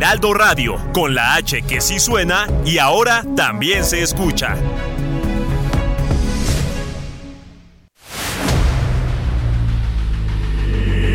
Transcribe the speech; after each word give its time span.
Heraldo 0.00 0.32
Radio, 0.32 0.78
con 0.94 1.14
la 1.14 1.34
H 1.34 1.60
que 1.60 1.82
sí 1.82 1.98
suena 2.00 2.46
y 2.64 2.78
ahora 2.78 3.22
también 3.36 3.84
se 3.84 4.00
escucha. 4.00 4.56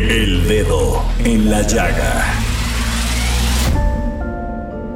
El 0.08 0.46
dedo 0.46 1.04
en 1.24 1.50
la 1.50 1.62
llaga. 1.62 2.32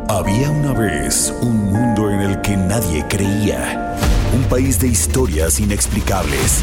Había 0.08 0.50
una 0.50 0.72
vez 0.72 1.34
un 1.42 1.56
mundo 1.72 2.10
en 2.10 2.20
el 2.20 2.40
que 2.42 2.56
nadie 2.56 3.04
creía. 3.08 3.96
Un 4.32 4.44
país 4.44 4.78
de 4.78 4.86
historias 4.86 5.58
inexplicables. 5.58 6.62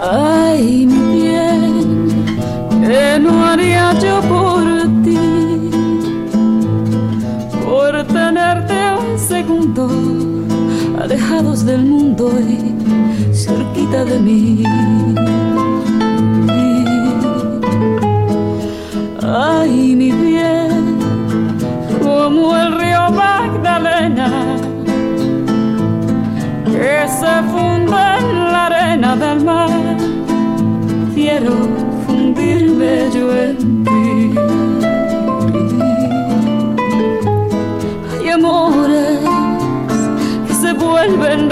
Ay, 0.00 0.86
mi 0.86 1.20
bien, 1.20 2.08
¿qué 2.86 3.18
no 3.20 3.44
haría 3.44 3.92
yo 3.98 4.20
por 4.22 4.62
ti? 5.02 5.70
Por 7.64 8.04
tenerte 8.06 8.76
un 8.94 9.18
segundo, 9.18 9.88
alejados 11.02 11.64
del 11.64 11.84
mundo 11.84 12.30
y 12.38 13.34
cerquita 13.34 14.04
de 14.04 14.20
mí. 14.20 14.62
Ay, 19.20 19.96
mi 19.96 20.12
bien, 20.12 20.96
como 22.00 22.56
el 22.56 22.78
río 22.78 23.10
Magdalena, 23.10 24.30
que 26.66 27.08
se 27.08 27.42
funde 27.50 27.96
en 28.20 28.52
la 28.52 28.66
arena 28.66 29.16
del 29.16 29.44
mar. 29.44 29.77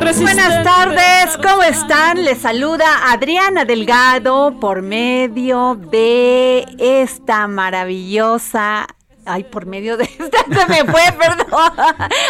Buenas 0.06 0.62
tardes, 0.62 1.36
¿cómo 1.42 1.64
están? 1.64 2.22
Les 2.22 2.38
saluda 2.38 3.10
Adriana 3.10 3.64
Delgado 3.64 4.56
por 4.60 4.80
medio 4.80 5.74
de 5.74 6.64
esta 6.78 7.48
maravillosa 7.48 8.86
Ay, 9.24 9.42
por 9.42 9.66
medio 9.66 9.96
de 9.96 10.04
esta 10.04 10.44
se 10.60 10.66
me 10.68 10.84
fue, 10.84 11.02
perdón. 11.18 11.72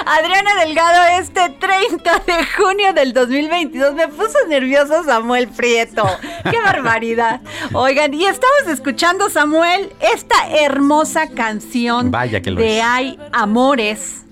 Adriana 0.06 0.64
Delgado, 0.64 1.20
este 1.20 1.50
30 1.50 2.22
de 2.26 2.47
junio 2.56 2.94
del 2.94 3.12
2022. 3.12 3.94
Me 3.94 4.08
puso 4.08 4.38
nervioso 4.48 5.04
Samuel 5.04 5.48
Prieto. 5.48 6.06
¡Qué 6.50 6.58
barbaridad! 6.62 7.43
Oigan, 7.75 8.14
y 8.14 8.25
estamos 8.25 8.69
escuchando, 8.69 9.28
Samuel, 9.28 9.93
esta 10.00 10.48
hermosa 10.48 11.28
canción 11.28 12.10
Vaya 12.10 12.41
que 12.41 12.50
lo 12.50 12.58
de 12.62 12.78
es. 12.78 12.84
Hay 12.84 13.19
Amores 13.32 14.25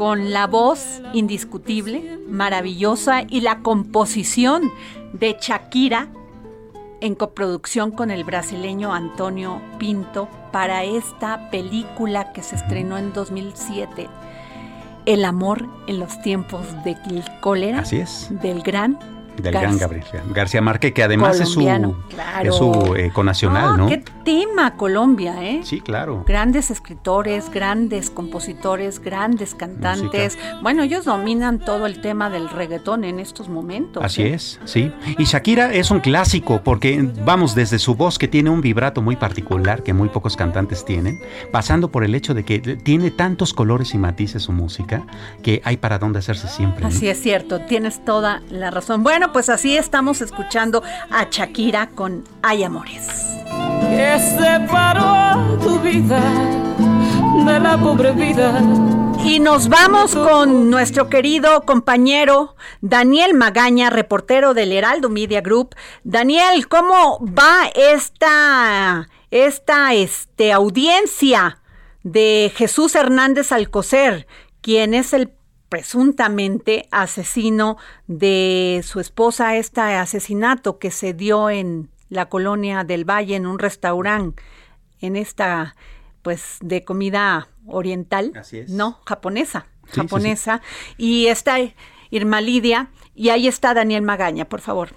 con 0.00 0.30
la 0.30 0.46
voz 0.46 1.02
indiscutible, 1.12 2.18
maravillosa 2.26 3.20
y 3.28 3.42
la 3.42 3.58
composición 3.58 4.72
de 5.12 5.36
Shakira 5.38 6.08
en 7.02 7.14
coproducción 7.14 7.90
con 7.90 8.10
el 8.10 8.24
brasileño 8.24 8.94
Antonio 8.94 9.60
Pinto 9.78 10.26
para 10.52 10.84
esta 10.84 11.50
película 11.50 12.32
que 12.32 12.42
se 12.42 12.56
estrenó 12.56 12.96
en 12.96 13.12
2007, 13.12 14.08
El 15.04 15.22
amor 15.22 15.68
en 15.86 16.00
los 16.00 16.18
tiempos 16.22 16.62
del 16.82 16.96
cólera, 17.42 17.80
Así 17.80 17.98
es. 17.98 18.28
del 18.40 18.62
gran 18.62 18.98
Del 19.42 19.54
Gar- 19.54 19.62
gran 19.62 19.78
Gabriel 19.78 20.04
García 20.34 20.60
Márquez, 20.62 20.92
que 20.92 21.02
además 21.02 21.40
es 21.40 21.48
su, 21.48 21.60
claro. 21.60 21.96
es 22.42 22.54
su 22.54 22.94
eh, 22.96 23.10
conacional, 23.12 23.70
Ah, 23.72 23.76
¿no? 23.76 23.86
Qué 23.88 24.02
tema 24.24 24.76
Colombia, 24.76 25.36
¿eh? 25.42 25.60
Sí, 25.64 25.80
claro. 25.80 26.24
Grandes 26.26 26.70
escritores, 26.70 27.50
grandes 27.50 28.10
compositores, 28.10 29.00
grandes 29.00 29.54
cantantes. 29.54 30.38
Bueno, 30.62 30.82
ellos 30.82 31.04
dominan 31.04 31.58
todo 31.58 31.86
el 31.86 32.00
tema 32.00 32.30
del 32.30 32.48
reggaetón 32.48 33.04
en 33.04 33.18
estos 33.20 33.48
momentos. 33.48 34.02
Así 34.04 34.22
¿eh? 34.22 34.34
es, 34.34 34.60
sí. 34.64 34.92
Y 35.18 35.24
Shakira 35.24 35.72
es 35.72 35.90
un 35.90 36.00
clásico 36.00 36.62
porque, 36.62 37.08
vamos, 37.24 37.54
desde 37.54 37.78
su 37.78 37.94
voz 37.94 38.18
que 38.18 38.28
tiene 38.28 38.50
un 38.50 38.60
vibrato 38.60 39.02
muy 39.02 39.16
particular 39.16 39.82
que 39.82 39.92
muy 39.92 40.08
pocos 40.08 40.36
cantantes 40.36 40.84
tienen, 40.84 41.20
pasando 41.52 41.90
por 41.90 42.04
el 42.04 42.14
hecho 42.14 42.34
de 42.34 42.44
que 42.44 42.58
tiene 42.60 43.10
tantos 43.10 43.54
colores 43.54 43.94
y 43.94 43.98
matices 43.98 44.42
su 44.42 44.52
música 44.52 45.02
que 45.42 45.60
hay 45.64 45.76
para 45.76 45.98
dónde 45.98 46.18
hacerse 46.18 46.48
siempre. 46.48 46.82
¿no? 46.82 46.88
Así 46.88 47.08
es 47.08 47.20
cierto, 47.20 47.60
tienes 47.62 48.04
toda 48.04 48.42
la 48.50 48.70
razón. 48.70 49.02
Bueno, 49.02 49.29
pues 49.32 49.48
así 49.48 49.76
estamos 49.76 50.20
escuchando 50.20 50.82
a 51.10 51.26
Shakira 51.30 51.88
con 51.90 52.24
Hay 52.42 52.64
Amores. 52.64 53.08
que 53.88 54.18
separó 54.38 55.58
tu 55.62 55.78
vida 55.80 56.20
de 57.44 57.60
la 57.60 57.78
pobre 57.78 58.12
vida. 58.12 58.60
Y 59.24 59.38
nos 59.38 59.68
vamos 59.68 60.14
con 60.14 60.70
nuestro 60.70 61.08
querido 61.08 61.62
compañero 61.62 62.56
Daniel 62.80 63.34
Magaña, 63.34 63.90
reportero 63.90 64.54
del 64.54 64.72
Heraldo 64.72 65.08
Media 65.08 65.40
Group. 65.40 65.74
Daniel, 66.04 66.68
¿cómo 66.68 67.20
va 67.26 67.70
esta, 67.74 69.08
esta 69.30 69.94
este, 69.94 70.52
audiencia 70.52 71.60
de 72.02 72.50
Jesús 72.56 72.94
Hernández 72.94 73.52
Alcocer, 73.52 74.26
quien 74.62 74.94
es 74.94 75.12
el 75.12 75.30
presuntamente 75.70 76.86
asesino 76.90 77.78
de 78.06 78.82
su 78.84 79.00
esposa, 79.00 79.56
este 79.56 79.80
asesinato 79.80 80.78
que 80.78 80.90
se 80.90 81.14
dio 81.14 81.48
en 81.48 81.88
la 82.10 82.28
colonia 82.28 82.84
del 82.84 83.08
Valle, 83.08 83.36
en 83.36 83.46
un 83.46 83.58
restaurante, 83.58 84.42
en 85.00 85.16
esta, 85.16 85.76
pues, 86.22 86.58
de 86.60 86.84
comida 86.84 87.48
oriental, 87.66 88.32
Así 88.36 88.58
es. 88.58 88.70
no, 88.70 88.98
japonesa, 89.06 89.66
Sí, 89.86 89.92
sí, 89.92 90.00
japonesa, 90.02 90.60
y 90.98 91.28
está 91.28 91.56
Irma 92.10 92.40
Lidia, 92.40 92.88
y 93.14 93.30
ahí 93.30 93.46
está 93.46 93.72
Daniel 93.72 94.02
Magaña, 94.02 94.44
por 94.44 94.60
favor. 94.60 94.88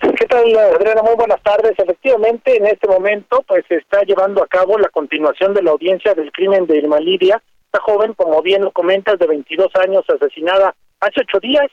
¿Qué 0.00 0.26
tal, 0.26 0.54
Adriana? 0.56 1.02
Muy 1.02 1.14
buenas 1.16 1.42
tardes. 1.42 1.72
Efectivamente, 1.78 2.56
en 2.56 2.66
este 2.66 2.86
momento, 2.86 3.42
pues 3.48 3.64
se 3.68 3.76
está 3.76 4.02
llevando 4.02 4.42
a 4.42 4.46
cabo 4.46 4.78
la 4.78 4.90
continuación 4.90 5.54
de 5.54 5.62
la 5.62 5.70
audiencia 5.70 6.14
del 6.14 6.30
crimen 6.30 6.66
de 6.66 6.76
Irma 6.76 7.00
Lidia. 7.00 7.42
Esta 7.74 7.92
joven, 7.92 8.14
como 8.14 8.40
bien 8.40 8.62
lo 8.62 8.70
comentas, 8.70 9.18
de 9.18 9.26
22 9.26 9.66
años, 9.84 10.04
asesinada 10.08 10.76
hace 11.00 11.22
ocho 11.22 11.40
días, 11.40 11.66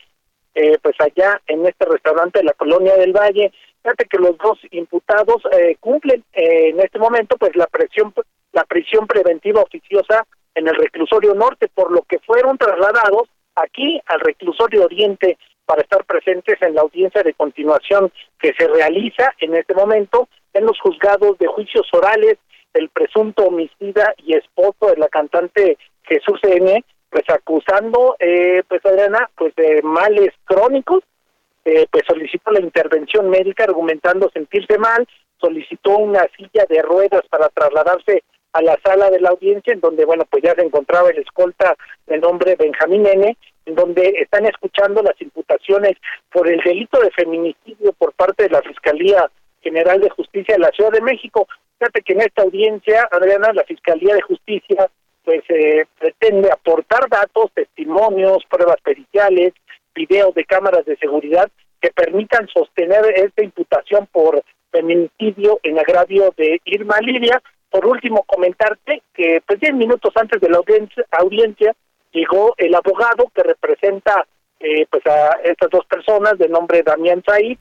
eh, 0.56 0.80
pues 0.81 0.95
allá 1.00 1.39
en 1.45 1.63
este 1.68 1.86
restaurante 1.86 2.39
de 2.39 2.45
la 2.45 2.53
Colonia 2.53 2.95
del 2.95 3.13
Valle. 3.13 3.51
Fíjate 3.83 4.06
que 4.06 4.18
los 4.18 4.36
dos 4.39 4.57
imputados 4.71 5.44
eh, 5.51 5.75
cumplen 5.80 6.24
eh, 6.33 6.69
en 6.69 6.80
este 6.80 6.98
momento, 6.98 7.38
pues 7.38 7.56
la 7.56 7.68
presión, 7.68 8.15
la 8.51 8.63
prisión 8.63 9.06
preventiva 9.06 9.62
oficiosa 9.62 10.25
en 10.56 10.68
el 10.68 10.75
reclusorio 10.75 11.36
norte, 11.36 11.68
por 11.71 11.92
lo 11.92 12.01
que 12.01 12.18
fueron 12.18 12.57
trasladados 12.57 13.30
aquí 13.53 14.01
al 14.07 14.21
reclusorio 14.21 14.86
oriente 14.86 15.38
para 15.68 15.83
estar 15.83 16.03
presentes 16.06 16.59
en 16.63 16.74
la 16.74 16.81
audiencia 16.81 17.21
de 17.21 17.36
continuación 17.36 18.12
que 18.39 18.56
se 18.57 18.68
realiza 18.68 19.36
en 19.39 19.56
este 19.56 19.75
momento 19.75 20.27
en 20.53 20.65
los 20.65 20.80
juzgados 20.80 21.38
de 21.38 21.45
juicios 21.45 21.88
orales 21.94 22.39
del 22.74 22.89
presunto 22.89 23.44
homicida 23.44 24.15
y 24.25 24.33
esposo 24.33 24.88
de 24.88 24.98
la 24.98 25.09
cantante 25.09 25.77
Jesús 26.12 26.40
N, 26.44 26.84
pues 27.10 27.24
acusando, 27.30 28.18
eh, 28.19 28.63
pues 28.68 28.86
Adriana, 28.86 29.30
pues 29.38 29.56
de 29.56 29.81
males 29.81 30.31
crónicos, 30.44 31.04
eh, 31.63 31.88
pues 31.90 32.04
solicitó 32.06 32.52
la 32.52 32.60
intervención 32.60 33.30
médica 33.30 33.63
argumentando 33.63 34.30
sentirse 34.30 34.78
mal, 34.78 35.08
solicitó 35.40 35.98
una 35.98 36.28
silla 36.36 36.66
de 36.68 36.81
ruedas 36.81 37.22
para 37.30 37.48
trasladarse 37.48 38.24
a 38.52 38.62
la 38.62 38.78
sala 38.84 39.10
de 39.10 39.22
la 39.22 39.30
audiencia, 39.30 39.72
en 39.72 39.80
donde, 39.80 40.04
bueno, 40.04 40.25
pues 40.30 40.44
ya 40.44 40.54
se 40.54 40.63
encontraba 40.63 41.10
el 41.10 41.19
escolta 41.19 41.78
de 42.08 42.18
nombre 42.18 42.58
Benjamín 42.58 43.08
N., 43.08 43.38
en 43.66 43.75
donde 43.75 44.10
están 44.18 44.46
escuchando 44.46 45.02
las 45.02 45.19
imputaciones 45.22 45.94
por 46.30 46.50
el 46.50 46.60
delito 46.62 47.00
de 47.00 47.12
feminicidio 47.12 47.94
por 47.94 48.12
parte 48.13 48.44
de 48.44 48.50
la 48.50 48.62
Fiscalía 48.63 49.31
General 49.62 50.02
de 50.02 50.10
Justicia 50.10 50.56
de 50.56 50.62
la 50.62 50.72
Ciudad 50.72 50.92
de 50.92 51.02
México. 51.02 51.48
Fíjate 51.80 52.02
que 52.02 52.13
en 52.13 52.22
esta 52.22 52.42
audiencia, 52.42 53.08
Adriana, 53.12 53.54
la 53.54 53.63
Fiscalía 53.63 54.16
de 54.16 54.22
Justicia 54.22 54.90
pues 55.23 55.44
eh, 55.50 55.85
pretende 56.00 56.51
aportar 56.51 57.07
datos, 57.09 57.51
testimonios, 57.53 58.44
pruebas 58.50 58.81
periciales, 58.83 59.53
videos 59.94 60.33
de 60.33 60.45
cámaras 60.45 60.85
de 60.85 60.97
seguridad 60.97 61.50
que 61.79 61.91
permitan 61.91 62.47
sostener 62.47 63.06
esta 63.15 63.44
imputación 63.44 64.07
por 64.12 64.44
feminicidio 64.71 65.59
en 65.63 65.79
agravio 65.79 66.33
de 66.38 66.62
Irma 66.65 67.00
Lidia. 67.01 67.41
Por 67.69 67.85
último, 67.85 68.23
comentarte 68.23 69.01
que 69.13 69.41
pues 69.45 69.59
diez 69.59 69.73
minutos 69.73 70.13
antes 70.15 70.39
de 70.41 70.50
la 70.50 70.57
audiencia, 70.57 71.06
audiencia 71.12 71.75
llegó 72.12 72.53
el 72.57 72.75
abogado 72.75 73.31
que 73.33 73.44
representa 73.44 74.25
eh, 74.59 74.85
pues 74.89 75.06
a 75.07 75.39
estas 75.44 75.69
dos 75.71 75.85
personas 75.85 76.38
de 76.38 76.47
nombre 76.47 76.83
Damián 76.83 77.24
Said. 77.25 77.57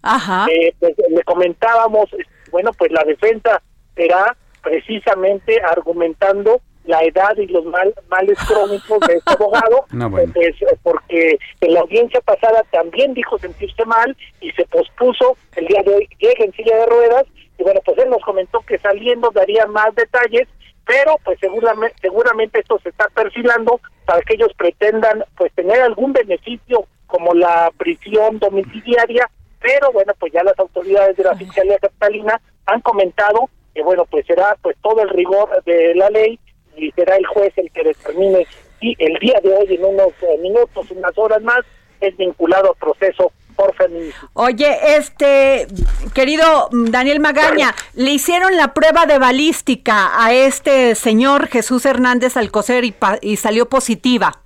Eh, 0.51 0.75
pues, 0.79 0.95
le 1.09 1.23
comentábamos, 1.23 2.11
bueno, 2.51 2.73
pues 2.77 2.93
la 2.93 3.05
defensa 3.05 3.63
será 3.95 4.37
precisamente 4.63 5.61
argumentando 5.63 6.61
la 6.85 7.03
edad 7.03 7.37
y 7.37 7.47
los 7.47 7.65
mal, 7.67 7.95
males 8.09 8.39
crónicos 8.47 9.01
de 9.07 9.15
este 9.17 9.33
abogado, 9.39 9.87
pues, 10.11 10.55
porque 10.83 11.39
en 11.61 11.75
la 11.75 11.81
audiencia 11.81 12.21
pasada 12.21 12.65
también 12.71 13.15
dijo 13.15 13.39
sentirse 13.39 13.85
mal 13.85 14.17
y 14.41 14.51
se 14.53 14.65
pospuso, 14.67 15.37
el 15.57 15.67
día 15.67 15.83
de 15.83 15.95
hoy 15.95 16.09
llega 16.19 16.45
en 16.45 16.53
silla 16.53 16.77
de 16.77 16.87
ruedas, 16.87 17.27
y 17.59 17.63
bueno, 17.63 17.81
pues 17.85 17.99
él 17.99 18.09
nos 18.09 18.23
comentó 18.23 18.61
que 18.61 18.79
saliendo 18.79 19.31
daría 19.31 19.67
más 19.67 19.95
detalles, 19.95 20.49
pero 20.87 21.17
pues 21.25 21.39
seguramente, 21.41 21.95
seguramente 22.01 22.61
esto 22.61 22.79
se 22.83 22.89
está 22.89 23.07
perfilando 23.09 23.81
para 24.07 24.23
que 24.23 24.35
ellos 24.35 24.53
pretendan 24.57 25.25
pues 25.37 25.53
tener 25.53 25.81
algún 25.83 26.13
beneficio 26.13 26.87
como 27.07 27.35
la 27.35 27.71
prisión 27.77 28.39
domiciliaria, 28.39 29.29
pero 29.61 29.93
bueno, 29.93 30.15
pues 30.19 30.33
ya 30.33 30.43
las 30.43 30.59
autoridades 30.59 31.17
de 31.17 31.25
la 31.25 31.37
Fiscalía 31.37 31.79
Capitalina 31.79 32.41
han 32.67 32.81
comentado 32.81 33.51
que 33.75 33.83
bueno, 33.83 34.05
pues 34.07 34.27
será 34.27 34.57
pues 34.63 34.77
todo 34.83 35.03
el 35.03 35.11
rigor 35.11 35.63
de 35.65 35.95
la 35.95 36.11
ley 36.11 36.41
y 36.83 36.91
será 36.93 37.17
el 37.17 37.27
juez 37.27 37.53
el 37.57 37.71
que 37.71 37.85
determine 37.85 38.47
si 38.81 38.97
el 38.99 39.19
día 39.19 39.39
de 39.43 39.55
hoy, 39.55 39.75
en 39.75 39.85
unos 39.85 40.13
eh, 40.23 40.39
minutos, 40.41 40.91
unas 40.91 41.17
horas 41.17 41.43
más, 41.43 41.61
es 42.01 42.17
vinculado 42.17 42.71
al 42.71 42.77
proceso 42.77 43.33
por 43.55 43.75
feminicidio. 43.75 44.31
Oye, 44.33 44.97
este, 44.97 45.67
querido 46.15 46.69
Daniel 46.73 47.21
Magaña, 47.21 47.75
le 47.95 48.11
hicieron 48.11 48.57
la 48.57 48.73
prueba 48.73 49.07
de 49.07 49.19
balística 49.19 50.25
a 50.25 50.33
este 50.33 50.95
señor 50.95 51.49
Jesús 51.49 51.85
Hernández 51.85 52.37
Alcocer 52.37 52.85
y, 52.85 52.95
y 53.21 53.37
salió 53.37 53.69
positiva. 53.69 54.41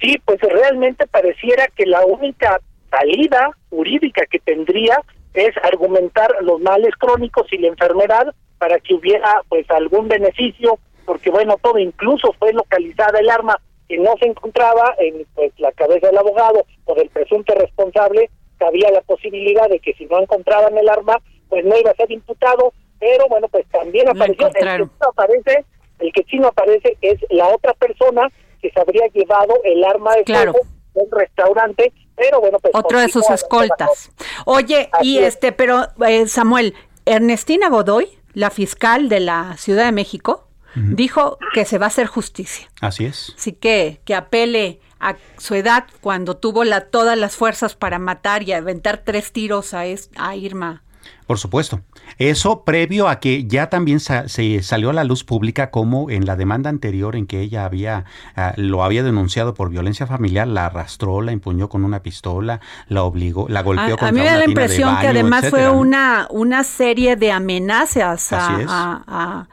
Sí, 0.00 0.20
pues 0.24 0.40
realmente 0.40 1.06
pareciera 1.06 1.68
que 1.68 1.86
la 1.86 2.04
única 2.04 2.60
salida 2.90 3.50
jurídica 3.70 4.26
que 4.26 4.40
tendría 4.40 5.00
es 5.34 5.54
argumentar 5.62 6.34
los 6.42 6.60
males 6.60 6.94
crónicos 6.98 7.46
y 7.52 7.58
la 7.58 7.68
enfermedad 7.68 8.34
para 8.58 8.78
que 8.78 8.94
hubiera 8.94 9.42
pues 9.48 9.70
algún 9.70 10.08
beneficio 10.08 10.78
porque 11.06 11.30
bueno, 11.30 11.56
todo 11.62 11.78
incluso 11.78 12.34
fue 12.38 12.52
localizada 12.52 13.18
el 13.20 13.30
arma 13.30 13.58
que 13.88 13.98
no 13.98 14.14
se 14.18 14.26
encontraba 14.26 14.94
en 14.98 15.24
pues 15.34 15.52
la 15.58 15.72
cabeza 15.72 16.08
del 16.08 16.18
abogado 16.18 16.66
o 16.84 16.94
del 16.94 17.08
presunto 17.08 17.54
responsable, 17.54 18.30
había 18.60 18.90
la 18.90 19.00
posibilidad 19.02 19.68
de 19.68 19.80
que 19.80 19.92
si 19.94 20.06
no 20.06 20.20
encontraban 20.20 20.76
el 20.76 20.88
arma, 20.88 21.20
pues 21.48 21.64
no 21.64 21.78
iba 21.78 21.90
a 21.90 21.94
ser 21.94 22.10
imputado, 22.10 22.72
pero 22.98 23.26
bueno, 23.28 23.48
pues 23.48 23.66
también 23.68 24.08
apareció, 24.08 24.48
el 24.48 24.52
que 24.52 24.62
sí 24.62 24.90
no 25.00 25.08
aparece, 25.08 25.64
el 25.98 26.12
que 26.12 26.24
sí 26.24 26.38
no 26.38 26.48
aparece 26.48 26.96
es 27.00 27.20
la 27.30 27.48
otra 27.48 27.74
persona 27.74 28.28
que 28.60 28.70
se 28.70 28.80
habría 28.80 29.06
llevado 29.08 29.54
el 29.64 29.84
arma 29.84 30.14
de 30.16 30.24
claro. 30.24 30.52
fuego 30.52 30.66
un 30.94 31.10
restaurante, 31.10 31.92
pero 32.16 32.40
bueno, 32.40 32.58
pues 32.58 32.74
otro 32.74 32.98
de 32.98 33.08
sus 33.08 33.28
escoltas. 33.28 34.10
Oye, 34.46 34.88
y 35.02 35.18
este, 35.18 35.52
pero 35.52 35.88
eh, 36.06 36.26
Samuel, 36.26 36.74
Ernestina 37.04 37.68
Godoy, 37.68 38.08
la 38.32 38.50
fiscal 38.50 39.10
de 39.10 39.20
la 39.20 39.56
Ciudad 39.58 39.84
de 39.84 39.92
México, 39.92 40.45
dijo 40.76 41.38
que 41.54 41.64
se 41.64 41.78
va 41.78 41.86
a 41.86 41.88
hacer 41.88 42.06
justicia. 42.06 42.68
Así 42.80 43.06
es. 43.06 43.34
Así 43.36 43.52
que 43.52 44.00
que 44.04 44.14
apele 44.14 44.80
a 45.00 45.16
su 45.38 45.54
edad 45.54 45.86
cuando 46.00 46.36
tuvo 46.36 46.64
la, 46.64 46.82
todas 46.82 47.18
las 47.18 47.36
fuerzas 47.36 47.74
para 47.74 47.98
matar 47.98 48.42
y 48.42 48.52
aventar 48.52 49.02
tres 49.04 49.32
tiros 49.32 49.74
a, 49.74 49.84
a 50.16 50.36
Irma. 50.36 50.82
Por 51.26 51.38
supuesto. 51.38 51.80
Eso 52.18 52.62
previo 52.62 53.08
a 53.08 53.18
que 53.18 53.46
ya 53.46 53.68
también 53.68 53.98
se 53.98 54.62
salió 54.62 54.90
a 54.90 54.92
la 54.92 55.02
luz 55.02 55.24
pública 55.24 55.70
como 55.70 56.08
en 56.08 56.24
la 56.24 56.36
demanda 56.36 56.70
anterior 56.70 57.16
en 57.16 57.26
que 57.26 57.40
ella 57.40 57.64
había 57.64 58.04
ah, 58.36 58.52
lo 58.56 58.84
había 58.84 59.02
denunciado 59.02 59.52
por 59.54 59.68
violencia 59.70 60.06
familiar, 60.06 60.46
la 60.46 60.66
arrastró, 60.66 61.20
la 61.22 61.32
empuñó 61.32 61.68
con 61.68 61.84
una 61.84 62.02
pistola, 62.02 62.60
la 62.88 63.02
obligó, 63.02 63.48
la 63.48 63.62
golpeó 63.62 63.84
a, 63.84 63.88
contra 63.90 64.08
A 64.08 64.12
mí 64.12 64.20
me 64.20 64.26
da 64.26 64.38
la 64.38 64.44
impresión 64.44 64.98
que 64.98 65.08
además 65.08 65.48
fue 65.50 65.68
una 65.68 66.28
una 66.30 66.62
serie 66.62 67.16
de 67.16 67.32
amenazas 67.32 68.32
a, 68.32 69.48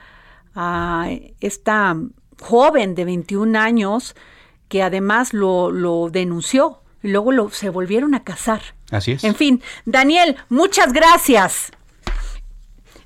a 0.55 1.09
esta 1.39 1.95
joven 2.41 2.95
de 2.95 3.05
21 3.05 3.57
años 3.57 4.15
que 4.67 4.83
además 4.83 5.33
lo, 5.33 5.71
lo 5.71 6.09
denunció 6.09 6.81
y 7.01 7.09
luego 7.09 7.31
lo, 7.31 7.50
se 7.50 7.69
volvieron 7.69 8.15
a 8.15 8.23
casar. 8.23 8.61
Así 8.91 9.11
es. 9.11 9.23
En 9.23 9.35
fin, 9.35 9.61
Daniel, 9.85 10.38
muchas 10.50 10.94
gracias. 10.94 11.71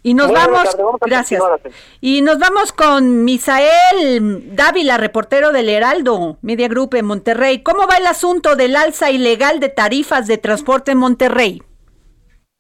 Y 0.03 0.13
nos 0.13 0.31
vamos, 0.31 0.69
gracias. 1.01 1.43
Y 1.99 2.21
nos 2.21 2.39
vamos 2.39 2.71
con 2.71 3.25
Misael 3.25 4.55
Dávila, 4.55 4.97
reportero 4.97 5.51
del 5.51 5.67
Heraldo 5.67 6.37
Media 6.41 6.69
Group 6.69 6.95
en 6.95 7.05
Monterrey. 7.05 7.61
¿Cómo 7.61 7.87
va 7.87 7.97
el 7.97 8.07
asunto 8.07 8.55
del 8.55 8.77
alza 8.77 9.11
ilegal 9.11 9.59
de 9.59 9.67
tarifas 9.67 10.27
de 10.27 10.37
transporte 10.37 10.91
en 10.91 10.99
Monterrey? 10.99 11.61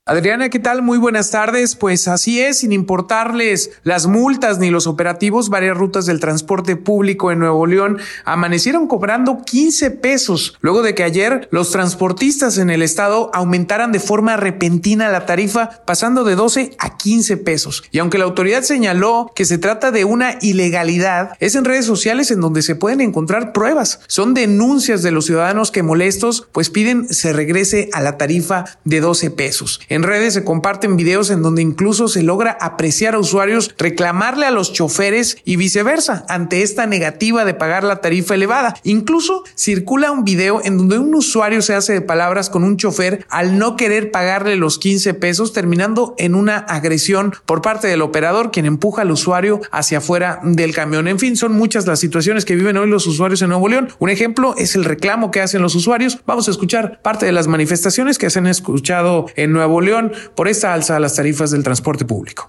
Adriana, 0.07 0.47
¿qué 0.47 0.59
tal? 0.59 0.83
Muy 0.83 0.97
buenas 0.97 1.31
tardes. 1.31 1.75
Pues 1.75 2.07
así 2.07 2.39
es, 2.39 2.59
sin 2.59 2.71
importarles 2.71 3.71
las 3.83 4.07
multas 4.07 4.57
ni 4.57 4.69
los 4.69 4.87
operativos, 4.87 5.49
varias 5.49 5.77
rutas 5.77 6.05
del 6.05 6.21
transporte 6.21 6.77
público 6.77 7.29
en 7.29 7.39
Nuevo 7.39 7.65
León 7.65 7.97
amanecieron 8.23 8.87
cobrando 8.87 9.39
15 9.45 9.91
pesos, 9.91 10.57
luego 10.61 10.81
de 10.81 10.95
que 10.95 11.03
ayer 11.03 11.49
los 11.51 11.71
transportistas 11.71 12.57
en 12.57 12.69
el 12.69 12.83
estado 12.83 13.31
aumentaran 13.33 13.91
de 13.91 13.99
forma 13.99 14.37
repentina 14.37 15.09
la 15.09 15.25
tarifa, 15.25 15.83
pasando 15.85 16.23
de 16.23 16.35
12 16.35 16.77
a 16.79 16.95
15 16.95 17.35
pesos. 17.35 17.83
Y 17.91 17.99
aunque 17.99 18.17
la 18.17 18.23
autoridad 18.23 18.63
señaló 18.63 19.33
que 19.35 19.43
se 19.43 19.57
trata 19.57 19.91
de 19.91 20.05
una 20.05 20.37
ilegalidad, 20.39 21.33
es 21.41 21.55
en 21.55 21.65
redes 21.65 21.85
sociales 21.85 22.31
en 22.31 22.39
donde 22.39 22.61
se 22.61 22.75
pueden 22.75 23.01
encontrar 23.01 23.51
pruebas. 23.51 23.99
Son 24.07 24.33
denuncias 24.33 25.03
de 25.03 25.11
los 25.11 25.25
ciudadanos 25.25 25.69
que 25.69 25.83
molestos 25.83 26.47
pues 26.53 26.69
piden 26.69 27.13
se 27.13 27.33
regrese 27.33 27.89
a 27.91 27.99
la 27.99 28.17
tarifa 28.17 28.63
de 28.85 29.01
12 29.01 29.31
pesos. 29.31 29.81
Redes 30.03 30.33
se 30.33 30.43
comparten 30.43 30.97
videos 30.97 31.29
en 31.29 31.41
donde 31.41 31.61
incluso 31.61 32.07
se 32.07 32.23
logra 32.23 32.57
apreciar 32.59 33.15
a 33.15 33.19
usuarios 33.19 33.73
reclamarle 33.77 34.45
a 34.45 34.51
los 34.51 34.73
choferes 34.73 35.37
y 35.45 35.55
viceversa 35.55 36.25
ante 36.29 36.61
esta 36.61 36.85
negativa 36.85 37.45
de 37.45 37.53
pagar 37.53 37.83
la 37.83 38.01
tarifa 38.01 38.35
elevada. 38.35 38.75
Incluso 38.83 39.43
circula 39.55 40.11
un 40.11 40.23
video 40.23 40.61
en 40.63 40.77
donde 40.77 40.99
un 40.99 41.13
usuario 41.15 41.61
se 41.61 41.73
hace 41.73 41.93
de 41.93 42.01
palabras 42.01 42.49
con 42.49 42.63
un 42.63 42.77
chofer 42.77 43.25
al 43.29 43.57
no 43.57 43.75
querer 43.75 44.11
pagarle 44.11 44.55
los 44.55 44.77
15 44.77 45.13
pesos, 45.13 45.53
terminando 45.53 46.15
en 46.17 46.35
una 46.35 46.57
agresión 46.57 47.33
por 47.45 47.61
parte 47.61 47.87
del 47.87 48.01
operador, 48.01 48.51
quien 48.51 48.65
empuja 48.65 49.03
al 49.03 49.11
usuario 49.11 49.61
hacia 49.71 49.99
afuera 49.99 50.39
del 50.43 50.73
camión. 50.73 51.07
En 51.07 51.19
fin, 51.19 51.35
son 51.37 51.53
muchas 51.53 51.87
las 51.87 51.99
situaciones 51.99 52.45
que 52.45 52.55
viven 52.55 52.77
hoy 52.77 52.89
los 52.89 53.07
usuarios 53.07 53.41
en 53.41 53.49
Nuevo 53.49 53.67
León. 53.67 53.89
Un 53.99 54.09
ejemplo 54.09 54.55
es 54.57 54.75
el 54.75 54.85
reclamo 54.85 55.31
que 55.31 55.41
hacen 55.41 55.61
los 55.61 55.75
usuarios. 55.75 56.19
Vamos 56.25 56.47
a 56.47 56.51
escuchar 56.51 56.99
parte 57.01 57.25
de 57.25 57.31
las 57.31 57.47
manifestaciones 57.47 58.17
que 58.17 58.29
se 58.29 58.39
han 58.39 58.47
escuchado 58.47 59.25
en 59.35 59.51
Nuevo 59.51 59.81
León 59.81 59.86
por 60.35 60.47
esta 60.47 60.73
alza 60.73 60.95
a 60.95 60.99
las 60.99 61.15
tarifas 61.15 61.51
del 61.51 61.63
transporte 61.63 62.05
público. 62.05 62.47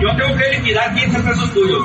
Yo 0.00 0.16
tengo 0.16 0.36
que 0.36 0.58
liquidar 0.58 0.94
15 0.94 1.20
pesos 1.20 1.52
tuyos. 1.52 1.82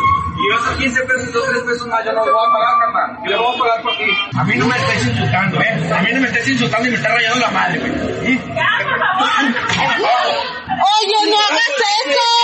Y 0.49 0.51
esos 0.51 0.75
15 0.77 1.01
pesos, 1.03 1.31
dos 1.31 1.45
3 1.47 1.63
pesos 1.63 1.87
más, 1.87 2.03
yo 2.03 2.11
no 2.11 2.25
le 2.25 2.31
voy 2.31 2.41
a 2.41 2.51
pagar, 2.51 2.79
carnal. 2.79 3.19
Yo 3.23 3.29
le 3.29 3.37
voy 3.37 3.55
a 3.55 3.59
pagar 3.59 3.81
por 3.83 3.95
ti. 3.97 4.03
A 4.35 4.43
mí 4.43 4.55
no 4.57 4.65
me 4.65 4.75
estés 4.77 5.05
insultando, 5.05 5.61
¿eh? 5.61 5.93
A 5.93 6.01
mí 6.01 6.09
no 6.11 6.21
me 6.21 6.27
estés 6.27 6.49
insultando 6.49 6.87
y 6.87 6.91
me 6.91 6.97
está 6.97 7.09
rayando 7.09 7.39
la 7.39 7.51
madre, 7.51 7.79
güey. 7.79 7.91
Oye, 10.79 11.17
no 11.29 11.37
hagas 11.37 11.69
eso. 12.07 12.39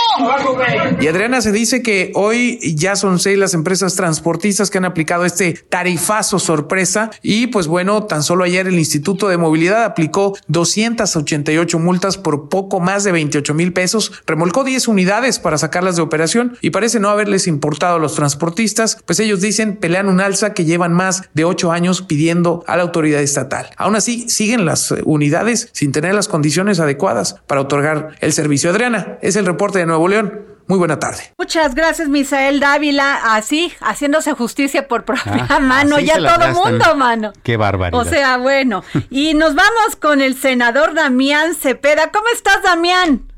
Y 1.00 1.08
Adriana 1.08 1.40
se 1.40 1.52
dice 1.52 1.82
que 1.82 2.10
hoy 2.14 2.58
ya 2.74 2.96
son 2.96 3.18
seis 3.18 3.38
las 3.38 3.54
empresas 3.54 3.96
transportistas 3.96 4.70
que 4.70 4.78
han 4.78 4.84
aplicado 4.84 5.24
este 5.24 5.52
tarifazo 5.52 6.38
sorpresa 6.38 7.10
y 7.22 7.48
pues 7.48 7.66
bueno, 7.66 8.04
tan 8.04 8.22
solo 8.22 8.44
ayer 8.44 8.66
el 8.66 8.78
Instituto 8.78 9.28
de 9.28 9.36
Movilidad 9.36 9.84
aplicó 9.84 10.36
288 10.48 11.78
multas 11.78 12.16
por 12.16 12.48
poco 12.48 12.80
más 12.80 13.04
de 13.04 13.12
28 13.12 13.52
mil 13.54 13.72
pesos, 13.72 14.12
remolcó 14.26 14.64
10 14.64 14.88
unidades 14.88 15.38
para 15.38 15.58
sacarlas 15.58 15.96
de 15.96 16.02
operación 16.02 16.56
y 16.62 16.70
parece 16.70 16.98
no 16.98 17.10
haberles 17.10 17.46
importado 17.46 17.95
a 17.96 18.00
los 18.00 18.14
transportistas, 18.14 19.02
pues 19.04 19.20
ellos 19.20 19.40
dicen 19.40 19.76
pelean 19.76 20.08
un 20.08 20.20
alza 20.20 20.54
que 20.54 20.64
llevan 20.64 20.92
más 20.92 21.28
de 21.34 21.44
8 21.44 21.72
años 21.72 22.02
pidiendo 22.02 22.64
a 22.66 22.76
la 22.76 22.82
autoridad 22.82 23.20
estatal. 23.20 23.70
Aún 23.76 23.96
así, 23.96 24.28
siguen 24.28 24.64
las 24.64 24.94
unidades 25.04 25.70
sin 25.72 25.92
tener 25.92 26.14
las 26.14 26.28
condiciones 26.28 26.80
adecuadas 26.80 27.40
para 27.46 27.60
otorgar 27.60 28.16
el 28.20 28.32
servicio. 28.32 28.70
Adriana, 28.70 29.18
es 29.22 29.36
el 29.36 29.46
reporte 29.46 29.78
de 29.78 29.86
Nuevo 29.86 30.08
León. 30.08 30.56
Muy 30.68 30.78
buena 30.78 30.98
tarde. 30.98 31.22
Muchas 31.38 31.76
gracias, 31.76 32.08
Misael 32.08 32.58
Dávila. 32.58 33.36
Así, 33.36 33.72
haciéndose 33.80 34.32
justicia 34.32 34.88
por 34.88 35.04
propia 35.04 35.46
Ah, 35.48 35.60
mano, 35.60 36.00
ya 36.00 36.16
todo 36.16 36.52
mundo, 36.52 36.96
mano. 36.96 37.32
Qué 37.44 37.56
barbaridad. 37.56 38.00
O 38.00 38.04
sea, 38.04 38.36
bueno. 38.38 38.82
Y 39.10 39.34
nos 39.34 39.54
vamos 39.54 39.94
con 40.00 40.20
el 40.20 40.34
senador 40.34 40.94
Damián 40.94 41.54
Cepeda. 41.54 42.10
¿Cómo 42.10 42.26
estás, 42.34 42.62
Damián? 42.64 43.32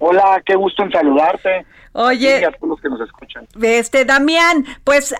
Hola, 0.00 0.42
qué 0.44 0.56
gusto 0.56 0.82
en 0.82 0.90
saludarte. 0.90 1.64
Oye. 1.98 2.40
Y 2.42 2.44
a 2.44 2.52
todos 2.52 2.68
los 2.68 2.80
que 2.82 2.90
nos 2.90 3.00
escuchan. 3.00 3.48
Este, 3.62 4.04
Damián, 4.04 4.66
pues 4.84 5.14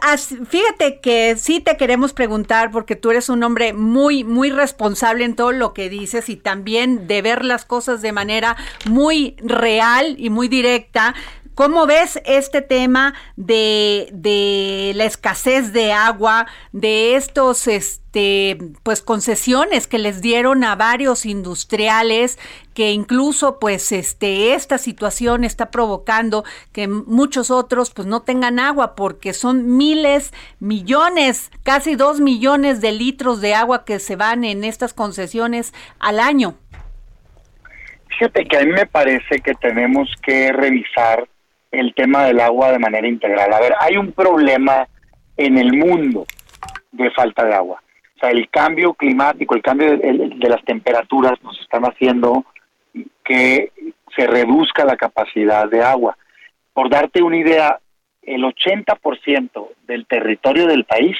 fíjate 0.46 1.00
que 1.00 1.36
sí 1.36 1.60
te 1.60 1.78
queremos 1.78 2.12
preguntar 2.12 2.70
porque 2.70 2.96
tú 2.96 3.10
eres 3.10 3.30
un 3.30 3.42
hombre 3.42 3.72
muy, 3.72 4.24
muy 4.24 4.50
responsable 4.50 5.24
en 5.24 5.36
todo 5.36 5.52
lo 5.52 5.72
que 5.72 5.88
dices 5.88 6.28
y 6.28 6.36
también 6.36 7.06
de 7.06 7.22
ver 7.22 7.46
las 7.46 7.64
cosas 7.64 8.02
de 8.02 8.12
manera 8.12 8.56
muy 8.84 9.36
real 9.38 10.16
y 10.18 10.28
muy 10.28 10.48
directa. 10.48 11.14
¿Cómo 11.56 11.86
ves 11.86 12.20
este 12.26 12.60
tema 12.60 13.14
de, 13.36 14.10
de 14.12 14.92
la 14.94 15.06
escasez 15.06 15.72
de 15.72 15.90
agua, 15.90 16.46
de 16.72 17.16
estos, 17.16 17.66
este, 17.66 18.58
pues 18.82 19.00
concesiones 19.00 19.86
que 19.86 19.98
les 19.98 20.20
dieron 20.20 20.64
a 20.64 20.76
varios 20.76 21.24
industriales, 21.24 22.38
que 22.74 22.90
incluso, 22.90 23.58
pues, 23.58 23.90
este, 23.90 24.52
esta 24.52 24.76
situación 24.76 25.44
está 25.44 25.70
provocando 25.70 26.44
que 26.72 26.88
muchos 26.88 27.50
otros, 27.50 27.90
pues, 27.90 28.06
no 28.06 28.20
tengan 28.20 28.58
agua 28.58 28.94
porque 28.94 29.32
son 29.32 29.78
miles, 29.78 30.34
millones, 30.60 31.50
casi 31.62 31.94
dos 31.94 32.20
millones 32.20 32.82
de 32.82 32.92
litros 32.92 33.40
de 33.40 33.54
agua 33.54 33.86
que 33.86 33.98
se 33.98 34.14
van 34.14 34.44
en 34.44 34.62
estas 34.62 34.92
concesiones 34.92 35.72
al 36.00 36.20
año. 36.20 36.58
Fíjate 38.10 38.44
que 38.44 38.58
a 38.58 38.60
mí 38.60 38.72
me 38.72 38.84
parece 38.84 39.38
que 39.40 39.54
tenemos 39.54 40.10
que 40.22 40.52
revisar 40.52 41.26
el 41.70 41.94
tema 41.94 42.24
del 42.24 42.40
agua 42.40 42.72
de 42.72 42.78
manera 42.78 43.06
integral. 43.06 43.52
A 43.52 43.60
ver, 43.60 43.74
hay 43.80 43.96
un 43.96 44.12
problema 44.12 44.86
en 45.36 45.58
el 45.58 45.72
mundo 45.72 46.26
de 46.92 47.10
falta 47.10 47.44
de 47.44 47.54
agua. 47.54 47.82
O 48.16 48.18
sea, 48.18 48.30
el 48.30 48.48
cambio 48.48 48.94
climático, 48.94 49.54
el 49.54 49.62
cambio 49.62 49.96
de, 49.98 50.48
las 50.48 50.64
temperaturas 50.64 51.34
nos 51.42 51.60
están 51.60 51.84
haciendo 51.84 52.44
que 53.24 53.72
se 54.16 54.26
reduzca 54.26 54.84
la 54.86 54.96
capacidad 54.96 55.68
de 55.68 55.82
agua. 55.82 56.16
Por 56.72 56.88
darte 56.88 57.22
una 57.22 57.36
idea, 57.36 57.78
el 58.22 58.42
80% 58.42 59.68
del 59.86 60.06
territorio 60.06 60.66
del 60.66 60.84
país, 60.84 61.16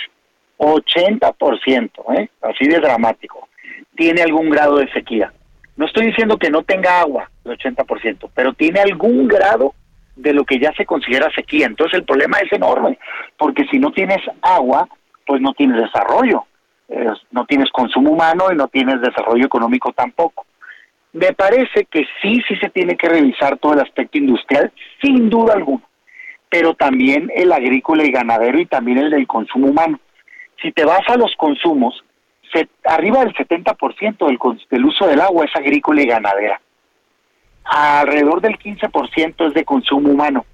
80%, 0.59 1.91
¿eh? 2.19 2.31
así 2.41 2.67
de 2.67 2.81
dramático, 2.81 3.47
tiene 3.95 4.23
algún 4.23 4.49
grado 4.49 4.79
de 4.79 4.91
sequía. 4.93 5.33
No 5.76 5.85
estoy 5.85 6.07
diciendo 6.07 6.38
que 6.38 6.50
no 6.50 6.62
tenga 6.62 7.00
agua, 7.00 7.31
el 7.45 7.59
80%, 7.59 8.31
pero 8.35 8.55
tiene 8.55 8.81
algún 8.81 9.29
grado 9.29 9.75
de 10.16 10.32
lo 10.32 10.44
que 10.44 10.58
ya 10.58 10.73
se 10.73 10.87
considera 10.87 11.30
sequía. 11.35 11.66
Entonces 11.66 11.99
el 11.99 12.04
problema 12.04 12.38
es 12.38 12.52
enorme, 12.52 12.99
porque 13.38 13.66
si 13.70 13.78
no 13.78 13.92
tienes 13.92 14.20
agua, 14.42 14.88
pues 15.26 15.40
no 15.40 15.52
tienes 15.52 15.82
desarrollo, 15.82 16.46
eh, 16.88 17.11
no 17.30 17.44
tienes 17.44 17.70
consumo 17.70 18.11
humano 18.11 18.46
y 18.52 18.56
no 18.56 18.68
tienes 18.68 19.00
desarrollo 19.00 19.46
económico 19.46 19.92
tampoco. 19.92 20.46
Me 21.12 21.32
parece 21.32 21.87
que 21.87 22.06
sí, 22.20 22.42
sí 22.46 22.56
se 22.56 22.70
tiene 22.70 22.96
que 22.96 23.08
revisar 23.08 23.58
todo 23.58 23.75
el 23.75 23.80
aspecto 23.80 24.18
industrial, 24.18 24.73
sin 25.00 25.30
duda 25.30 25.54
alguna, 25.54 25.85
pero 26.49 26.75
también 26.75 27.30
el 27.35 27.52
agrícola 27.52 28.04
y 28.04 28.11
ganadero 28.11 28.58
y 28.58 28.66
también 28.66 28.99
el 28.99 29.11
del 29.11 29.26
consumo 29.26 29.68
humano. 29.68 29.99
Si 30.62 30.73
te 30.73 30.85
vas 30.85 31.08
a 31.08 31.16
los 31.16 31.35
consumos, 31.37 32.04
se, 32.52 32.68
arriba 32.85 33.25
del 33.25 33.35
70% 33.35 34.26
del, 34.26 34.38
del 34.70 34.85
uso 34.85 35.06
del 35.06 35.20
agua 35.20 35.44
es 35.44 35.56
agrícola 35.56 36.02
y 36.02 36.06
ganadera. 36.06 36.61
Alrededor 37.68 38.40
del 38.40 38.58
15% 38.58 39.49
es 39.49 39.54
de 39.54 39.64
consumo 39.64 40.11
humano 40.11 40.44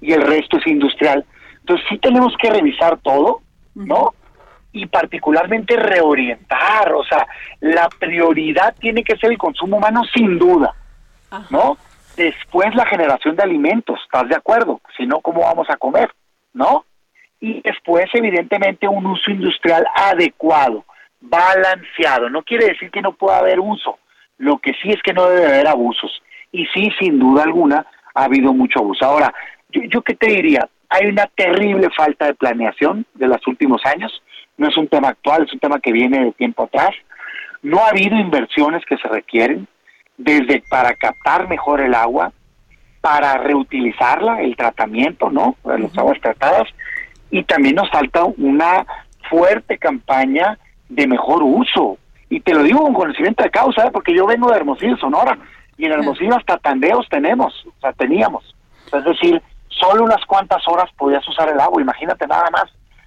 y 0.00 0.12
el 0.12 0.22
resto 0.22 0.58
es 0.58 0.66
industrial. 0.66 1.24
Entonces 1.60 1.86
sí 1.88 1.98
tenemos 1.98 2.34
que 2.40 2.50
revisar 2.50 2.98
todo, 2.98 3.40
¿no? 3.74 4.14
Y 4.72 4.86
particularmente 4.86 5.76
reorientar, 5.76 6.92
o 6.92 7.04
sea, 7.04 7.26
la 7.60 7.88
prioridad 7.88 8.74
tiene 8.78 9.02
que 9.02 9.16
ser 9.16 9.30
el 9.30 9.38
consumo 9.38 9.78
humano 9.78 10.02
sin 10.14 10.38
duda, 10.38 10.74
¿no? 11.50 11.78
Después 12.16 12.74
la 12.74 12.84
generación 12.86 13.36
de 13.36 13.44
alimentos, 13.44 14.00
¿estás 14.02 14.28
de 14.28 14.36
acuerdo? 14.36 14.80
Si 14.96 15.06
no, 15.06 15.20
¿cómo 15.20 15.42
vamos 15.42 15.68
a 15.70 15.76
comer? 15.76 16.10
¿No? 16.52 16.84
Y 17.40 17.60
después, 17.62 18.06
evidentemente, 18.12 18.88
un 18.88 19.06
uso 19.06 19.30
industrial 19.30 19.86
adecuado, 19.94 20.84
balanceado. 21.20 22.28
No 22.28 22.42
quiere 22.42 22.66
decir 22.66 22.90
que 22.90 23.02
no 23.02 23.12
pueda 23.12 23.38
haber 23.38 23.60
uso, 23.60 23.98
lo 24.38 24.58
que 24.58 24.72
sí 24.82 24.90
es 24.90 25.00
que 25.02 25.12
no 25.12 25.26
debe 25.26 25.46
haber 25.46 25.68
abusos. 25.68 26.22
Y 26.52 26.66
sí, 26.66 26.90
sin 26.98 27.18
duda 27.18 27.44
alguna, 27.44 27.86
ha 28.14 28.24
habido 28.24 28.52
mucho 28.52 28.80
abuso. 28.80 29.04
Ahora, 29.04 29.32
yo, 29.70 29.82
yo 29.84 30.02
qué 30.02 30.14
te 30.14 30.28
diría, 30.28 30.68
hay 30.88 31.06
una 31.08 31.26
terrible 31.26 31.88
falta 31.96 32.26
de 32.26 32.34
planeación 32.34 33.04
de 33.14 33.28
los 33.28 33.46
últimos 33.46 33.84
años. 33.84 34.22
No 34.56 34.68
es 34.68 34.76
un 34.76 34.88
tema 34.88 35.08
actual, 35.08 35.44
es 35.44 35.52
un 35.52 35.60
tema 35.60 35.80
que 35.80 35.92
viene 35.92 36.24
de 36.24 36.32
tiempo 36.32 36.64
atrás. 36.64 36.90
No 37.62 37.84
ha 37.84 37.90
habido 37.90 38.16
inversiones 38.16 38.84
que 38.86 38.96
se 38.96 39.08
requieren, 39.08 39.66
desde 40.16 40.62
para 40.68 40.94
captar 40.94 41.48
mejor 41.48 41.80
el 41.80 41.94
agua, 41.94 42.32
para 43.00 43.38
reutilizarla, 43.38 44.42
el 44.42 44.56
tratamiento, 44.56 45.30
¿no? 45.30 45.56
De 45.64 45.78
las 45.78 45.96
aguas 45.96 46.20
tratadas. 46.20 46.68
Y 47.30 47.44
también 47.44 47.76
nos 47.76 47.90
falta 47.90 48.24
una 48.24 48.86
fuerte 49.28 49.78
campaña 49.78 50.58
de 50.88 51.06
mejor 51.06 51.42
uso. 51.42 51.98
Y 52.30 52.40
te 52.40 52.54
lo 52.54 52.62
digo 52.62 52.82
con 52.82 52.94
conocimiento 52.94 53.42
de 53.42 53.50
causa, 53.50 53.86
¿eh? 53.86 53.90
porque 53.92 54.14
yo 54.14 54.26
vengo 54.26 54.50
de 54.50 54.56
Hermosillo, 54.56 54.96
Sonora, 54.96 55.38
y 55.78 55.86
en 55.86 55.92
Hermosillo 55.92 56.36
hasta 56.36 56.58
tandeos 56.58 57.06
tenemos, 57.08 57.64
o 57.66 57.80
sea, 57.80 57.92
teníamos. 57.92 58.54
Es 58.92 59.04
decir, 59.04 59.40
solo 59.68 60.04
unas 60.04 60.24
cuantas 60.26 60.66
horas 60.66 60.90
podías 60.98 61.26
usar 61.28 61.48
el 61.48 61.60
agua, 61.60 61.80
imagínate 61.80 62.26
nada 62.26 62.50
más. 62.50 62.64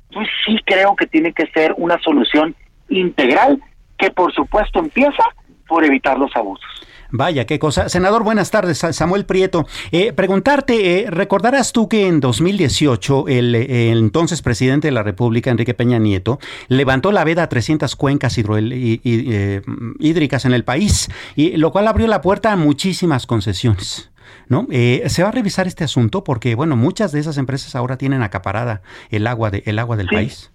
Entonces 0.10 0.34
sí 0.46 0.58
creo 0.66 0.96
que 0.96 1.06
tiene 1.06 1.34
que 1.34 1.48
ser 1.48 1.76
una 1.78 2.00
solución 2.00 2.56
integral 2.90 3.62
que 3.98 4.10
por 4.10 4.34
supuesto 4.34 4.80
empieza 4.80 5.24
por 5.68 5.86
evitar 5.86 6.18
los 6.18 6.36
abusos. 6.36 6.88
Vaya, 7.12 7.46
qué 7.46 7.60
cosa. 7.60 7.90
Senador, 7.90 8.24
buenas 8.24 8.52
tardes. 8.52 8.78
Sa- 8.78 8.94
Samuel 8.94 9.26
Prieto. 9.26 9.68
Eh, 9.92 10.14
preguntarte, 10.14 11.02
eh, 11.02 11.12
¿recordarás 11.12 11.74
tú 11.74 11.90
que 11.90 12.08
en 12.08 12.20
2018 12.22 13.28
el, 13.28 13.54
eh, 13.56 13.92
el 13.92 14.00
entonces 14.00 14.42
presidente 14.42 14.88
de 14.88 14.92
la 14.94 15.04
República, 15.04 15.52
Enrique 15.52 15.74
Peña 15.74 16.00
Nieto, 16.00 16.40
levantó 16.70 17.12
la 17.12 17.24
veda 17.24 17.44
a 17.44 17.50
300 17.50 17.96
cuencas 17.96 18.38
hidroel- 18.38 18.74
y- 18.74 19.02
y, 19.04 19.26
eh, 19.34 19.62
hídricas 20.00 20.46
en 20.46 20.54
el 20.54 20.64
país, 20.64 21.10
y 21.36 21.58
lo 21.58 21.72
cual 21.72 21.88
abrió 21.88 22.08
la 22.08 22.22
puerta 22.22 22.52
a 22.52 22.56
muchísimas 22.56 23.28
concesiones? 23.28 24.10
¿No? 24.48 24.68
Eh, 24.70 25.04
se 25.08 25.24
va 25.24 25.30
a 25.30 25.32
revisar 25.32 25.68
este 25.68 25.84
asunto 25.86 26.24
porque, 26.24 26.56
bueno, 26.56 26.76
muchas 26.76 27.12
de 27.14 27.20
esas 27.20 27.38
empresas 27.38 27.76
ahora 27.76 27.98
tienen 27.98 28.22
acaparada 28.22 28.82
el 29.10 29.28
agua, 29.28 29.50
de, 29.50 29.64
el 29.66 29.80
agua 29.80 29.96
del 29.98 30.08
Sí. 30.10 30.16
país. 30.16 30.52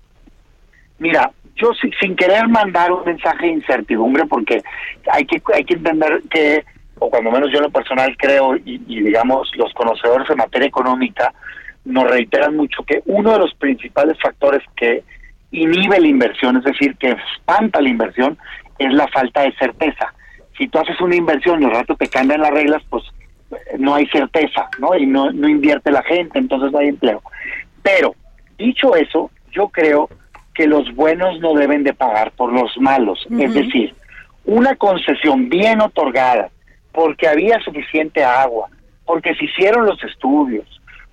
Mira, 0.98 1.32
yo 1.56 1.72
si- 1.74 1.90
sin 2.00 2.14
querer 2.16 2.48
mandar 2.48 2.92
un 2.92 3.04
mensaje 3.04 3.46
de 3.46 3.52
incertidumbre, 3.52 4.24
porque 4.26 4.62
hay 5.10 5.24
que, 5.24 5.42
hay 5.54 5.64
que 5.64 5.74
entender 5.74 6.22
que, 6.30 6.64
o 6.98 7.10
cuando 7.10 7.30
menos 7.30 7.50
yo 7.50 7.58
en 7.58 7.64
lo 7.64 7.70
personal 7.70 8.14
creo, 8.18 8.56
y, 8.56 8.80
y 8.86 9.00
digamos 9.02 9.50
los 9.56 9.72
conocedores 9.74 10.28
en 10.30 10.36
materia 10.36 10.68
económica, 10.68 11.32
nos 11.84 12.08
reiteran 12.10 12.56
mucho 12.56 12.82
que 12.84 13.02
uno 13.06 13.32
de 13.32 13.38
los 13.38 13.54
principales 13.54 14.18
factores 14.20 14.62
que 14.76 15.02
inhibe 15.52 16.00
la 16.00 16.08
inversión, 16.08 16.56
es 16.56 16.64
decir, 16.64 16.96
que 16.96 17.16
espanta 17.34 17.80
la 17.80 17.88
inversión, 17.88 18.36
es 18.78 18.92
la 18.92 19.06
falta 19.08 19.42
de 19.42 19.52
certeza. 19.54 20.12
Si 20.58 20.68
tú 20.68 20.78
haces 20.78 21.00
una 21.00 21.14
inversión 21.16 21.62
y 21.62 21.66
al 21.66 21.70
rato 21.72 21.94
te 21.96 22.08
cambian 22.08 22.40
las 22.40 22.50
reglas, 22.50 22.82
pues 22.90 23.04
eh, 23.52 23.76
no 23.78 23.94
hay 23.94 24.06
certeza, 24.08 24.68
¿no? 24.78 24.96
Y 24.96 25.06
no, 25.06 25.30
no 25.30 25.48
invierte 25.48 25.90
la 25.92 26.02
gente, 26.02 26.38
entonces 26.38 26.72
no 26.72 26.78
hay 26.78 26.88
empleo. 26.88 27.22
Pero, 27.82 28.14
dicho 28.58 28.96
eso, 28.96 29.30
yo 29.52 29.68
creo 29.68 30.08
que 30.56 30.66
los 30.66 30.94
buenos 30.94 31.38
no 31.40 31.54
deben 31.54 31.84
de 31.84 31.92
pagar 31.92 32.32
por 32.32 32.52
los 32.52 32.76
malos. 32.78 33.26
Es 33.38 33.52
decir, 33.54 33.94
una 34.44 34.74
concesión 34.76 35.48
bien 35.48 35.80
otorgada 35.80 36.48
porque 36.92 37.28
había 37.28 37.60
suficiente 37.60 38.24
agua, 38.24 38.68
porque 39.04 39.34
se 39.34 39.44
hicieron 39.44 39.84
los 39.86 40.02
estudios, 40.02 40.64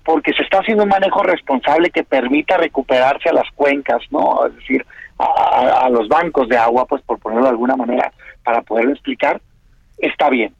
porque 0.04 0.32
se 0.32 0.42
está 0.42 0.58
haciendo 0.60 0.84
un 0.84 0.88
manejo 0.88 1.22
responsable 1.22 1.90
que 1.90 2.04
permita 2.04 2.56
recuperarse 2.56 3.28
a 3.28 3.32
las 3.34 3.50
cuencas, 3.54 4.00
¿no? 4.10 4.46
Es 4.46 4.54
decir, 4.56 4.84
a, 5.18 5.24
a- 5.24 5.86
a 5.86 5.90
los 5.90 6.08
bancos 6.08 6.48
de 6.48 6.56
agua, 6.56 6.86
pues 6.86 7.02
por 7.02 7.18
ponerlo 7.18 7.44
de 7.44 7.50
alguna 7.50 7.76
manera, 7.76 8.12
para 8.42 8.62
poderlo 8.62 8.92
explicar, 8.92 9.40
está 9.98 10.30
bien. 10.30 10.54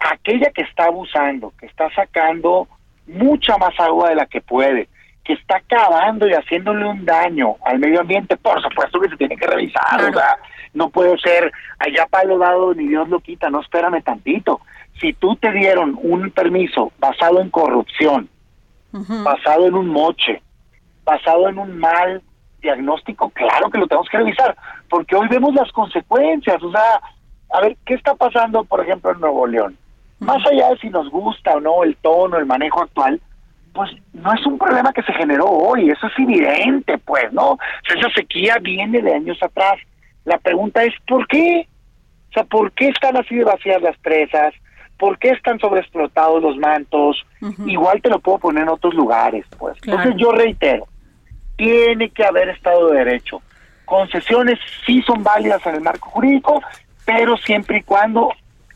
Aquella 0.00 0.50
que 0.50 0.62
está 0.62 0.84
abusando, 0.84 1.52
que 1.58 1.66
está 1.66 1.90
sacando 1.94 2.68
mucha 3.06 3.56
más 3.58 3.78
agua 3.80 4.10
de 4.10 4.14
la 4.16 4.26
que 4.26 4.40
puede, 4.40 4.88
que 5.28 5.34
está 5.34 5.56
acabando 5.58 6.26
y 6.26 6.32
haciéndole 6.32 6.86
un 6.86 7.04
daño 7.04 7.56
al 7.62 7.78
medio 7.78 8.00
ambiente, 8.00 8.34
por 8.38 8.62
supuesto 8.62 8.98
que 8.98 9.10
se 9.10 9.16
tiene 9.18 9.36
que 9.36 9.46
revisar, 9.46 10.02
o 10.02 10.10
sea, 10.10 10.38
no 10.72 10.88
puede 10.88 11.18
ser 11.18 11.52
allá 11.78 12.06
palo 12.06 12.38
dado 12.38 12.72
ni 12.72 12.88
Dios 12.88 13.10
lo 13.10 13.20
quita, 13.20 13.50
no 13.50 13.60
espérame 13.60 14.02
tantito. 14.02 14.62
Si 14.98 15.12
tú 15.12 15.36
te 15.36 15.52
dieron 15.52 15.98
un 16.02 16.30
permiso 16.30 16.92
basado 16.98 17.42
en 17.42 17.50
corrupción, 17.50 18.30
basado 18.90 19.66
en 19.66 19.74
un 19.74 19.88
moche, 19.88 20.40
basado 21.04 21.50
en 21.50 21.58
un 21.58 21.78
mal 21.78 22.22
diagnóstico, 22.62 23.28
claro 23.28 23.68
que 23.68 23.78
lo 23.78 23.86
tenemos 23.86 24.08
que 24.08 24.16
revisar, 24.16 24.56
porque 24.88 25.14
hoy 25.14 25.28
vemos 25.28 25.54
las 25.54 25.70
consecuencias, 25.72 26.62
o 26.62 26.72
sea, 26.72 27.02
a 27.52 27.60
ver, 27.60 27.76
¿qué 27.84 27.92
está 27.92 28.14
pasando, 28.14 28.64
por 28.64 28.80
ejemplo, 28.80 29.12
en 29.12 29.20
Nuevo 29.20 29.46
León? 29.46 29.76
Más 30.20 30.44
allá 30.46 30.70
de 30.70 30.78
si 30.78 30.88
nos 30.88 31.10
gusta 31.10 31.52
o 31.56 31.60
no 31.60 31.84
el 31.84 31.96
tono, 31.96 32.38
el 32.38 32.46
manejo 32.46 32.80
actual, 32.80 33.20
pues 33.78 33.92
no 34.12 34.34
es 34.34 34.44
un 34.44 34.58
problema 34.58 34.92
que 34.92 35.04
se 35.04 35.12
generó 35.12 35.44
hoy, 35.44 35.88
eso 35.88 36.08
es 36.08 36.12
evidente, 36.18 36.98
pues, 36.98 37.32
¿no? 37.32 37.56
esa 37.88 38.10
sequía 38.10 38.56
viene 38.60 39.00
de 39.00 39.14
años 39.14 39.40
atrás. 39.40 39.76
La 40.24 40.36
pregunta 40.38 40.82
es, 40.82 40.92
¿por 41.06 41.28
qué? 41.28 41.68
O 42.30 42.32
sea, 42.32 42.42
¿por 42.42 42.72
qué 42.72 42.88
están 42.88 43.16
así 43.16 43.36
de 43.36 43.44
vacías 43.44 43.80
las 43.80 43.96
presas? 43.98 44.52
¿Por 44.98 45.16
qué 45.20 45.28
están 45.28 45.60
sobreexplotados 45.60 46.42
los 46.42 46.56
mantos? 46.56 47.24
Igual 47.66 48.02
te 48.02 48.10
lo 48.10 48.18
puedo 48.18 48.38
poner 48.38 48.64
en 48.64 48.70
otros 48.70 48.94
lugares, 48.94 49.46
pues. 49.56 49.76
Entonces 49.84 50.14
yo 50.16 50.32
reitero, 50.32 50.88
tiene 51.54 52.10
que 52.10 52.24
haber 52.24 52.48
Estado 52.48 52.88
de 52.88 53.04
Derecho. 53.04 53.40
Concesiones 53.84 54.58
sí 54.86 55.02
son 55.02 55.22
válidas 55.22 55.64
en 55.66 55.76
el 55.76 55.82
marco 55.82 56.10
jurídico, 56.10 56.60
pero 57.06 57.36
siempre 57.36 57.78
y 57.78 57.82
cuando 57.84 58.32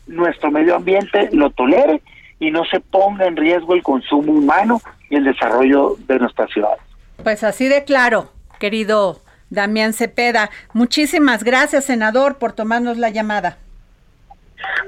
nuestro 0.07 0.49
medio 0.49 0.77
ambiente 0.77 1.27
lo 1.33 1.49
tolere 1.49 2.01
y 2.43 2.51
no 2.51 2.65
se 2.65 2.81
ponga 2.81 3.25
en 3.25 3.37
riesgo 3.37 3.73
el 3.73 3.81
consumo 3.81 4.33
humano 4.33 4.81
y 5.09 5.15
el 5.15 5.23
desarrollo 5.23 5.95
de 6.07 6.19
nuestras 6.19 6.51
ciudades. 6.51 6.81
Pues 7.23 7.43
así 7.43 7.69
de 7.69 7.85
claro, 7.85 8.29
querido 8.59 9.21
Damián 9.49 9.93
Cepeda. 9.93 10.49
Muchísimas 10.73 11.45
gracias, 11.45 11.85
senador, 11.85 12.37
por 12.37 12.51
tomarnos 12.51 12.97
la 12.97 13.09
llamada. 13.09 13.57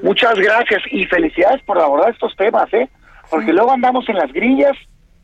Muchas 0.02 0.34
gracias 0.34 0.82
y 0.90 1.06
felicidades 1.06 1.62
por 1.62 1.80
abordar 1.80 2.10
estos 2.10 2.36
temas, 2.36 2.70
¿eh? 2.74 2.90
Porque 3.30 3.54
luego 3.54 3.72
andamos 3.72 4.06
en 4.10 4.16
las 4.16 4.30
grillas 4.32 4.76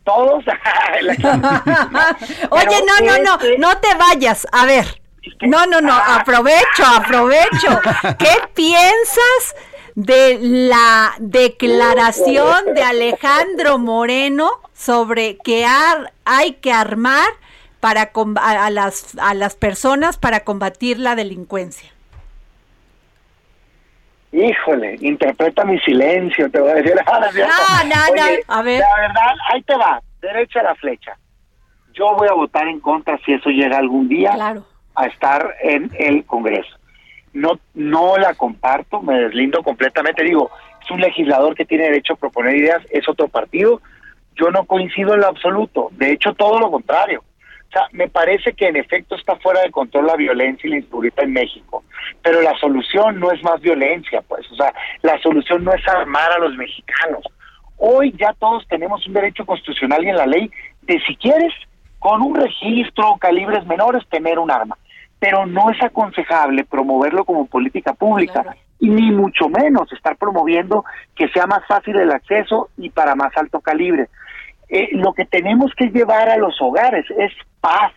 todos. 0.04 0.42
Oye, 2.50 2.76
no, 2.86 3.06
no, 3.06 3.18
no, 3.22 3.34
este 3.34 3.58
no 3.58 3.76
te 3.78 3.94
vayas. 3.94 4.46
A 4.52 4.64
ver. 4.64 4.86
No, 5.42 5.66
no, 5.66 5.80
no, 5.80 5.92
aprovecho, 5.94 6.84
aprovecho. 6.96 7.80
¿Qué 8.18 8.34
piensas 8.54 9.54
de 9.94 10.38
la 10.40 11.14
declaración 11.18 12.74
de 12.74 12.82
Alejandro 12.82 13.78
Moreno 13.78 14.50
sobre 14.74 15.36
que 15.38 15.66
hay 16.24 16.52
que 16.54 16.72
armar 16.72 17.28
para 17.80 18.12
a, 18.40 18.70
las 18.70 19.18
a 19.18 19.34
las 19.34 19.56
personas 19.56 20.16
para 20.16 20.40
combatir 20.40 20.98
la 20.98 21.14
delincuencia? 21.14 21.90
Híjole, 24.32 24.96
interpreta 25.00 25.64
mi 25.64 25.78
silencio, 25.80 26.50
te 26.50 26.58
voy 26.58 26.70
a 26.70 26.74
decir. 26.76 26.94
Ah, 27.06 27.82
no, 27.84 28.14
no, 28.14 28.22
no, 28.22 28.22
a 28.48 28.62
ver. 28.62 28.80
La 28.80 28.96
verdad, 28.96 29.34
ahí 29.52 29.62
te 29.62 29.76
va, 29.76 30.00
derecha 30.20 30.60
a 30.60 30.62
la 30.62 30.74
flecha. 30.76 31.18
Yo 31.92 32.14
voy 32.14 32.28
a 32.28 32.32
votar 32.32 32.66
en 32.68 32.80
contra 32.80 33.18
si 33.26 33.34
eso 33.34 33.50
llega 33.50 33.76
algún 33.76 34.08
día 34.08 34.34
a 34.94 35.06
estar 35.06 35.54
en 35.62 35.90
el 35.98 36.24
Congreso. 36.24 36.78
No, 37.32 37.58
no 37.74 38.16
la 38.18 38.34
comparto, 38.34 39.00
me 39.00 39.18
deslindo 39.18 39.62
completamente. 39.62 40.22
Digo, 40.22 40.50
es 40.82 40.90
un 40.90 41.00
legislador 41.00 41.54
que 41.54 41.64
tiene 41.64 41.84
derecho 41.84 42.14
a 42.14 42.16
proponer 42.16 42.56
ideas, 42.56 42.82
es 42.90 43.08
otro 43.08 43.28
partido. 43.28 43.80
Yo 44.34 44.50
no 44.50 44.64
coincido 44.64 45.14
en 45.14 45.20
lo 45.20 45.28
absoluto. 45.28 45.88
De 45.92 46.12
hecho, 46.12 46.34
todo 46.34 46.58
lo 46.58 46.70
contrario. 46.70 47.22
O 47.68 47.72
sea, 47.72 47.88
me 47.92 48.06
parece 48.06 48.52
que 48.52 48.68
en 48.68 48.76
efecto 48.76 49.14
está 49.14 49.36
fuera 49.36 49.62
de 49.62 49.70
control 49.70 50.06
la 50.06 50.16
violencia 50.16 50.68
y 50.68 50.72
la 50.72 50.76
inseguridad 50.76 51.24
en 51.24 51.32
México, 51.32 51.82
pero 52.20 52.42
la 52.42 52.54
solución 52.58 53.18
no 53.18 53.32
es 53.32 53.42
más 53.42 53.62
violencia, 53.62 54.20
pues, 54.28 54.46
o 54.52 54.56
sea, 54.56 54.74
la 55.00 55.18
solución 55.22 55.64
no 55.64 55.72
es 55.72 55.88
armar 55.88 56.32
a 56.32 56.38
los 56.38 56.54
mexicanos. 56.54 57.24
Hoy 57.78 58.14
ya 58.18 58.34
todos 58.34 58.68
tenemos 58.68 59.06
un 59.06 59.14
derecho 59.14 59.46
constitucional 59.46 60.04
y 60.04 60.10
en 60.10 60.16
la 60.16 60.26
ley 60.26 60.50
de 60.82 61.00
si 61.06 61.16
quieres, 61.16 61.54
con 61.98 62.20
un 62.20 62.34
registro, 62.34 63.16
calibres 63.18 63.64
menores, 63.64 64.06
tener 64.10 64.38
un 64.38 64.50
arma, 64.50 64.76
pero 65.22 65.46
no 65.46 65.70
es 65.70 65.80
aconsejable 65.80 66.64
promoverlo 66.64 67.24
como 67.24 67.46
política 67.46 67.94
pública. 67.94 68.56
Y 68.80 68.88
ni 68.88 69.12
mucho 69.12 69.48
menos 69.48 69.92
estar 69.92 70.16
promoviendo 70.16 70.84
que 71.14 71.28
sea 71.28 71.46
más 71.46 71.64
fácil 71.68 71.94
el 71.94 72.10
acceso 72.10 72.70
y 72.76 72.90
para 72.90 73.14
más 73.14 73.30
alto 73.36 73.60
calibre. 73.60 74.08
Eh, 74.68 74.88
lo 74.94 75.12
que 75.12 75.24
tenemos 75.24 75.70
que 75.76 75.90
llevar 75.90 76.28
a 76.28 76.38
los 76.38 76.60
hogares 76.60 77.06
es 77.16 77.30
paz, 77.60 77.92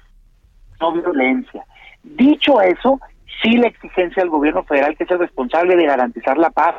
no 0.80 0.92
violencia. 0.92 1.66
Dicho 2.04 2.62
eso, 2.62 3.00
sí 3.42 3.58
la 3.58 3.70
exigencia 3.70 4.22
del 4.22 4.30
gobierno 4.30 4.64
federal, 4.64 4.96
que 4.96 5.06
es 5.06 5.10
el 5.10 5.18
responsable 5.18 5.76
de 5.76 5.88
garantizar 5.88 6.38
la 6.38 6.52
paz, 6.52 6.76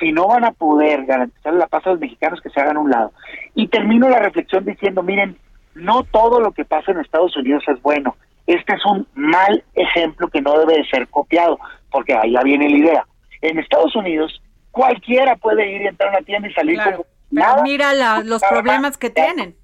si 0.00 0.10
no 0.10 0.28
van 0.28 0.46
a 0.46 0.52
poder 0.52 1.04
garantizar 1.04 1.52
la 1.52 1.66
paz 1.66 1.86
a 1.86 1.90
los 1.90 2.00
mexicanos, 2.00 2.40
que 2.40 2.48
se 2.48 2.58
hagan 2.62 2.78
a 2.78 2.80
un 2.80 2.90
lado. 2.90 3.12
Y 3.54 3.68
termino 3.68 4.08
la 4.08 4.20
reflexión 4.20 4.64
diciendo, 4.64 5.02
miren, 5.02 5.36
no 5.74 6.02
todo 6.04 6.40
lo 6.40 6.52
que 6.52 6.64
pasa 6.64 6.92
en 6.92 7.00
Estados 7.00 7.36
Unidos 7.36 7.62
es 7.68 7.82
bueno. 7.82 8.16
Este 8.54 8.74
es 8.74 8.84
un 8.86 9.06
mal 9.14 9.64
ejemplo 9.74 10.28
que 10.28 10.40
no 10.40 10.58
debe 10.58 10.78
de 10.78 10.84
ser 10.88 11.08
copiado, 11.08 11.58
porque 11.90 12.14
allá 12.14 12.42
viene 12.42 12.68
la 12.68 12.76
idea. 12.76 13.06
En 13.40 13.58
Estados 13.58 13.94
Unidos, 13.96 14.42
cualquiera 14.70 15.36
puede 15.36 15.70
ir 15.70 15.82
y 15.82 15.86
entrar 15.86 16.10
a 16.10 16.18
una 16.18 16.26
tienda 16.26 16.48
y 16.48 16.52
salir 16.52 16.78
como 16.82 17.06
nada. 17.30 17.62
Mira 17.62 18.22
los 18.22 18.42
problemas 18.42 18.96
que 18.96 19.10
tienen. 19.10 19.56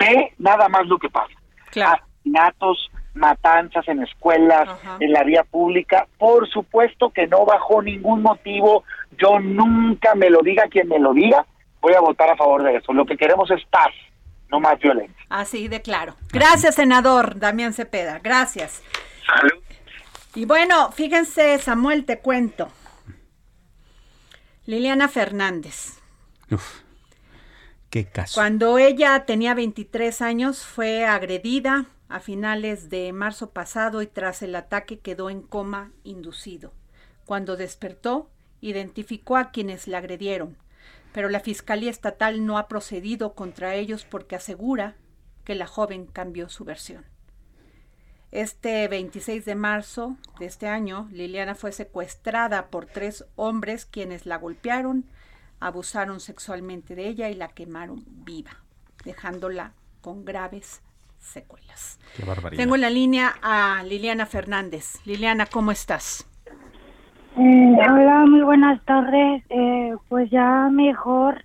Ve 0.00 0.32
nada 0.38 0.68
más 0.68 0.86
lo 0.86 0.98
que 0.98 1.10
pasa 1.10 1.34
asesinatos, 1.82 2.90
matanzas 3.14 3.86
en 3.88 4.02
escuelas, 4.02 4.68
en 5.00 5.12
la 5.12 5.22
vía 5.22 5.44
pública. 5.44 6.06
Por 6.18 6.48
supuesto 6.48 7.10
que 7.10 7.26
no 7.26 7.44
bajo 7.44 7.82
ningún 7.82 8.22
motivo, 8.22 8.84
yo 9.18 9.38
nunca 9.38 10.14
me 10.14 10.30
lo 10.30 10.40
diga 10.40 10.68
quien 10.68 10.88
me 10.88 10.98
lo 10.98 11.12
diga, 11.12 11.44
voy 11.80 11.94
a 11.94 12.00
votar 12.00 12.30
a 12.30 12.36
favor 12.36 12.62
de 12.62 12.76
eso. 12.76 12.92
Lo 12.92 13.06
que 13.06 13.16
queremos 13.16 13.50
es 13.50 13.64
paz, 13.66 13.92
no 14.50 14.60
más 14.60 14.78
violencia. 14.78 15.16
Así 15.28 15.68
de 15.68 15.82
claro. 15.82 16.16
Gracias, 16.32 16.76
senador 16.76 17.38
Damián 17.38 17.72
Cepeda. 17.72 18.20
Gracias. 18.20 18.82
Salud. 19.26 19.62
Y 20.34 20.44
bueno, 20.44 20.90
fíjense, 20.92 21.58
Samuel, 21.58 22.04
te 22.04 22.18
cuento. 22.18 22.68
Liliana 24.66 25.08
Fernández. 25.08 25.98
Uf. 26.50 26.84
Cuando 28.34 28.78
ella 28.78 29.24
tenía 29.24 29.54
23 29.54 30.20
años 30.20 30.64
fue 30.64 31.04
agredida 31.04 31.86
a 32.08 32.18
finales 32.18 32.90
de 32.90 33.12
marzo 33.12 33.50
pasado 33.50 34.02
y 34.02 34.08
tras 34.08 34.42
el 34.42 34.56
ataque 34.56 34.98
quedó 34.98 35.30
en 35.30 35.42
coma 35.42 35.92
inducido. 36.02 36.72
Cuando 37.24 37.56
despertó, 37.56 38.30
identificó 38.60 39.36
a 39.36 39.52
quienes 39.52 39.86
la 39.86 39.98
agredieron, 39.98 40.56
pero 41.12 41.28
la 41.28 41.40
Fiscalía 41.40 41.90
Estatal 41.90 42.44
no 42.44 42.58
ha 42.58 42.68
procedido 42.68 43.34
contra 43.34 43.74
ellos 43.74 44.04
porque 44.04 44.36
asegura 44.36 44.96
que 45.44 45.54
la 45.54 45.66
joven 45.66 46.06
cambió 46.06 46.48
su 46.48 46.64
versión. 46.64 47.04
Este 48.32 48.88
26 48.88 49.44
de 49.44 49.54
marzo 49.54 50.16
de 50.40 50.46
este 50.46 50.66
año, 50.66 51.08
Liliana 51.12 51.54
fue 51.54 51.70
secuestrada 51.70 52.66
por 52.66 52.86
tres 52.86 53.24
hombres 53.36 53.86
quienes 53.86 54.26
la 54.26 54.38
golpearon, 54.38 55.06
abusaron 55.60 56.18
sexualmente 56.18 56.96
de 56.96 57.06
ella 57.06 57.30
y 57.30 57.34
la 57.34 57.48
quemaron 57.48 58.04
viva, 58.08 58.64
dejándola 59.04 59.72
con 60.00 60.24
graves 60.24 60.82
secuelas. 61.20 61.98
Qué 62.16 62.24
barbaridad. 62.24 62.60
Tengo 62.60 62.74
en 62.74 62.80
la 62.80 62.90
línea 62.90 63.36
a 63.40 63.84
Liliana 63.84 64.26
Fernández. 64.26 64.96
Liliana, 65.04 65.46
¿cómo 65.46 65.70
estás? 65.70 66.26
Eh, 67.36 67.76
hola, 67.90 68.24
muy 68.26 68.42
buenas 68.42 68.84
tardes. 68.84 69.42
Eh, 69.48 69.94
pues 70.08 70.30
ya 70.30 70.68
mejor. 70.70 71.44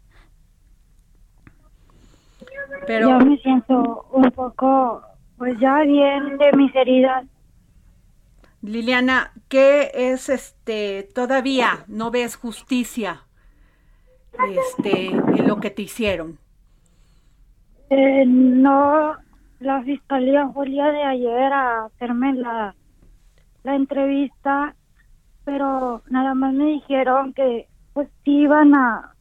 Pero 2.86 3.10
ya 3.10 3.20
me 3.20 3.38
siento 3.38 4.06
un 4.12 4.32
poco, 4.32 5.02
pues 5.38 5.60
ya 5.60 5.82
bien 5.82 6.38
de 6.38 6.52
mis 6.54 6.76
heridas. 6.76 7.26
Liliana, 8.62 9.32
¿qué 9.48 9.92
es 9.94 10.30
este? 10.30 11.10
Todavía 11.14 11.86
no 11.88 12.12
ves 12.12 12.36
justicia 12.36 13.24
este, 14.48 15.08
en 15.08 15.48
lo 15.48 15.60
que 15.60 15.70
te 15.70 15.84
hicieron? 15.84 16.38
Eh, 17.90 18.26
no, 18.26 19.16
la 19.60 19.84
fiscalía 19.84 20.50
día 20.66 20.92
de 20.92 21.04
ayer 21.04 21.54
a 21.54 21.86
hacerme 21.86 22.34
la, 22.34 22.76
la 23.64 23.76
entrevista, 23.76 24.76
pero 25.46 26.02
nada 26.10 26.34
más 26.34 26.54
me 26.54 26.66
dijeron 26.66 27.34
que 27.34 27.68
pues 27.94 28.08
iban 28.24 28.76
a, 28.76 29.14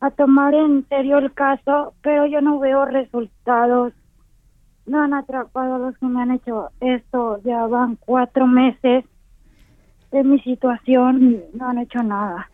a 0.00 0.10
tomar 0.10 0.54
en 0.54 0.86
serio 0.88 1.18
el 1.18 1.32
caso, 1.32 1.94
pero 2.02 2.26
yo 2.26 2.40
no 2.40 2.58
veo 2.58 2.84
resultados. 2.86 3.92
No 4.86 5.02
han 5.02 5.14
atrapado 5.14 5.74
a 5.74 5.78
los 5.78 5.98
que 5.98 6.06
me 6.06 6.22
han 6.22 6.32
hecho 6.32 6.70
esto, 6.80 7.40
ya 7.44 7.66
van 7.66 7.96
cuatro 7.96 8.46
meses 8.46 9.04
de 10.10 10.24
mi 10.24 10.40
situación, 10.40 11.44
no 11.52 11.68
han 11.68 11.78
hecho 11.78 12.02
nada. 12.02 12.50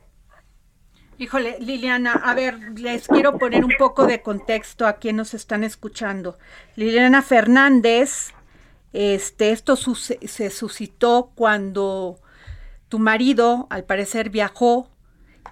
Híjole, 1.18 1.56
Liliana, 1.61 2.12
a 2.12 2.35
ver, 2.35 2.59
les 2.78 3.09
quiero 3.09 3.38
poner 3.38 3.64
un 3.64 3.72
poco 3.78 4.06
de 4.06 4.20
contexto 4.20 4.87
a 4.87 4.94
quienes 4.94 5.16
nos 5.16 5.35
están 5.35 5.64
escuchando. 5.64 6.37
Liliana 6.74 7.22
Fernández, 7.22 8.35
este, 8.92 9.50
esto 9.50 9.76
se 9.76 10.50
suscitó 10.50 11.32
cuando 11.35 12.18
tu 12.88 12.99
marido, 12.99 13.66
al 13.70 13.85
parecer, 13.85 14.31
viajó 14.31 14.88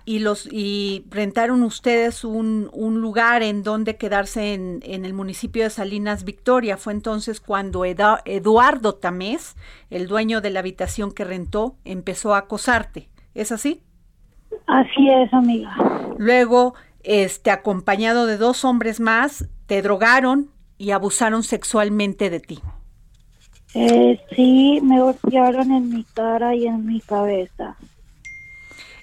y 0.04 0.18
los 0.18 0.46
y 0.50 1.06
rentaron 1.08 1.62
ustedes 1.62 2.24
un, 2.24 2.68
un 2.72 3.00
lugar 3.00 3.42
en 3.42 3.62
donde 3.62 3.96
quedarse 3.96 4.52
en, 4.52 4.80
en, 4.82 5.04
el 5.04 5.14
municipio 5.14 5.64
de 5.64 5.70
Salinas 5.70 6.24
Victoria. 6.24 6.76
Fue 6.76 6.92
entonces 6.92 7.40
cuando 7.40 7.84
Eduardo 7.84 8.94
Tamés, 8.94 9.56
el 9.90 10.06
dueño 10.06 10.40
de 10.40 10.50
la 10.50 10.60
habitación 10.60 11.12
que 11.12 11.24
rentó, 11.24 11.76
empezó 11.84 12.34
a 12.34 12.38
acosarte. 12.38 13.08
¿Es 13.34 13.50
así? 13.50 13.82
Así 14.66 15.08
es, 15.10 15.32
amiga. 15.32 15.74
Luego, 16.18 16.74
este, 17.02 17.50
acompañado 17.50 18.26
de 18.26 18.36
dos 18.36 18.64
hombres 18.64 19.00
más, 19.00 19.48
te 19.66 19.82
drogaron 19.82 20.50
y 20.78 20.90
abusaron 20.90 21.42
sexualmente 21.42 22.30
de 22.30 22.40
ti. 22.40 22.60
Eh, 23.74 24.18
sí, 24.34 24.80
me 24.82 25.00
golpearon 25.02 25.70
en 25.70 25.90
mi 25.92 26.04
cara 26.04 26.54
y 26.54 26.66
en 26.66 26.86
mi 26.86 27.00
cabeza. 27.02 27.76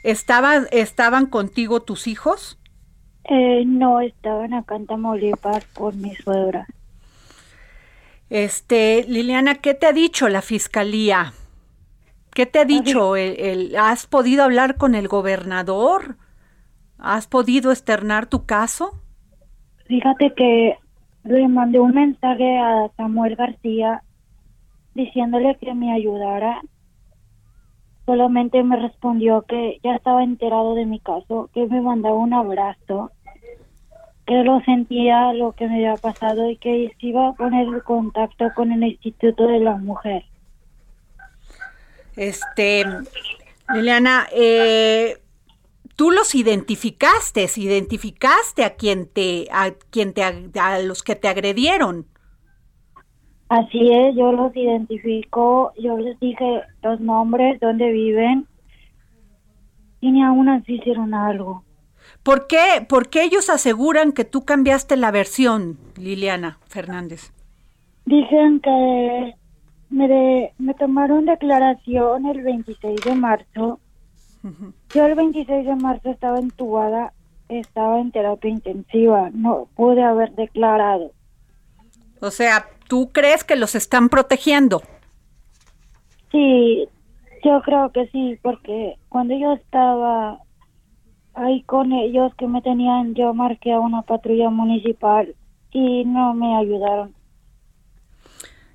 ¿Estaba, 0.03 0.57
¿Estaban 0.71 1.25
contigo 1.27 1.81
tus 1.81 2.07
hijos? 2.07 2.57
Eh, 3.23 3.63
no, 3.65 3.99
estaban 3.99 4.53
acá 4.53 4.75
en 4.75 4.85
Tamaulipas 4.85 5.65
con 5.73 5.99
mi 5.99 6.13
suegra. 6.15 6.67
Este, 8.29 9.05
Liliana, 9.07 9.55
¿qué 9.55 9.73
te 9.73 9.87
ha 9.87 9.93
dicho 9.93 10.29
la 10.29 10.41
fiscalía? 10.41 11.33
¿Qué 12.33 12.45
te 12.45 12.59
ha 12.59 12.65
dicho? 12.65 13.15
El, 13.15 13.39
el- 13.39 13.75
¿Has 13.77 14.07
podido 14.07 14.43
hablar 14.43 14.77
con 14.77 14.95
el 14.95 15.07
gobernador? 15.07 16.17
¿Has 16.99 17.27
podido 17.27 17.71
externar 17.71 18.27
tu 18.27 18.45
caso? 18.45 19.01
Fíjate 19.87 20.33
que 20.33 20.77
le 21.23 21.47
mandé 21.47 21.79
un 21.79 21.91
mensaje 21.93 22.57
a 22.57 22.89
Samuel 22.97 23.35
García 23.35 24.03
diciéndole 24.93 25.57
que 25.59 25.73
me 25.73 25.93
ayudara. 25.93 26.61
Solamente 28.05 28.63
me 28.63 28.77
respondió 28.77 29.43
que 29.43 29.79
ya 29.83 29.95
estaba 29.95 30.23
enterado 30.23 30.75
de 30.75 30.85
mi 30.85 30.99
caso, 30.99 31.49
que 31.53 31.67
me 31.67 31.81
mandaba 31.81 32.15
un 32.15 32.33
abrazo, 32.33 33.11
que 34.25 34.43
lo 34.43 34.59
sentía 34.61 35.33
lo 35.33 35.53
que 35.53 35.67
me 35.67 35.75
había 35.75 35.97
pasado 35.97 36.49
y 36.49 36.57
que 36.57 36.93
se 36.99 37.07
iba 37.07 37.29
a 37.29 37.33
poner 37.33 37.67
en 37.67 37.79
contacto 37.81 38.45
con 38.55 38.71
el 38.71 38.83
Instituto 38.83 39.47
de 39.47 39.59
la 39.59 39.77
Mujer. 39.77 40.25
Este, 42.15 42.83
Liliana, 43.73 44.27
eh, 44.33 45.21
tú 45.95 46.11
los 46.11 46.35
identificaste, 46.35 47.47
identificaste 47.55 48.65
a 48.65 48.75
quien 48.75 49.07
te, 49.07 49.47
a 49.51 49.71
quien 49.89 50.13
te, 50.13 50.23
a 50.23 50.79
los 50.79 51.03
que 51.03 51.15
te 51.15 51.27
agredieron. 51.27 52.07
Así 53.51 53.91
es, 53.91 54.15
yo 54.15 54.31
los 54.31 54.55
identifico, 54.55 55.73
yo 55.77 55.97
les 55.97 56.17
dije 56.21 56.61
los 56.83 57.01
nombres, 57.01 57.59
dónde 57.59 57.91
viven, 57.91 58.47
y 59.99 60.09
ni 60.09 60.23
aún 60.23 60.47
así 60.47 60.75
hicieron 60.75 61.13
algo. 61.13 61.61
¿Por 62.23 62.47
qué, 62.47 62.85
por 62.87 63.09
qué 63.09 63.23
ellos 63.23 63.49
aseguran 63.49 64.13
que 64.13 64.23
tú 64.23 64.45
cambiaste 64.45 64.95
la 64.95 65.11
versión, 65.11 65.77
Liliana 65.97 66.59
Fernández? 66.67 67.33
Dicen 68.05 68.61
que 68.61 69.35
me, 69.89 70.07
de- 70.07 70.53
me 70.57 70.73
tomaron 70.75 71.25
declaración 71.25 72.25
el 72.27 72.43
26 72.43 73.01
de 73.03 73.15
marzo. 73.15 73.79
Yo 74.93 75.05
el 75.07 75.15
26 75.15 75.65
de 75.65 75.75
marzo 75.75 76.09
estaba 76.09 76.39
entubada, 76.39 77.11
estaba 77.49 77.99
en 77.99 78.11
terapia 78.11 78.49
intensiva, 78.49 79.29
no 79.33 79.67
pude 79.75 80.03
haber 80.03 80.31
declarado. 80.35 81.11
O 82.21 82.31
sea, 82.31 82.67
¿tú 82.91 83.09
crees 83.13 83.45
que 83.45 83.55
los 83.55 83.73
están 83.73 84.09
protegiendo? 84.09 84.81
Sí, 86.29 86.89
yo 87.41 87.61
creo 87.61 87.89
que 87.93 88.07
sí, 88.07 88.37
porque 88.41 88.97
cuando 89.07 89.33
yo 89.33 89.53
estaba 89.53 90.39
ahí 91.33 91.63
con 91.63 91.93
ellos 91.93 92.35
que 92.35 92.49
me 92.49 92.61
tenían, 92.61 93.13
yo 93.15 93.33
marqué 93.33 93.71
a 93.71 93.79
una 93.79 94.01
patrulla 94.01 94.49
municipal 94.49 95.33
y 95.71 96.03
no 96.03 96.33
me 96.33 96.57
ayudaron. 96.57 97.15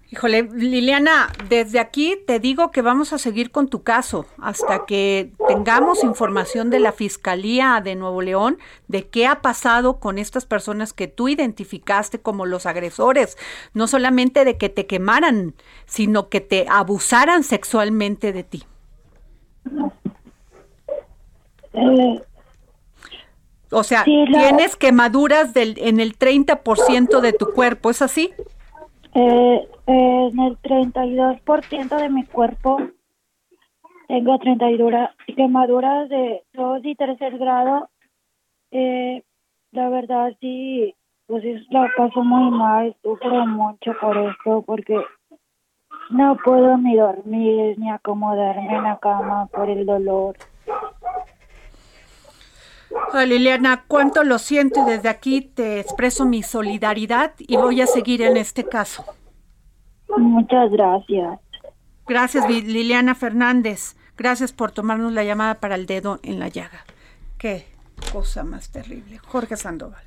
Híjole, 0.08 0.42
Liliana, 0.44 1.32
desde 1.48 1.80
aquí 1.80 2.16
te 2.28 2.38
digo 2.38 2.70
que 2.70 2.80
vamos 2.80 3.12
a 3.12 3.18
seguir 3.18 3.50
con 3.50 3.66
tu 3.68 3.82
caso 3.82 4.24
hasta 4.40 4.86
que 4.86 5.32
tengamos 5.48 6.04
información 6.04 6.70
de 6.70 6.78
la 6.78 6.92
Fiscalía 6.92 7.80
de 7.82 7.96
Nuevo 7.96 8.22
León 8.22 8.58
de 8.86 9.08
qué 9.08 9.26
ha 9.26 9.42
pasado 9.42 9.98
con 9.98 10.18
estas 10.18 10.46
personas 10.46 10.92
que 10.92 11.08
tú 11.08 11.28
identificaste 11.28 12.20
como 12.20 12.46
los 12.46 12.66
agresores, 12.66 13.36
no 13.74 13.88
solamente 13.88 14.44
de 14.44 14.56
que 14.56 14.68
te 14.68 14.86
quemaran, 14.86 15.54
sino 15.86 16.28
que 16.28 16.40
te 16.40 16.66
abusaran 16.68 17.42
sexualmente 17.42 18.32
de 18.32 18.44
ti. 18.44 18.62
Eh, 21.72 22.22
O 23.72 23.82
sea, 23.82 24.04
Sí, 24.04 24.24
la- 24.28 24.38
tienes 24.38 24.76
quemaduras 24.76 25.52
del, 25.52 25.74
en 25.78 25.98
el 25.98 26.16
30% 26.16 27.20
de 27.20 27.32
tu 27.32 27.46
cuerpo, 27.52 27.90
¿es 27.90 28.00
así? 28.00 28.32
Eh, 29.18 29.68
eh, 29.86 30.30
en 30.30 30.38
el 30.40 30.58
32% 30.60 31.96
de 31.96 32.08
mi 32.10 32.24
cuerpo 32.24 32.78
tengo 34.08 34.38
32 34.38 35.08
quemaduras 35.34 36.08
de 36.10 36.44
2 36.52 36.80
y 36.84 36.94
tercer 36.94 37.38
grado. 37.38 37.88
Eh, 38.70 39.22
la 39.72 39.88
verdad 39.88 40.32
sí, 40.40 40.94
pues 41.26 41.42
es, 41.44 41.62
la 41.70 41.90
paso 41.96 42.22
muy 42.22 42.50
mal, 42.50 42.94
sufro 43.02 43.46
mucho 43.46 43.92
por 44.00 44.18
esto 44.18 44.62
porque 44.66 45.00
no 46.10 46.36
puedo 46.44 46.76
ni 46.76 46.96
dormir 46.96 47.78
ni 47.78 47.90
acomodarme 47.90 48.76
en 48.76 48.82
la 48.82 48.98
cama 48.98 49.46
por 49.46 49.70
el 49.70 49.86
dolor. 49.86 50.36
Liliana, 53.26 53.84
cuánto 53.88 54.24
lo 54.24 54.38
siento 54.38 54.82
y 54.82 54.90
desde 54.90 55.08
aquí 55.08 55.40
te 55.40 55.80
expreso 55.80 56.26
mi 56.26 56.42
solidaridad 56.42 57.32
y 57.38 57.56
voy 57.56 57.80
a 57.80 57.86
seguir 57.86 58.22
en 58.22 58.36
este 58.36 58.64
caso. 58.64 59.04
Muchas 60.16 60.70
gracias. 60.70 61.40
Gracias, 62.06 62.48
Liliana 62.48 63.14
Fernández. 63.14 63.96
Gracias 64.16 64.52
por 64.52 64.72
tomarnos 64.72 65.12
la 65.12 65.24
llamada 65.24 65.60
para 65.60 65.74
el 65.74 65.86
dedo 65.86 66.20
en 66.22 66.38
la 66.38 66.48
llaga. 66.48 66.84
Qué 67.38 67.66
cosa 68.12 68.44
más 68.44 68.70
terrible. 68.70 69.18
Jorge 69.18 69.56
Sandoval. 69.56 70.02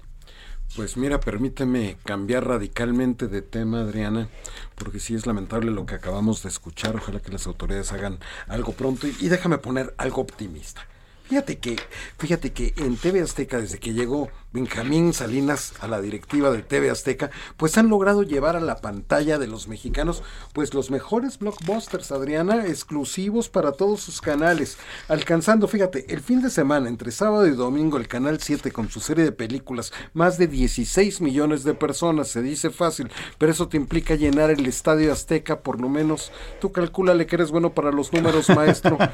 Pues 0.75 0.97
mira, 0.97 1.19
permíteme 1.19 1.97
cambiar 2.05 2.47
radicalmente 2.47 3.27
de 3.27 3.41
tema, 3.41 3.81
Adriana, 3.81 4.29
porque 4.75 4.99
sí 4.99 5.15
es 5.15 5.25
lamentable 5.25 5.71
lo 5.71 5.85
que 5.85 5.95
acabamos 5.95 6.43
de 6.43 6.49
escuchar. 6.49 6.95
Ojalá 6.95 7.19
que 7.19 7.31
las 7.31 7.47
autoridades 7.47 7.91
hagan 7.91 8.19
algo 8.47 8.73
pronto 8.73 9.07
y, 9.07 9.15
y 9.19 9.29
déjame 9.29 9.57
poner 9.57 9.93
algo 9.97 10.21
optimista. 10.21 10.81
Fíjate 11.29 11.59
que, 11.59 11.75
fíjate 12.17 12.51
que 12.53 12.73
en 12.77 12.97
TV 12.97 13.21
Azteca, 13.21 13.59
desde 13.59 13.77
que 13.77 13.93
llegó 13.93 14.31
Benjamín 14.51 15.13
Salinas 15.13 15.73
a 15.79 15.87
la 15.87 16.01
directiva 16.01 16.49
de 16.49 16.63
TV 16.63 16.89
Azteca, 16.89 17.29
pues 17.55 17.77
han 17.77 17.87
logrado 17.87 18.23
llevar 18.23 18.55
a 18.55 18.59
la 18.59 18.77
pantalla 18.77 19.37
de 19.37 19.45
los 19.45 19.67
mexicanos, 19.67 20.23
pues 20.53 20.73
los 20.73 20.89
mejores 20.89 21.37
blockbusters, 21.37 22.11
Adriana, 22.11 22.65
exclusivos 22.65 23.47
para 23.47 23.73
todos 23.73 24.01
sus 24.01 24.21
canales, 24.21 24.77
alcanzando, 25.07 25.67
fíjate, 25.67 26.11
el 26.11 26.21
fin 26.21 26.41
de 26.41 26.49
semana, 26.49 26.89
entre 26.89 27.11
sábado 27.11 27.45
y 27.45 27.51
domingo, 27.51 27.97
el 27.97 28.07
Canal 28.07 28.39
7 28.41 28.71
con 28.71 28.89
su 28.89 28.99
serie 29.01 29.23
de 29.23 29.31
películas, 29.31 29.93
más 30.13 30.39
de 30.39 30.47
16 30.47 31.21
millones 31.21 31.63
de 31.63 31.75
personas, 31.75 32.29
se 32.29 32.41
dice 32.41 32.71
fácil, 32.71 33.11
pero 33.37 33.51
eso 33.51 33.67
te 33.67 33.77
implica 33.77 34.15
llenar 34.15 34.49
el 34.49 34.65
Estadio 34.65 35.13
Azteca, 35.13 35.59
por 35.59 35.79
lo 35.79 35.89
menos, 35.89 36.31
tú 36.59 36.71
calcúlale 36.71 37.27
que 37.27 37.35
eres 37.35 37.51
bueno 37.51 37.73
para 37.75 37.91
los 37.91 38.11
números, 38.11 38.49
maestro. 38.49 38.97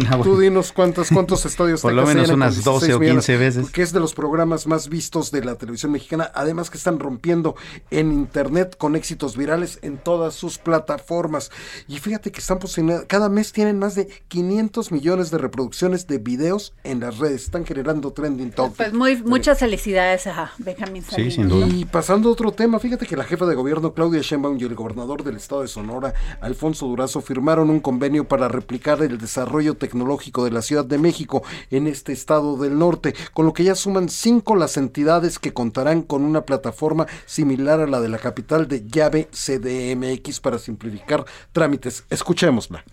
Y 0.00 0.22
tú 0.22 0.38
dinos 0.38 0.72
cuántos, 0.72 1.08
cuántos 1.08 1.44
estadios 1.46 1.82
Por 1.82 1.92
lo 1.92 2.06
menos 2.06 2.28
unas 2.30 2.62
12 2.64 2.94
o 2.94 2.98
16 2.98 3.00
millones, 3.00 3.26
15 3.26 3.36
veces. 3.36 3.70
Que 3.70 3.82
es 3.82 3.92
de 3.92 4.00
los 4.00 4.14
programas 4.14 4.66
más 4.66 4.79
vistos 4.88 5.30
de 5.30 5.44
la 5.44 5.56
televisión 5.56 5.92
mexicana, 5.92 6.30
además 6.34 6.70
que 6.70 6.78
están 6.78 6.98
rompiendo 6.98 7.56
en 7.90 8.12
internet 8.12 8.76
con 8.76 8.96
éxitos 8.96 9.36
virales 9.36 9.78
en 9.82 9.98
todas 9.98 10.34
sus 10.34 10.58
plataformas. 10.58 11.50
Y 11.88 11.98
fíjate 11.98 12.32
que 12.32 12.40
están 12.40 12.58
posicionados, 12.58 13.04
cada 13.06 13.28
mes 13.28 13.52
tienen 13.52 13.78
más 13.78 13.94
de 13.94 14.08
500 14.28 14.92
millones 14.92 15.30
de 15.30 15.38
reproducciones 15.38 16.06
de 16.06 16.18
videos 16.18 16.74
en 16.84 17.00
las 17.00 17.18
redes, 17.18 17.44
están 17.44 17.64
generando 17.64 18.12
trending 18.12 18.52
topic. 18.52 18.76
Pues 18.76 18.92
muy, 18.92 19.22
muchas 19.22 19.58
felicidades 19.58 20.26
a 20.26 20.52
Benjamín 20.58 21.02
Salinas. 21.02 21.70
Y 21.72 21.84
pasando 21.84 22.28
a 22.28 22.32
otro 22.32 22.52
tema, 22.52 22.78
fíjate 22.78 23.06
que 23.06 23.16
la 23.16 23.24
jefa 23.24 23.46
de 23.46 23.54
gobierno 23.54 23.94
Claudia 23.94 24.20
Sheinbaum 24.20 24.58
y 24.58 24.64
el 24.64 24.74
gobernador 24.74 25.24
del 25.24 25.36
estado 25.36 25.62
de 25.62 25.68
Sonora, 25.68 26.14
Alfonso 26.40 26.86
Durazo, 26.86 27.20
firmaron 27.20 27.70
un 27.70 27.80
convenio 27.80 28.26
para 28.26 28.48
replicar 28.48 29.02
el 29.02 29.18
desarrollo 29.18 29.74
tecnológico 29.74 30.44
de 30.44 30.50
la 30.50 30.62
Ciudad 30.62 30.84
de 30.84 30.98
México 30.98 31.42
en 31.70 31.86
este 31.86 32.12
estado 32.12 32.56
del 32.56 32.78
norte, 32.78 33.14
con 33.32 33.46
lo 33.46 33.52
que 33.52 33.64
ya 33.64 33.74
suman 33.74 34.08
cinco 34.08 34.56
las 34.56 34.69
entidades 34.76 35.38
que 35.38 35.52
contarán 35.52 36.02
con 36.02 36.24
una 36.24 36.42
plataforma 36.42 37.06
similar 37.26 37.80
a 37.80 37.86
la 37.86 38.00
de 38.00 38.08
la 38.08 38.18
capital 38.18 38.68
de 38.68 38.86
llave 38.86 39.28
CDMX 39.32 40.40
para 40.40 40.58
simplificar 40.58 41.24
trámites. 41.52 42.04
Escuchémosla. 42.10 42.84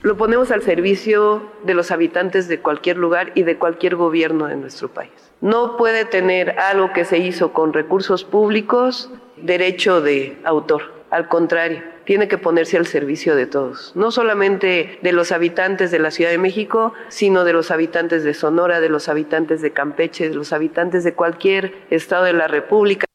Lo 0.00 0.18
ponemos 0.18 0.50
al 0.50 0.60
servicio 0.62 1.50
de 1.64 1.72
los 1.72 1.90
habitantes 1.90 2.46
de 2.46 2.60
cualquier 2.60 2.98
lugar 2.98 3.32
y 3.34 3.42
de 3.42 3.56
cualquier 3.56 3.96
gobierno 3.96 4.46
de 4.48 4.56
nuestro 4.56 4.88
país. 4.92 5.10
No 5.40 5.78
puede 5.78 6.04
tener 6.04 6.58
algo 6.58 6.92
que 6.92 7.06
se 7.06 7.16
hizo 7.16 7.54
con 7.54 7.72
recursos 7.72 8.22
públicos 8.22 9.10
derecho 9.38 10.02
de 10.02 10.38
autor. 10.44 10.92
Al 11.10 11.28
contrario, 11.28 11.93
tiene 12.04 12.28
que 12.28 12.38
ponerse 12.38 12.76
al 12.76 12.86
servicio 12.86 13.34
de 13.36 13.46
todos. 13.46 13.92
No 13.94 14.10
solamente 14.10 14.98
de 15.02 15.12
los 15.12 15.32
habitantes 15.32 15.90
de 15.90 15.98
la 15.98 16.10
Ciudad 16.10 16.30
de 16.30 16.38
México, 16.38 16.92
sino 17.08 17.44
de 17.44 17.52
los 17.52 17.70
habitantes 17.70 18.24
de 18.24 18.34
Sonora, 18.34 18.80
de 18.80 18.88
los 18.88 19.08
habitantes 19.08 19.62
de 19.62 19.72
Campeche, 19.72 20.28
de 20.28 20.34
los 20.34 20.52
habitantes 20.52 21.04
de 21.04 21.14
cualquier 21.14 21.74
estado 21.90 22.24
de 22.24 22.32
la 22.34 22.48
República. 22.48 23.06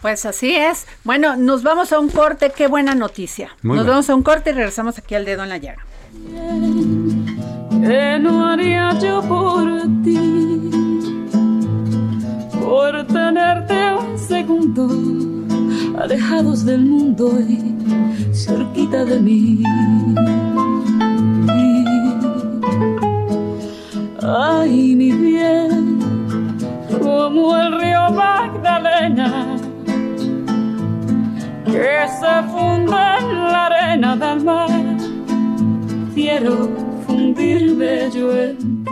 Pues 0.00 0.26
así 0.26 0.56
es. 0.56 0.86
Bueno, 1.04 1.36
nos 1.36 1.62
vamos 1.62 1.92
a 1.92 2.00
un 2.00 2.08
corte. 2.08 2.50
Qué 2.54 2.66
buena 2.66 2.94
noticia. 2.94 3.56
Muy 3.62 3.76
nos 3.76 3.84
buena. 3.86 3.90
vamos 3.92 4.10
a 4.10 4.14
un 4.16 4.22
corte 4.22 4.50
y 4.50 4.52
regresamos 4.52 4.98
aquí 4.98 5.14
al 5.14 5.24
dedo 5.24 5.44
en 5.44 5.48
la 5.48 5.58
llaga. 5.58 5.84
que 7.86 8.18
no 8.20 8.46
haría 8.48 8.98
yo 8.98 9.22
por 9.22 9.68
ti, 10.04 11.30
por 12.60 13.06
tenerte 13.06 13.94
un 13.94 14.18
segundo 14.18 15.31
alejados 15.98 16.64
del 16.64 16.84
mundo 16.84 17.38
y 17.40 18.34
cerquita 18.34 19.04
de 19.04 19.20
mí. 19.20 19.62
Ay, 24.22 24.94
mi 24.94 25.12
bien, 25.12 25.98
como 27.00 27.56
el 27.56 27.80
río 27.80 28.10
Magdalena, 28.12 29.56
que 31.64 32.06
se 32.20 32.48
funde 32.50 32.96
en 33.20 33.34
la 33.44 33.66
arena 33.66 34.16
del 34.16 34.44
mar, 34.44 34.96
quiero 36.14 36.70
fundirme 37.06 38.10
yo 38.14 38.32
en 38.36 38.82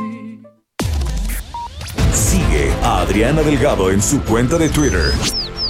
Sigue 2.12 2.70
a 2.82 3.00
Adriana 3.00 3.42
Delgado 3.42 3.90
en 3.90 4.02
su 4.02 4.20
cuenta 4.22 4.58
de 4.58 4.68
Twitter 4.68 5.39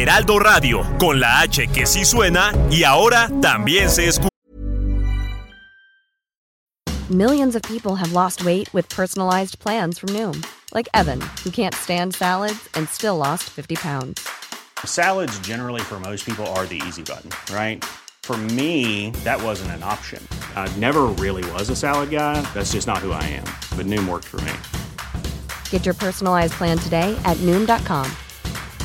Heraldo 0.00 0.38
Radio, 0.38 0.82
con 0.98 1.20
la 1.20 1.40
H 1.40 1.66
que 1.66 1.84
sí 1.84 2.06
suena 2.06 2.54
y 2.70 2.84
ahora 2.84 3.28
también 3.42 3.90
se 3.90 4.08
escucha. 4.08 4.30
Millions 7.10 7.54
of 7.54 7.62
people 7.62 7.96
have 7.96 8.12
lost 8.12 8.42
weight 8.42 8.72
with 8.72 8.88
personalized 8.88 9.58
plans 9.58 9.98
from 9.98 10.08
Noom, 10.14 10.42
like 10.72 10.88
Evan, 10.94 11.20
who 11.44 11.50
can't 11.50 11.74
stand 11.74 12.14
salads 12.14 12.66
and 12.74 12.88
still 12.88 13.16
lost 13.18 13.50
50 13.50 13.74
pounds. 13.76 14.26
Salads, 14.86 15.38
generally, 15.40 15.82
for 15.82 16.00
most 16.00 16.24
people, 16.24 16.46
are 16.54 16.64
the 16.64 16.80
easy 16.88 17.02
button, 17.02 17.30
right? 17.54 17.84
For 18.22 18.38
me, 18.54 19.10
that 19.24 19.42
wasn't 19.42 19.72
an 19.72 19.82
option. 19.82 20.26
I 20.56 20.72
never 20.78 21.08
really 21.18 21.44
was 21.52 21.68
a 21.68 21.76
salad 21.76 22.10
guy. 22.10 22.40
That's 22.54 22.72
just 22.72 22.86
not 22.86 22.98
who 22.98 23.12
I 23.12 23.24
am. 23.24 23.44
But 23.76 23.86
Noom 23.86 24.08
worked 24.08 24.28
for 24.28 24.40
me. 24.42 24.52
Get 25.70 25.84
your 25.84 25.94
personalized 25.94 26.54
plan 26.54 26.78
today 26.78 27.14
at 27.24 27.36
Noom.com. 27.38 28.06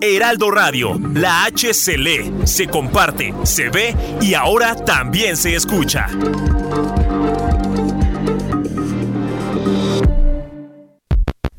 Heraldo 0.00 0.50
Radio, 0.50 1.00
la 1.14 1.44
H 1.44 1.74
se 1.74 1.98
lee, 1.98 2.32
se 2.44 2.68
comparte, 2.68 3.34
se 3.42 3.68
ve 3.68 3.94
y 4.20 4.34
ahora 4.34 4.74
también 4.76 5.36
se 5.36 5.54
escucha. 5.54 6.08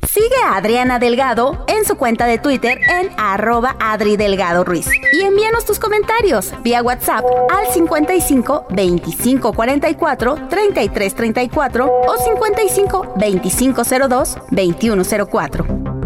Sigue 0.08 0.36
a 0.44 0.56
Adriana 0.56 0.98
Delgado 0.98 1.64
en 1.68 1.84
su 1.84 1.96
cuenta 1.96 2.26
de 2.26 2.38
Twitter 2.38 2.78
en 2.88 3.10
arroba 3.18 3.76
Adri 3.78 4.16
Delgado 4.16 4.64
Ruiz. 4.64 4.88
Y 5.12 5.20
envíanos 5.20 5.64
tus 5.64 5.78
comentarios 5.78 6.52
vía 6.62 6.82
WhatsApp 6.82 7.24
al 7.50 7.72
55 7.72 8.66
25 8.70 9.52
44 9.52 10.48
33 10.48 11.14
34 11.14 11.86
o 12.06 12.16
55 12.16 13.14
25 13.16 13.82
02 14.08 14.38
21 14.50 15.02
04. 15.30 15.99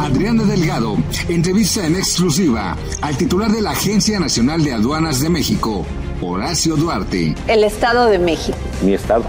Adriana 0.00 0.44
Delgado 0.44 0.96
entrevista 1.28 1.84
en 1.84 1.94
exclusiva 1.94 2.74
al 3.02 3.18
titular 3.18 3.50
de 3.50 3.60
la 3.60 3.72
Agencia 3.72 4.18
Nacional 4.18 4.64
de 4.64 4.72
Aduanas 4.72 5.20
de 5.20 5.28
México, 5.28 5.84
Horacio 6.22 6.74
Duarte. 6.76 7.34
El 7.46 7.64
Estado 7.64 8.06
de 8.06 8.18
México. 8.18 8.56
Mi 8.82 8.94
estado. 8.94 9.24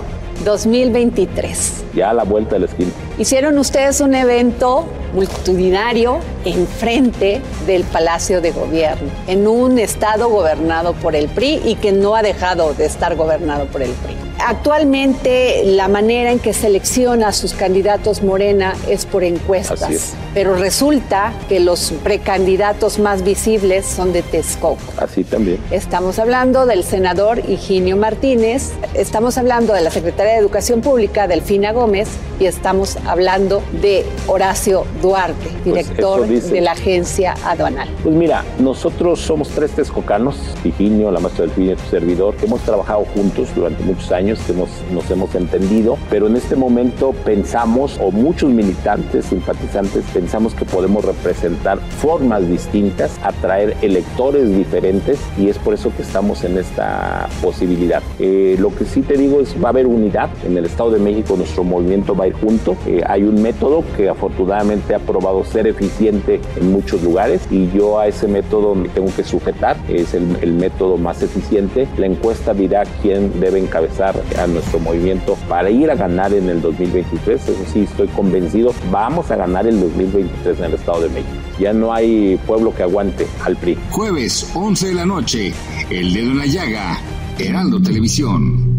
2023. 0.46 1.84
Ya 1.94 2.12
a 2.12 2.14
la 2.14 2.24
vuelta 2.24 2.56
de 2.56 2.60
la 2.62 2.66
esquina. 2.68 2.92
Hicieron 3.18 3.58
ustedes 3.58 4.02
un 4.02 4.16
evento 4.16 4.88
multitudinario 5.14 6.20
enfrente 6.46 7.42
del 7.68 7.84
Palacio 7.84 8.42
de 8.42 8.52
Gobierno, 8.52 9.10
en 9.28 9.48
un 9.48 9.78
estado 9.80 10.30
gobernado 10.30 10.94
por 10.94 11.16
el 11.16 11.28
PRI 11.28 11.62
y 11.66 11.76
que 11.76 11.92
no 11.92 12.16
ha 12.16 12.22
dejado 12.22 12.74
de 12.74 12.86
estar 12.86 13.16
gobernado 13.16 13.66
por 13.68 13.82
el 13.82 13.92
PRI. 13.92 14.16
Actualmente 14.44 15.64
la 15.66 15.88
manera 15.88 16.32
en 16.32 16.40
que 16.40 16.54
selecciona 16.54 17.28
a 17.28 17.32
sus 17.32 17.54
candidatos 17.54 18.24
Morena 18.24 18.74
es 18.88 19.06
por 19.06 19.24
encuestas, 19.24 19.90
es. 19.90 20.14
pero 20.34 20.56
resulta 20.56 21.34
que 21.48 21.60
los 21.60 21.94
precandidatos 22.04 22.98
más 22.98 23.24
visibles 23.24 23.86
son 23.86 24.14
de 24.14 24.24
Texcoco. 24.24 24.80
Así 24.98 25.24
también. 25.24 25.60
Estamos 25.70 26.18
hablando 26.18 26.66
del 26.66 26.84
senador 26.84 27.40
Higinio 27.48 27.98
Martínez, 27.98 28.72
estamos 28.96 29.38
hablando 29.38 29.74
de 29.74 29.82
la 29.82 29.92
secretaria 29.92 30.34
de 30.34 30.40
Educación 30.40 30.82
Pública, 30.82 31.28
Delfina 31.28 31.72
Gómez, 31.72 32.08
y 32.40 32.48
estamos 32.48 32.98
hablando 33.06 33.62
de 33.82 34.06
Horacio 34.28 34.86
Duarte, 35.02 35.50
director 35.64 36.20
Pues 36.20 36.46
eso 36.46 36.54
de 36.54 36.62
la 36.62 36.72
agencia 36.74 37.36
aduanal. 37.46 37.90
Pues 38.04 38.16
mira, 38.16 38.44
nosotros 38.60 39.20
somos 39.20 39.50
tres 39.50 39.72
texcocanos, 39.72 40.38
Higinio, 40.64 41.12
la 41.12 41.20
maestra 41.20 41.46
Delfina 41.46 41.74
y 41.74 41.76
tu 41.76 41.90
servidor, 41.90 42.36
que 42.36 42.46
hemos 42.46 42.62
trabajado 42.62 43.06
juntos 43.14 43.50
durante 43.56 43.84
muchos 43.84 44.12
años, 44.12 44.40
que 44.46 44.54
hemos, 44.54 44.70
nos 44.92 45.10
hemos 45.12 45.34
entendido, 45.36 45.98
pero 46.10 46.28
en 46.28 46.36
este 46.36 46.56
momento 46.56 47.14
pensamos, 47.26 47.98
o 48.02 48.12
muchos 48.12 48.50
militantes, 48.50 49.26
simpatizantes, 49.26 50.04
pensamos 50.14 50.54
que 50.54 50.66
podemos 50.66 51.06
representar 51.06 51.80
formas 52.00 52.48
distintas, 52.48 53.12
atraer 53.24 53.76
electores 53.82 54.56
diferentes, 54.56 55.20
y 55.38 55.50
es 55.50 55.58
por 55.58 55.74
eso 55.74 55.92
que 55.96 56.04
estamos 56.04 56.44
en 56.44 56.58
esta 56.58 57.28
posibilidad. 57.42 58.02
Eh, 58.20 58.56
lo 58.60 58.74
que 58.76 58.86
sí 58.86 59.02
te 59.02 59.18
digo 59.18 59.42
es, 59.42 59.56
va 59.62 59.68
a 59.68 59.72
haber 59.72 59.88
unidad 59.88 60.30
en 60.46 60.58
el 60.58 60.66
Estado 60.66 60.92
de 60.92 61.00
México, 61.00 61.36
nuestro 61.38 61.64
movimiento 61.64 62.16
va 62.16 62.26
a 62.26 62.28
ir 62.28 62.34
junto, 62.34 62.76
Eh, 62.92 63.02
hay 63.08 63.24
un 63.24 63.42
método 63.42 63.86
que 63.96 64.10
afortunadamente 64.10 64.94
ha 64.94 65.00
probado 65.00 65.46
ser 65.46 65.66
eficiente 65.66 66.42
en 66.58 66.74
muchos 66.74 67.02
lugares, 67.02 67.42
y 67.50 67.72
yo 67.72 68.00
a 68.00 68.08
ese 68.08 68.28
método 68.28 68.76
me 68.76 68.90
tengo 68.90 69.08
que 69.16 69.24
sujetar, 69.24 69.78
es 69.88 70.14
el, 70.14 70.36
el 70.42 70.52
método 70.52 70.98
más 70.98 71.22
eficiente. 71.24 71.88
La 71.98 72.08
encuesta 72.08 72.54
dirá 72.54 72.84
quién 73.02 73.40
debe 73.40 73.60
encabezar 73.60 74.22
a 74.38 74.48
nuestro 74.48 74.80
movimiento 74.80 75.38
para 75.48 75.70
ir 75.70 75.90
a 75.90 75.96
ganar 75.96 76.34
en 76.34 76.50
el 76.50 76.62
2023. 76.62 77.42
Eso 77.42 77.54
sí, 77.72 77.84
estoy 77.84 78.10
convencido, 78.10 78.74
vamos 78.92 79.32
a 79.32 79.38
ganar 79.38 79.66
el 79.68 79.80
2023 79.80 80.60
en 80.60 80.66
el 80.66 80.74
Estado 80.74 81.02
de 81.02 81.10
México. 81.10 81.32
Ya 81.60 81.72
no 81.72 81.94
hay 81.94 82.38
pueblo 82.46 82.76
que 82.76 82.84
aguante 82.84 83.26
al 83.46 83.56
PRI. 83.56 83.78
Jueves, 83.92 84.52
11 84.54 84.88
de 84.88 84.94
la 84.94 85.06
noche, 85.06 85.54
El 85.90 86.14
Dedo 86.14 86.32
en 86.32 86.40
la 86.40 86.46
Llaga, 86.46 86.98
Heraldo 87.40 87.82
Televisión. 87.82 88.71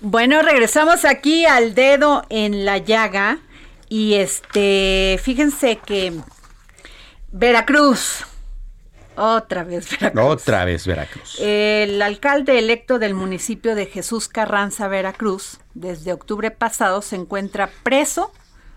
Bueno, 0.00 0.40
regresamos 0.42 1.04
aquí 1.04 1.44
al 1.44 1.74
dedo 1.74 2.24
en 2.28 2.64
la 2.64 2.78
llaga 2.78 3.38
y 3.88 4.14
este, 4.14 5.18
fíjense 5.22 5.76
que 5.84 6.12
Veracruz, 7.32 8.24
otra 9.16 9.64
vez 9.64 9.90
Veracruz. 9.90 10.24
Otra 10.24 10.64
vez 10.64 10.86
Veracruz. 10.86 11.40
El 11.40 12.00
alcalde 12.02 12.58
electo 12.58 13.00
del 13.00 13.14
municipio 13.14 13.74
de 13.74 13.86
Jesús 13.86 14.28
Carranza, 14.28 14.86
Veracruz, 14.86 15.58
desde 15.74 16.12
octubre 16.12 16.52
pasado 16.52 17.02
se 17.02 17.16
encuentra 17.16 17.68
preso 17.82 18.32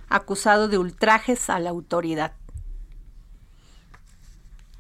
acusado 0.10 0.68
de 0.68 0.80
ultrajes 0.80 1.50
a 1.52 1.60
la 1.60 1.70
autoridad. 1.70 2.34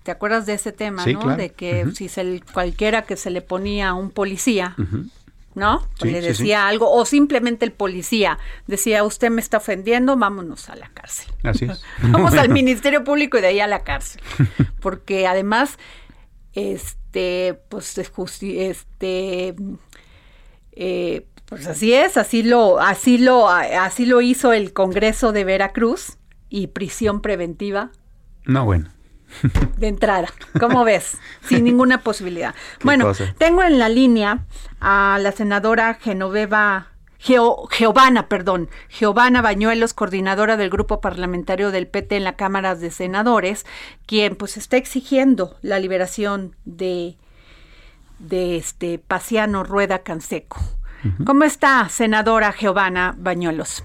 ¿Te 0.02 0.10
acuerdas 0.10 0.48
de 0.48 0.54
ese 0.56 0.72
tema, 0.72 1.04
Sí, 1.04 1.14
no? 1.14 1.20
claro. 1.20 1.38
De 1.38 1.52
que 1.52 1.86
si 1.94 2.10
se, 2.10 2.42
cualquiera 2.54 3.04
que 3.04 3.16
se 3.16 3.30
le 3.30 3.42
ponía 3.44 3.90
a 3.90 3.94
un 3.94 4.10
policía. 4.10 4.76
¿No? 5.56 5.88
Sí, 6.02 6.12
le 6.12 6.22
sí, 6.22 6.28
decía 6.28 6.68
algo, 6.68 6.92
o 6.92 7.06
simplemente 7.06 7.66
el 7.66 7.72
policía 7.72 8.38
decía, 8.68 9.04
usted 9.04 9.30
me 9.30 9.42
está 9.42 9.58
ofendiendo, 9.58 10.16
vámonos 10.18 10.70
a 10.70 10.76
la 10.76 10.90
cárcel. 10.90 11.34
Así 11.44 11.66
es. 11.66 11.84
Vamos 12.04 12.34
al 12.34 12.50
Ministerio 12.62 13.04
Público 13.04 13.38
y 13.38 13.42
de 13.42 13.48
ahí 13.48 13.60
a 13.60 13.68
la 13.68 13.84
cárcel. 13.84 14.22
Porque 14.80 15.28
además, 15.28 15.78
este, 16.54 17.60
pues, 17.70 17.98
este, 17.98 19.56
eh, 20.74 21.26
Pues 21.46 21.68
así 21.68 21.94
es, 21.94 22.18
así 22.18 22.44
lo, 22.44 22.80
así 22.80 23.18
lo, 23.18 23.50
así 23.50 24.06
lo 24.06 24.22
hizo 24.22 24.54
el 24.54 24.74
Congreso 24.74 25.32
de 25.32 25.44
Veracruz 25.44 26.18
y 26.50 26.68
prisión 26.68 27.22
preventiva. 27.22 27.92
No, 28.46 28.66
bueno. 28.66 28.90
De 29.78 29.88
entrada, 29.88 30.28
¿cómo 30.60 30.84
ves? 30.84 31.18
Sin 31.42 31.64
ninguna 31.64 32.02
posibilidad. 32.02 32.54
Bueno, 32.84 33.12
tengo 33.38 33.64
en 33.64 33.80
la 33.80 33.90
línea 33.90 34.46
a 34.80 35.18
la 35.22 35.32
senadora 35.32 35.94
Genoveva 35.96 36.92
Geo, 37.22 37.68
Giovanna, 37.70 38.28
perdón, 38.28 38.70
Giovanna 38.90 39.44
Bañuelos, 39.44 39.94
coordinadora 39.94 40.58
del 40.58 40.72
grupo 40.72 41.02
parlamentario 41.02 41.70
del 41.70 41.88
PT 41.88 42.18
en 42.18 42.24
la 42.24 42.36
Cámara 42.36 42.74
de 42.74 42.90
Senadores, 42.90 43.68
quien 44.08 44.36
pues 44.36 44.58
está 44.58 44.78
exigiendo 44.78 45.56
la 45.62 45.78
liberación 45.78 46.56
de, 46.66 47.18
de 48.18 48.58
este 48.58 48.98
Paciano 48.98 49.64
Rueda 49.64 50.00
Canseco. 50.00 50.60
¿Cómo 51.24 51.44
está, 51.44 51.88
senadora 51.90 52.54
Giovanna 52.60 53.14
Bañuelos? 53.18 53.84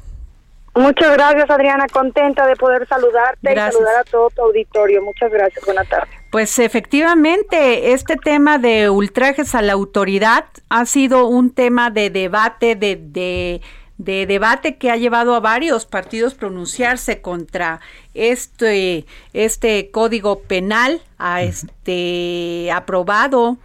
Muchas 0.77 1.12
gracias, 1.15 1.49
Adriana. 1.49 1.87
Contenta 1.91 2.47
de 2.47 2.55
poder 2.55 2.87
saludarte 2.87 3.53
y 3.53 3.57
saludar 3.57 3.97
a 3.97 4.05
todo 4.05 4.29
tu 4.29 4.43
auditorio. 4.43 5.03
Muchas 5.03 5.33
gracias. 5.33 5.65
Buenas 5.65 5.89
tardes. 5.89 6.15
Pues 6.31 6.59
efectivamente, 6.59 7.93
este 7.93 8.17
tema 8.17 8.59
de 8.59 8.91
ultrajes 8.91 9.55
a 9.55 9.62
la 9.62 9.73
autoridad 9.73 10.45
ha 10.69 10.85
sido 10.85 11.29
un 11.29 11.51
tema 11.51 11.91
de 11.91 12.11
debate, 12.11 12.77
de, 12.77 12.97
de, 12.97 13.62
de 13.97 14.27
debate 14.27 14.77
que 14.77 14.91
ha 14.91 14.97
llevado 14.97 15.35
a 15.35 15.41
varios 15.41 15.87
partidos 15.87 16.35
pronunciarse 16.35 17.23
contra 17.23 17.81
este, 18.12 19.07
este 19.33 19.91
código 19.91 20.41
penal, 20.41 21.01
a 21.19 21.43
este 21.43 22.71
aprobado 22.71 23.57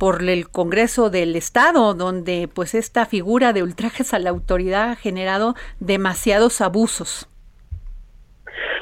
por 0.00 0.22
el 0.22 0.48
Congreso 0.48 1.10
del 1.10 1.36
Estado, 1.36 1.92
donde 1.92 2.48
pues 2.54 2.74
esta 2.74 3.04
figura 3.04 3.52
de 3.52 3.62
ultrajes 3.62 4.14
a 4.14 4.18
la 4.18 4.30
autoridad 4.30 4.92
ha 4.92 4.96
generado 4.96 5.56
demasiados 5.78 6.62
abusos. 6.62 7.28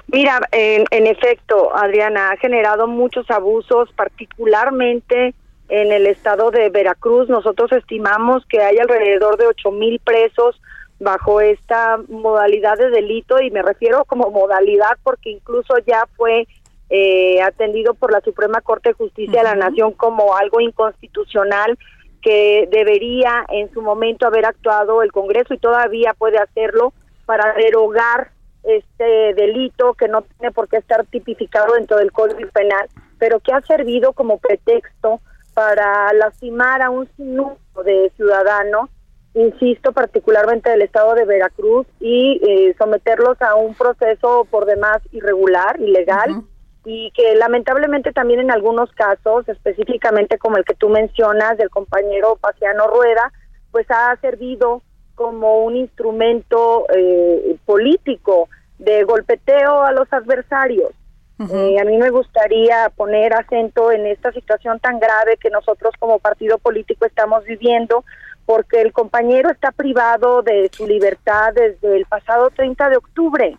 Mira, 0.07 0.39
en, 0.53 1.07
efecto, 1.09 1.75
Adriana, 1.77 2.31
ha 2.31 2.37
generado 2.37 2.87
muchos 2.87 3.29
abusos, 3.33 3.91
particularmente 3.97 5.35
en 5.69 5.91
el 5.91 6.07
estado 6.07 6.53
de 6.53 6.71
Veracruz. 6.71 7.29
Nosotros 7.29 7.73
estimamos 7.73 8.47
que 8.47 8.63
hay 8.63 8.79
alrededor 8.79 9.39
de 9.39 9.49
ocho 9.49 9.73
mil 9.73 9.99
presos 9.99 10.61
bajo 11.01 11.41
esta 11.41 11.99
modalidad 12.09 12.79
de 12.79 12.91
delito 12.91 13.41
y 13.41 13.51
me 13.51 13.63
refiero 13.63 14.05
como 14.05 14.31
modalidad 14.31 14.97
porque 15.03 15.31
incluso 15.31 15.79
ya 15.85 16.07
fue 16.17 16.47
eh, 16.91 17.43
atendido 17.43 17.95
por 17.95 18.13
la 18.13 18.21
Suprema 18.21 18.61
Corte 18.61 18.91
de 18.91 18.95
Justicia 18.95 19.43
de 19.43 19.49
la 19.49 19.55
Nación 19.55 19.93
como 19.93 20.37
algo 20.37 20.61
inconstitucional 20.61 21.79
que 22.23 22.69
debería 22.71 23.45
en 23.49 23.73
su 23.73 23.83
momento 23.83 24.27
haber 24.27 24.47
actuado 24.47 25.03
el 25.03 25.13
Congreso 25.13 25.55
y 25.55 25.59
todavía 25.59 26.15
puede 26.15 26.39
hacerlo 26.39 26.93
para 27.27 27.53
derogar 27.55 28.31
este 28.65 29.35
delito 29.35 29.95
que 29.95 30.09
no 30.09 30.23
tiene 30.23 30.53
por 30.53 30.69
qué 30.69 30.79
estar 30.79 31.05
tipificado 31.07 31.75
dentro 31.75 31.99
del 31.99 32.13
Código 32.13 32.51
Penal, 32.53 32.89
pero 33.19 33.41
que 33.41 33.53
ha 33.53 33.61
servido 33.63 34.13
como 34.13 34.39
pretexto 34.39 35.21
para 35.55 36.13
lastimar 36.13 36.83
a 36.83 36.91
un 36.91 37.09
sinnúmero 37.17 37.59
de 37.85 38.13
ciudadanos, 38.17 38.91
insisto, 39.35 39.93
particularmente 39.93 40.71
del 40.71 40.83
estado 40.83 41.15
de 41.15 41.25
Veracruz, 41.25 41.87
y 42.01 42.41
eh, 42.47 42.75
someterlos 42.79 43.41
a 43.43 43.55
un 43.55 43.75
proceso 43.75 44.47
por 44.51 44.67
demás 44.67 44.99
irregular, 45.13 45.81
ilegal, 45.81 46.43
y 46.91 47.11
que 47.11 47.35
lamentablemente 47.35 48.13
también 48.13 48.41
en 48.41 48.51
algunos 48.51 48.91
casos, 48.93 49.47
específicamente 49.47 50.39
como 50.39 50.57
el 50.57 50.65
que 50.65 50.73
tú 50.73 50.89
mencionas 50.89 51.59
del 51.59 51.69
compañero 51.69 52.37
Paciano 52.37 52.87
Rueda, 52.87 53.31
pues 53.71 53.87
ha 53.91 54.17
servido 54.23 54.81
como 55.15 55.65
un 55.65 55.77
instrumento 55.77 56.87
eh, 56.89 57.59
político 57.67 58.49
de 58.79 59.05
golpeteo 59.05 59.83
a 59.83 59.93
los 59.93 60.11
adversarios. 60.11 60.93
Eh, 61.39 61.79
a 61.79 61.85
mí 61.85 61.99
me 61.99 62.09
gustaría 62.09 62.91
poner 62.97 63.35
acento 63.35 63.93
en 63.93 64.07
esta 64.07 64.33
situación 64.33 64.81
tan 64.81 64.99
grave 64.99 65.37
que 65.37 65.51
nosotros 65.51 65.93
como 65.99 66.19
partido 66.19 66.57
político 66.57 67.05
estamos 67.05 67.45
viviendo, 67.45 68.03
porque 68.47 68.81
el 68.81 68.95
compañero 68.95 69.51
está 69.51 69.73
privado 69.73 70.41
de 70.41 70.71
su 70.73 70.87
libertad 70.87 71.53
desde 71.55 71.99
el 71.99 72.07
pasado 72.07 72.49
30 72.49 72.89
de 72.89 72.97
octubre. 72.97 73.59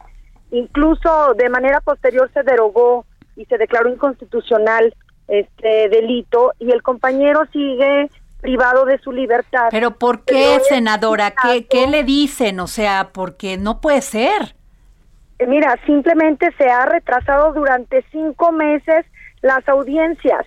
Incluso 0.50 1.36
de 1.36 1.48
manera 1.48 1.80
posterior 1.80 2.30
se 2.34 2.42
derogó 2.42 3.06
y 3.40 3.46
se 3.46 3.58
declaró 3.58 3.90
inconstitucional 3.90 4.94
este 5.30 5.88
delito 5.88 6.52
y 6.60 6.72
el 6.72 6.84
compañero 6.84 7.46
sigue 7.54 8.10
privado 8.42 8.84
de 8.84 8.98
su 9.00 9.14
libertad. 9.14 9.70
Pero 9.72 9.92
¿por 9.92 10.26
qué, 10.26 10.60
senadora? 10.68 11.32
¿Qué, 11.32 11.66
¿Qué 11.66 11.88
le 11.88 12.04
dicen? 12.04 12.60
O 12.60 12.68
sea, 12.68 13.12
porque 13.14 13.58
no 13.58 13.80
puede 13.80 14.02
ser. 14.02 14.56
Eh, 15.40 15.48
mira, 15.48 15.80
simplemente 15.86 16.52
se 16.58 16.70
ha 16.70 16.86
retrasado 16.86 17.54
durante 17.54 18.04
cinco 18.12 18.52
meses 18.52 19.06
las 19.42 19.68
audiencias. 19.70 20.46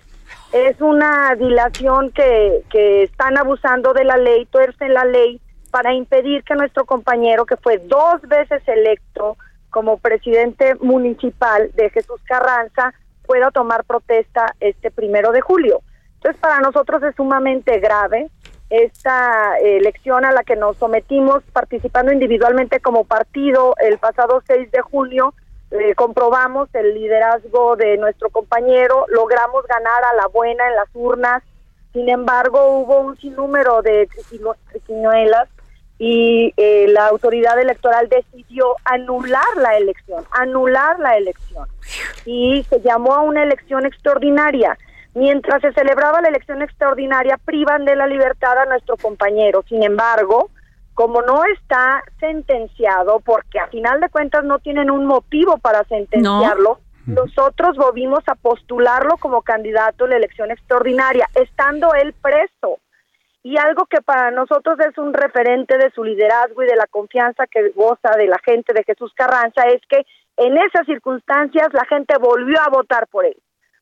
Es 0.52 0.78
una 0.83 1.35
dilación 1.37 2.11
que, 2.11 2.62
que 2.70 3.05
están 3.05 3.38
abusando 3.38 3.94
de 3.94 4.05
la 4.05 4.18
ley, 4.18 4.44
tuercen 4.46 4.92
la 4.92 5.05
ley 5.05 5.40
para 5.70 5.94
impedir 5.94 6.44
que 6.44 6.55
nuestro 6.55 6.85
compañero, 6.85 7.46
que 7.46 7.57
fue 7.57 7.78
dos 7.78 8.20
veces 8.22 8.62
electo, 8.68 9.38
como 9.72 9.96
presidente 9.96 10.76
municipal 10.76 11.72
de 11.74 11.90
Jesús 11.90 12.20
Carranza 12.24 12.92
pueda 13.26 13.50
tomar 13.50 13.85
protesta 13.85 14.54
este 14.61 14.90
primero 14.90 15.32
de 15.32 15.40
julio. 15.40 15.80
Entonces, 16.16 16.40
para 16.40 16.61
nosotros 16.61 17.02
es 17.02 17.16
sumamente 17.16 17.80
grave 17.80 18.30
esta 18.68 19.58
elección 19.58 20.24
a 20.24 20.32
la 20.32 20.44
que 20.44 20.56
nos 20.56 20.76
sometimos 20.76 21.42
participando 21.52 22.12
individualmente 22.12 22.80
como 22.80 23.04
partido 23.04 23.74
el 23.78 23.98
pasado 23.98 24.42
6 24.46 24.70
de 24.70 24.82
junio. 24.82 25.35
Eh, 25.70 25.94
comprobamos 25.94 26.68
el 26.74 26.94
liderazgo 26.94 27.76
de 27.76 27.96
nuestro 27.96 28.28
compañero, 28.28 29.06
logramos 29.08 29.66
ganar 29.66 30.04
a 30.04 30.14
la 30.14 30.26
buena 30.26 30.68
en 30.68 30.76
las 30.76 30.88
urnas, 30.92 31.42
sin 31.94 32.11
embargo 32.11 32.78
hubo 32.78 33.00
un 33.00 33.16
sinnúmero 33.18 33.80
de 33.80 34.06
triquiñuelas 34.70 35.48
y 36.04 36.52
eh, 36.56 36.86
la 36.88 37.06
autoridad 37.06 37.60
electoral 37.60 38.08
decidió 38.08 38.74
anular 38.84 39.56
la 39.56 39.76
elección, 39.76 40.24
anular 40.32 40.98
la 40.98 41.16
elección. 41.16 41.68
Y 42.26 42.66
se 42.68 42.80
llamó 42.80 43.14
a 43.14 43.20
una 43.20 43.44
elección 43.44 43.86
extraordinaria. 43.86 44.76
Mientras 45.14 45.62
se 45.62 45.72
celebraba 45.72 46.20
la 46.20 46.30
elección 46.30 46.60
extraordinaria, 46.60 47.38
privan 47.44 47.84
de 47.84 47.94
la 47.94 48.08
libertad 48.08 48.58
a 48.58 48.64
nuestro 48.64 48.96
compañero. 48.96 49.62
Sin 49.68 49.84
embargo, 49.84 50.50
como 50.94 51.22
no 51.22 51.44
está 51.44 52.02
sentenciado, 52.18 53.20
porque 53.20 53.60
a 53.60 53.68
final 53.68 54.00
de 54.00 54.08
cuentas 54.08 54.42
no 54.42 54.58
tienen 54.58 54.90
un 54.90 55.06
motivo 55.06 55.58
para 55.58 55.84
sentenciarlo, 55.84 56.80
nosotros 57.06 57.76
volvimos 57.76 58.24
a 58.26 58.34
postularlo 58.34 59.18
como 59.18 59.42
candidato 59.42 60.06
a 60.06 60.08
la 60.08 60.16
elección 60.16 60.50
extraordinaria, 60.50 61.28
estando 61.36 61.94
él 61.94 62.12
preso 62.20 62.80
y 63.42 63.57
algo 63.59 63.87
que 63.87 64.00
para 64.00 64.31
nosotros 64.31 64.78
es 64.81 64.96
un 64.98 65.12
referente 65.12 65.76
de 65.76 65.90
su 65.90 66.05
liderazgo 66.05 66.62
y 66.62 66.66
de 66.66 66.76
la 66.76 66.87
confianza 66.87 67.46
que 67.46 67.70
goza 67.70 68.11
de 68.16 68.28
la 68.28 68.38
gente 68.44 68.72
de 68.72 68.85
Jesús 68.85 69.12
Carranza 69.14 69.62
es 69.62 69.81
que 69.88 70.07
en 70.37 70.57
esas 70.59 70.87
circunstancias 70.87 71.68
la 71.72 71.85
gente 71.87 72.16
volvió 72.18 72.61
a 72.61 72.70
votar 72.70 73.09
por 73.09 73.26
él. 73.26 73.37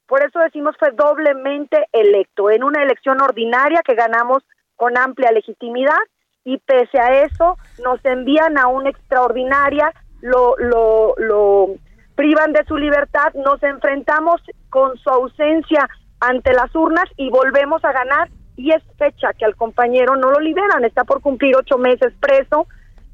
Por 0.06 0.22
eso 0.22 0.38
decimos 0.40 0.76
fue 0.78 0.90
doblemente 0.92 1.86
electo 1.92 2.50
en 2.50 2.64
una 2.64 2.82
elección 2.82 3.20
ordinaria 3.20 3.82
que 3.84 3.94
ganamos 3.94 4.42
con 4.76 4.96
amplia 4.96 5.30
legitimidad 5.30 6.00
y 6.42 6.56
pese 6.58 6.98
a 6.98 7.22
eso 7.22 7.58
nos 7.84 8.02
envían 8.04 8.56
a 8.58 8.66
una 8.66 8.88
extraordinaria, 8.88 9.92
lo, 10.22 10.56
lo, 10.56 11.14
lo 11.18 11.68
privan 12.14 12.52
de 12.52 12.64
su 12.64 12.78
libertad, 12.78 13.34
nos 13.34 13.62
enfrentamos 13.62 14.40
con 14.70 14.96
su 14.96 15.10
ausencia 15.10 15.86
ante 16.18 16.54
las 16.54 16.74
urnas 16.74 17.04
y 17.16 17.28
volvemos 17.30 17.84
a 17.84 17.92
ganar 17.92 18.28
y 18.60 18.72
es 18.72 18.82
fecha 18.98 19.32
que 19.32 19.46
al 19.46 19.56
compañero 19.56 20.16
no 20.16 20.30
lo 20.30 20.38
liberan, 20.38 20.84
está 20.84 21.04
por 21.04 21.22
cumplir 21.22 21.56
ocho 21.56 21.78
meses 21.78 22.12
preso 22.20 22.66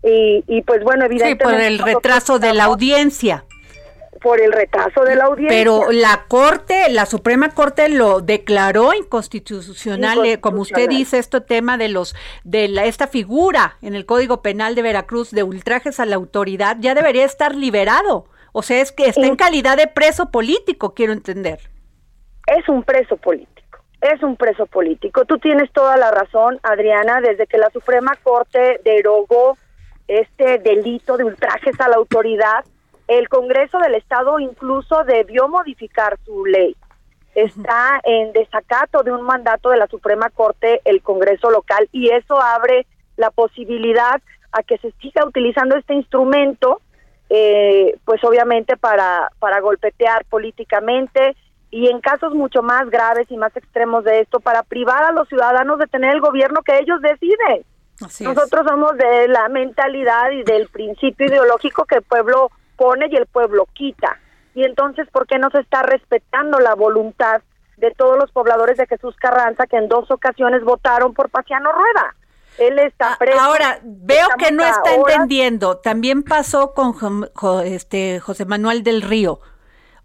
y, 0.02 0.62
pues 0.62 0.84
bueno, 0.84 1.04
evidentemente... 1.04 1.44
Sí, 1.44 1.50
por 1.50 1.60
el 1.60 1.78
retraso 1.78 2.38
de 2.38 2.54
la 2.54 2.64
audiencia. 2.64 3.44
Por 4.22 4.40
el 4.40 4.52
retraso 4.52 5.02
de 5.02 5.16
la 5.16 5.24
audiencia. 5.24 5.56
Pero 5.56 5.90
la 5.90 6.26
Corte, 6.28 6.88
la 6.90 7.06
Suprema 7.06 7.50
Corte 7.50 7.88
lo 7.88 8.20
declaró 8.20 8.94
inconstitucional, 8.94 10.24
eh, 10.24 10.40
como 10.40 10.62
usted 10.62 10.88
dice, 10.88 11.18
este 11.18 11.40
tema 11.40 11.76
de 11.76 11.88
los 11.88 12.14
de 12.44 12.68
la, 12.68 12.84
esta 12.84 13.08
figura 13.08 13.78
en 13.82 13.94
el 13.94 14.06
Código 14.06 14.42
Penal 14.42 14.76
de 14.76 14.82
Veracruz 14.82 15.32
de 15.32 15.42
ultrajes 15.42 15.98
a 15.98 16.06
la 16.06 16.16
autoridad 16.16 16.76
ya 16.78 16.94
debería 16.94 17.24
estar 17.24 17.54
liberado. 17.54 18.26
O 18.52 18.62
sea, 18.62 18.80
es 18.80 18.92
que 18.92 19.08
está 19.08 19.26
en 19.26 19.36
calidad 19.36 19.76
de 19.76 19.88
preso 19.88 20.30
político, 20.30 20.94
quiero 20.94 21.12
entender. 21.12 21.58
Es 22.46 22.68
un 22.68 22.84
preso 22.84 23.16
político 23.16 23.55
es 24.12 24.22
un 24.22 24.36
preso 24.36 24.66
político. 24.66 25.24
Tú 25.24 25.38
tienes 25.38 25.70
toda 25.72 25.96
la 25.96 26.10
razón, 26.10 26.58
Adriana, 26.62 27.20
desde 27.20 27.46
que 27.46 27.58
la 27.58 27.70
Suprema 27.70 28.14
Corte 28.22 28.80
derogó 28.84 29.56
este 30.08 30.58
delito 30.58 31.16
de 31.16 31.24
ultrajes 31.24 31.80
a 31.80 31.88
la 31.88 31.96
autoridad, 31.96 32.64
el 33.08 33.28
Congreso 33.28 33.78
del 33.78 33.94
Estado 33.94 34.38
incluso 34.38 35.04
debió 35.04 35.48
modificar 35.48 36.18
su 36.24 36.44
ley. 36.44 36.76
Está 37.34 38.00
en 38.02 38.32
desacato 38.32 39.02
de 39.02 39.12
un 39.12 39.22
mandato 39.22 39.70
de 39.70 39.76
la 39.76 39.86
Suprema 39.86 40.30
Corte 40.30 40.80
el 40.84 41.02
Congreso 41.02 41.50
local 41.50 41.88
y 41.92 42.10
eso 42.10 42.40
abre 42.40 42.86
la 43.16 43.30
posibilidad 43.30 44.20
a 44.52 44.62
que 44.62 44.78
se 44.78 44.90
siga 45.02 45.26
utilizando 45.26 45.76
este 45.76 45.94
instrumento, 45.94 46.80
eh, 47.28 47.98
pues 48.04 48.24
obviamente 48.24 48.76
para, 48.76 49.30
para 49.38 49.60
golpetear 49.60 50.24
políticamente 50.26 51.36
y 51.70 51.88
en 51.88 52.00
casos 52.00 52.32
mucho 52.34 52.62
más 52.62 52.88
graves 52.90 53.26
y 53.30 53.36
más 53.36 53.54
extremos 53.56 54.04
de 54.04 54.20
esto, 54.20 54.40
para 54.40 54.62
privar 54.62 55.04
a 55.04 55.12
los 55.12 55.28
ciudadanos 55.28 55.78
de 55.78 55.86
tener 55.86 56.14
el 56.14 56.20
gobierno 56.20 56.62
que 56.62 56.78
ellos 56.78 57.00
deciden. 57.02 57.64
Nosotros 58.00 58.66
somos 58.68 58.96
de 58.96 59.26
la 59.28 59.48
mentalidad 59.48 60.30
y 60.30 60.42
del 60.42 60.68
principio 60.68 61.26
ideológico 61.26 61.84
que 61.86 61.96
el 61.96 62.02
pueblo 62.02 62.50
pone 62.76 63.06
y 63.10 63.16
el 63.16 63.26
pueblo 63.26 63.66
quita. 63.72 64.18
Y 64.54 64.64
entonces, 64.64 65.08
¿por 65.10 65.26
qué 65.26 65.38
no 65.38 65.50
se 65.50 65.60
está 65.60 65.82
respetando 65.82 66.58
la 66.60 66.74
voluntad 66.74 67.42
de 67.78 67.90
todos 67.90 68.18
los 68.18 68.30
pobladores 68.32 68.76
de 68.78 68.86
Jesús 68.86 69.14
Carranza 69.16 69.66
que 69.66 69.76
en 69.76 69.88
dos 69.88 70.10
ocasiones 70.10 70.62
votaron 70.62 71.14
por 71.14 71.30
Paciano 71.30 71.72
Rueda? 71.72 72.14
Él 72.58 72.78
está 72.78 73.12
Ah, 73.12 73.16
preso. 73.18 73.38
Ahora, 73.40 73.80
veo 73.82 74.28
que 74.38 74.50
no 74.52 74.62
está 74.64 74.94
entendiendo. 74.94 75.76
También 75.78 76.22
pasó 76.22 76.72
con 76.74 76.92
Jo- 76.94 77.60
este 77.60 78.18
José 78.20 78.46
Manuel 78.46 78.82
del 78.82 79.02
Río. 79.02 79.40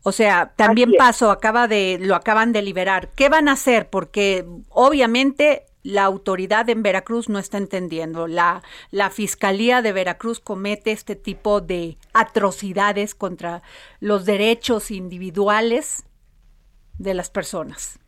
O 0.03 0.11
sea, 0.11 0.51
también 0.55 0.93
pasó, 0.97 1.29
acaba 1.31 1.67
de, 1.67 1.97
lo 2.01 2.15
acaban 2.15 2.53
de 2.53 2.61
liberar. 2.61 3.09
¿Qué 3.09 3.29
van 3.29 3.47
a 3.47 3.53
hacer? 3.53 3.89
Porque 3.89 4.45
obviamente 4.69 5.65
la 5.83 6.03
autoridad 6.03 6.69
en 6.69 6.83
Veracruz 6.83 7.29
no 7.29 7.39
está 7.39 7.57
entendiendo. 7.57 8.27
La, 8.27 8.63
la 8.89 9.09
Fiscalía 9.09 9.81
de 9.81 9.93
Veracruz 9.93 10.39
comete 10.39 10.91
este 10.91 11.15
tipo 11.15 11.61
de 11.61 11.97
atrocidades 12.13 13.15
contra 13.15 13.61
los 13.99 14.25
derechos 14.25 14.91
individuales 14.91 16.03
de 16.97 17.13
las 17.13 17.29
personas. 17.29 17.99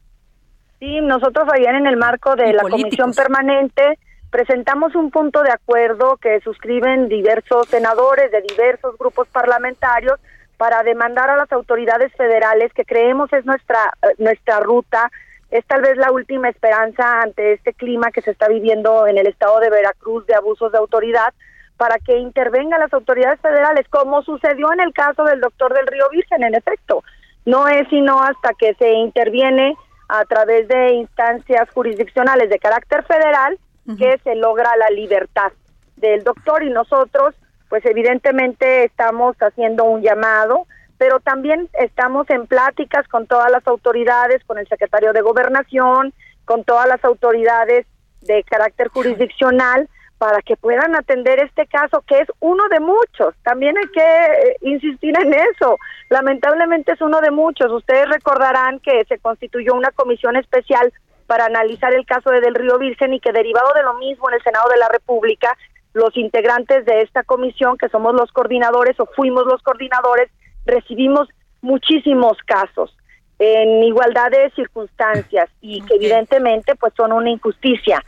Sí, 0.80 1.00
nosotros 1.02 1.48
ayer 1.54 1.76
en 1.76 1.88
el 1.88 1.98
marco 1.98 2.36
de 2.36 2.50
Y 2.50 2.54
la 2.54 2.62
políticos. 2.62 2.98
comisión 2.98 3.14
permanente 3.14 4.00
presentamos 4.30 4.96
un 4.96 5.12
punto 5.12 5.44
de 5.44 5.52
acuerdo 5.52 6.18
que 6.18 6.40
suscriben 6.42 7.08
diversos 7.08 7.68
senadores 7.68 8.32
de 8.32 8.42
diversos 8.42 8.98
grupos 8.98 9.28
parlamentarios 9.28 10.20
para 10.64 10.82
demandar 10.82 11.30
a 11.30 11.36
las 11.36 11.52
autoridades 11.52 12.14
federales 12.14 12.72
que 12.72 12.86
creemos 12.86 13.34
es 13.34 13.44
nuestra 13.44 13.92
eh, 14.02 14.16
nuestra 14.18 14.62
ruta 14.62 15.12
es 15.52 15.66
tal 15.66 15.82
vez 15.82 15.98
la 15.98 16.10
última 16.10 16.48
esperanza 16.48 17.20
ante 17.22 17.52
este 17.52 17.74
clima 17.74 18.12
que 18.12 18.22
se 18.22 18.32
está 18.32 18.48
viviendo 18.48 19.06
en 19.06 19.18
el 19.18 19.28
estado 19.28 19.60
de 19.60 19.70
Veracruz 19.70 20.26
de 20.26 20.36
abusos 20.36 20.72
de 20.72 20.78
autoridad 20.78 21.34
para 21.76 22.00
que 22.00 22.18
intervengan 22.18 22.80
las 22.80 22.94
autoridades 22.94 23.42
federales 23.42 23.86
como 23.90 24.22
sucedió 24.22 24.72
en 24.72 24.80
el 24.80 24.94
caso 24.94 25.26
del 25.26 25.42
doctor 25.42 25.74
del 25.74 25.86
Río 25.86 26.10
Virgen 26.12 26.46
en 26.46 26.56
efecto. 26.56 27.04
No 27.46 27.68
es 27.68 27.86
sino 27.90 28.24
hasta 28.24 28.54
que 28.58 28.74
se 28.76 28.90
interviene 28.90 29.76
a 30.08 30.24
través 30.24 30.70
de 30.70 30.94
instancias 30.94 31.70
jurisdiccionales 31.72 32.50
de 32.50 32.60
carácter 32.60 33.04
federal 33.04 33.60
que 33.98 34.18
se 34.24 34.36
logra 34.36 34.78
la 34.78 34.90
libertad 34.92 35.52
del 35.98 36.24
doctor 36.24 36.64
y 36.64 36.70
nosotros 36.70 37.36
pues 37.74 37.84
evidentemente 37.88 38.84
estamos 38.84 39.36
haciendo 39.40 39.86
un 39.86 40.04
llamado 40.04 40.68
pero 41.00 41.20
también 41.20 41.68
estamos 41.74 42.30
en 42.30 42.46
pláticas 42.46 43.08
con 43.08 43.26
todas 43.26 43.50
las 43.50 43.66
autoridades, 43.66 44.44
con 44.46 44.60
el 44.60 44.68
secretario 44.68 45.12
de 45.12 45.22
Gobernación, 45.22 46.14
con 46.46 46.64
todas 46.64 46.88
las 46.88 47.04
autoridades 47.04 47.88
de 48.22 48.44
carácter 48.44 48.90
jurisdiccional 48.90 49.90
para 50.20 50.44
que 50.44 50.56
puedan 50.56 50.96
atender 50.96 51.40
este 51.40 51.66
caso 51.66 52.04
que 52.08 52.20
es 52.20 52.28
uno 52.42 52.64
de 52.70 52.80
muchos. 52.80 53.34
También 53.42 53.76
hay 53.76 53.88
que 53.88 54.02
eh, 54.02 54.58
insistir 54.62 55.16
en 55.20 55.34
eso. 55.34 55.80
Lamentablemente 56.10 56.92
es 56.92 57.02
uno 57.02 57.22
de 57.22 57.32
muchos. 57.32 57.72
Ustedes 57.72 58.08
recordarán 58.08 58.80
que 58.82 59.04
se 59.06 59.18
constituyó 59.18 59.74
una 59.74 59.90
comisión 59.90 60.36
especial 60.36 60.94
para 61.26 61.46
analizar 61.46 61.92
el 61.96 62.06
caso 62.06 62.30
de 62.30 62.40
Del 62.40 62.54
Río 62.54 62.78
Virgen 62.78 63.14
y 63.14 63.20
que 63.20 63.32
derivado 63.32 63.74
de 63.74 63.82
lo 63.82 63.96
mismo 63.96 64.30
en 64.30 64.36
el 64.36 64.44
Senado 64.44 64.70
de 64.70 64.78
la 64.78 64.90
República, 64.90 65.58
los 65.94 66.16
integrantes 66.18 66.86
de 66.86 67.02
esta 67.02 67.24
comisión, 67.24 67.78
que 67.78 67.90
somos 67.90 68.14
los 68.14 68.32
coordinadores 68.32 69.00
o 69.00 69.06
fuimos 69.06 69.46
los 69.46 69.62
coordinadores, 69.62 70.30
recibimos 70.66 71.30
muchísimos 71.62 72.38
casos 72.46 72.96
en 73.40 73.84
igualdad 73.84 74.32
de 74.32 74.52
circunstancias 74.52 75.50
y 75.62 75.82
que 75.82 75.96
evidentemente 75.96 76.76
pues 76.76 76.94
son 76.96 77.12
una 77.12 77.30
injusticia. 77.30 78.02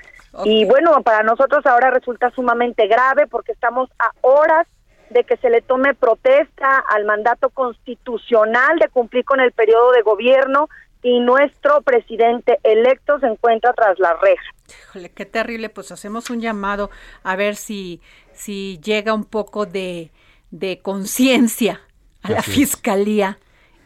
Y 0.44 0.66
bueno, 0.66 1.02
para 1.02 1.24
nosotros 1.24 1.66
ahora 1.66 1.92
resulta 1.92 2.30
sumamente 2.32 2.88
grave 2.88 3.28
porque 3.28 3.54
estamos 3.54 3.90
a 4.00 4.12
horas 4.22 4.68
de 5.10 5.24
que 5.24 5.38
se 5.38 5.50
le 5.50 5.62
tome 5.62 5.94
protesta 5.94 6.84
al 6.90 7.06
mandato 7.06 7.50
constitucional 7.50 8.78
de 8.80 8.90
cumplir 8.90 9.24
con 9.24 9.40
el 9.40 9.52
periodo 9.52 9.92
de 9.92 10.02
gobierno 10.02 10.68
y 11.04 11.20
nuestro 11.20 11.82
presidente 11.82 12.60
electo 12.64 13.20
se 13.20 13.28
encuentra 13.28 13.74
tras 13.74 14.00
la 14.00 14.14
reja. 14.14 14.55
Híjole, 14.70 15.12
qué 15.12 15.26
terrible. 15.26 15.70
Pues 15.70 15.92
hacemos 15.92 16.30
un 16.30 16.42
llamado 16.42 16.90
a 17.24 17.36
ver 17.36 17.56
si, 17.56 18.02
si 18.34 18.80
llega 18.84 19.14
un 19.14 19.26
poco 19.26 19.66
de, 19.66 20.12
de 20.52 20.80
conciencia 20.82 21.82
a 22.22 22.32
la 22.32 22.40
Así 22.40 22.52
fiscalía 22.52 23.40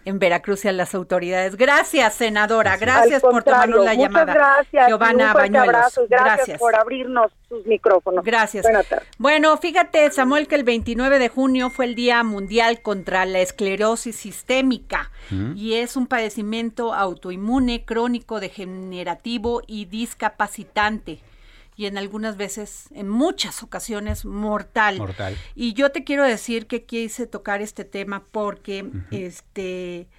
en 0.06 0.18
Veracruz 0.20 0.66
y 0.66 0.68
a 0.70 0.72
las 0.72 0.96
autoridades. 0.96 1.56
Gracias, 1.56 2.14
senadora. 2.16 2.78
Gracias 2.78 3.22
por 3.22 3.44
tomarnos 3.44 3.86
la 3.86 3.94
muchas 3.94 4.12
llamada. 4.12 4.34
gracias. 4.34 4.88
Giovanna 4.88 5.34
Bañuelos. 5.34 5.68
abrazo 5.76 6.04
y 6.06 6.08
gracias, 6.08 6.60
por 6.60 6.76
abrirnos 6.76 7.32
sus 7.48 7.66
micrófonos. 7.66 8.24
Gracias. 8.24 8.66
Bueno, 9.18 9.56
fíjate, 9.58 10.10
Samuel, 10.12 10.48
que 10.48 10.56
el 10.56 10.64
29 10.64 11.20
de 11.20 11.30
junio 11.30 11.70
fue 11.70 11.86
el 11.86 11.96
Día 11.96 12.24
Mundial 12.24 12.82
contra 12.82 13.26
la 13.26 13.40
Esclerosis 13.40 14.16
Sistémica 14.16 15.12
Mm. 15.32 15.54
y 15.56 15.76
es 15.76 15.96
un 15.96 16.08
padecimiento 16.08 16.94
autoinmune, 16.94 17.86
crónico, 17.86 18.40
degenerativo 18.40 19.62
y 19.68 19.86
discapacitante 19.86 21.20
y 21.80 21.86
en 21.86 21.98
algunas 21.98 22.36
veces, 22.36 22.90
en 22.92 23.08
muchas 23.08 23.64
ocasiones, 23.64 24.26
mortal. 24.26 24.98
Mortal. 24.98 25.38
Y 25.56 25.72
yo 25.76 25.94
te 25.94 26.04
quiero 26.04 26.26
decir 26.26 26.68
que 26.68 26.84
quise 26.84 27.26
tocar 27.26 27.62
este 27.62 27.86
tema 27.86 28.26
porque, 28.34 28.86
este, 29.12 30.10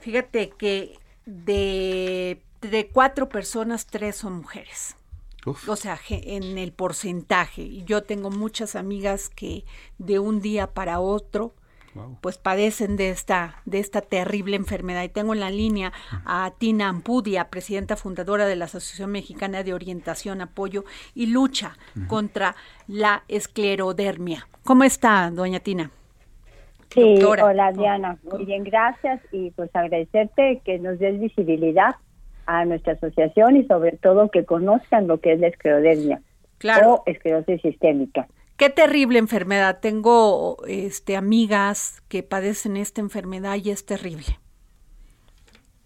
fíjate 0.00 0.48
que 0.48 0.98
de, 1.26 2.40
de 2.62 2.88
cuatro 2.88 3.28
personas, 3.28 3.84
tres 3.84 4.16
son 4.16 4.36
mujeres. 4.36 4.96
O 5.66 5.76
sea, 5.76 6.00
en 6.08 6.56
el 6.56 6.72
porcentaje. 6.72 7.60
Y 7.60 7.84
yo 7.84 8.02
tengo 8.02 8.30
muchas 8.30 8.74
amigas 8.74 9.28
que 9.28 9.66
de 9.98 10.18
un 10.18 10.40
día 10.40 10.72
para 10.72 11.00
otro, 11.00 11.54
pues 12.20 12.38
padecen 12.38 12.96
de 12.96 13.10
esta, 13.10 13.62
de 13.64 13.78
esta 13.78 14.00
terrible 14.00 14.56
enfermedad. 14.56 15.02
Y 15.04 15.08
tengo 15.08 15.34
en 15.34 15.40
la 15.40 15.50
línea 15.50 15.92
a 16.24 16.52
Tina 16.58 16.88
Ampudia, 16.88 17.48
presidenta 17.48 17.96
fundadora 17.96 18.46
de 18.46 18.56
la 18.56 18.66
Asociación 18.66 19.10
Mexicana 19.10 19.62
de 19.62 19.74
Orientación, 19.74 20.40
Apoyo 20.40 20.84
y 21.14 21.26
Lucha 21.26 21.76
contra 22.06 22.54
la 22.86 23.22
esclerodermia. 23.28 24.46
¿Cómo 24.64 24.84
está, 24.84 25.30
doña 25.30 25.60
Tina? 25.60 25.90
Sí, 26.90 27.16
Doctora. 27.16 27.44
hola 27.44 27.72
Diana, 27.72 28.16
muy 28.32 28.46
bien, 28.46 28.64
gracias 28.64 29.20
y 29.30 29.50
pues 29.50 29.68
agradecerte 29.74 30.62
que 30.64 30.78
nos 30.78 30.98
des 30.98 31.20
visibilidad 31.20 31.96
a 32.46 32.64
nuestra 32.64 32.94
asociación 32.94 33.56
y 33.56 33.66
sobre 33.66 33.92
todo 33.98 34.30
que 34.30 34.46
conozcan 34.46 35.06
lo 35.06 35.20
que 35.20 35.34
es 35.34 35.40
la 35.40 35.48
esclerodermia 35.48 36.22
Claro. 36.56 36.94
o 36.94 37.02
esclerosis 37.06 37.60
sistémica. 37.60 38.26
Qué 38.58 38.70
terrible 38.70 39.20
enfermedad. 39.20 39.78
Tengo 39.80 40.56
este 40.66 41.16
amigas 41.16 42.02
que 42.08 42.24
padecen 42.24 42.76
esta 42.76 43.00
enfermedad 43.00 43.56
y 43.62 43.70
es 43.70 43.86
terrible. 43.86 44.24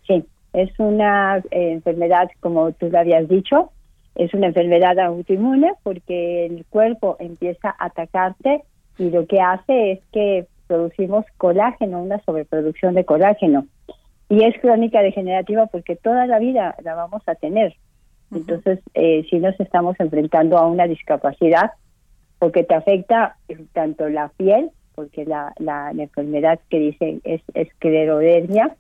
Sí, 0.06 0.24
es 0.54 0.70
una 0.78 1.36
eh, 1.50 1.72
enfermedad, 1.72 2.30
como 2.40 2.72
tú 2.72 2.88
lo 2.88 2.98
habías 2.98 3.28
dicho, 3.28 3.70
es 4.14 4.32
una 4.32 4.46
enfermedad 4.46 4.98
autoinmune 4.98 5.74
porque 5.82 6.46
el 6.46 6.64
cuerpo 6.64 7.18
empieza 7.20 7.76
a 7.78 7.86
atacarte 7.86 8.62
y 8.96 9.10
lo 9.10 9.26
que 9.26 9.40
hace 9.42 9.92
es 9.92 10.00
que 10.10 10.46
producimos 10.66 11.26
colágeno, 11.36 12.02
una 12.02 12.22
sobreproducción 12.24 12.94
de 12.94 13.04
colágeno. 13.04 13.66
Y 14.30 14.44
es 14.44 14.58
crónica 14.62 15.02
degenerativa 15.02 15.66
porque 15.66 15.96
toda 15.96 16.26
la 16.26 16.38
vida 16.38 16.74
la 16.82 16.94
vamos 16.94 17.22
a 17.26 17.34
tener. 17.34 17.76
Entonces, 18.34 18.78
eh, 18.94 19.26
si 19.28 19.40
nos 19.40 19.60
estamos 19.60 19.94
enfrentando 20.00 20.56
a 20.56 20.66
una 20.66 20.86
discapacidad, 20.86 21.72
porque 22.42 22.64
te 22.64 22.74
afecta 22.74 23.36
eh, 23.46 23.56
tanto 23.72 24.08
la 24.08 24.26
piel, 24.36 24.72
porque 24.96 25.24
la, 25.24 25.52
la, 25.60 25.92
enfermedad 25.92 26.58
que 26.70 26.80
dicen 26.80 27.20
es 27.22 27.40
esclerodermia, 27.54 28.74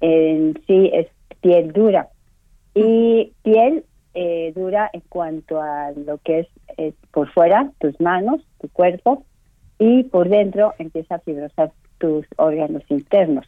en 0.00 0.54
sí 0.68 0.88
es 0.94 1.08
piel 1.40 1.72
dura. 1.72 2.10
Y 2.76 3.32
piel 3.42 3.84
eh, 4.14 4.52
dura 4.54 4.88
en 4.92 5.00
cuanto 5.08 5.60
a 5.60 5.90
lo 5.90 6.18
que 6.18 6.46
es 6.76 6.94
por 7.10 7.28
fuera, 7.32 7.72
tus 7.80 8.00
manos, 8.00 8.40
tu 8.60 8.68
cuerpo, 8.68 9.24
y 9.80 10.04
por 10.04 10.28
dentro 10.28 10.74
empieza 10.78 11.16
a 11.16 11.18
fibrosar 11.18 11.72
tus 11.98 12.24
órganos 12.36 12.84
internos. 12.88 13.46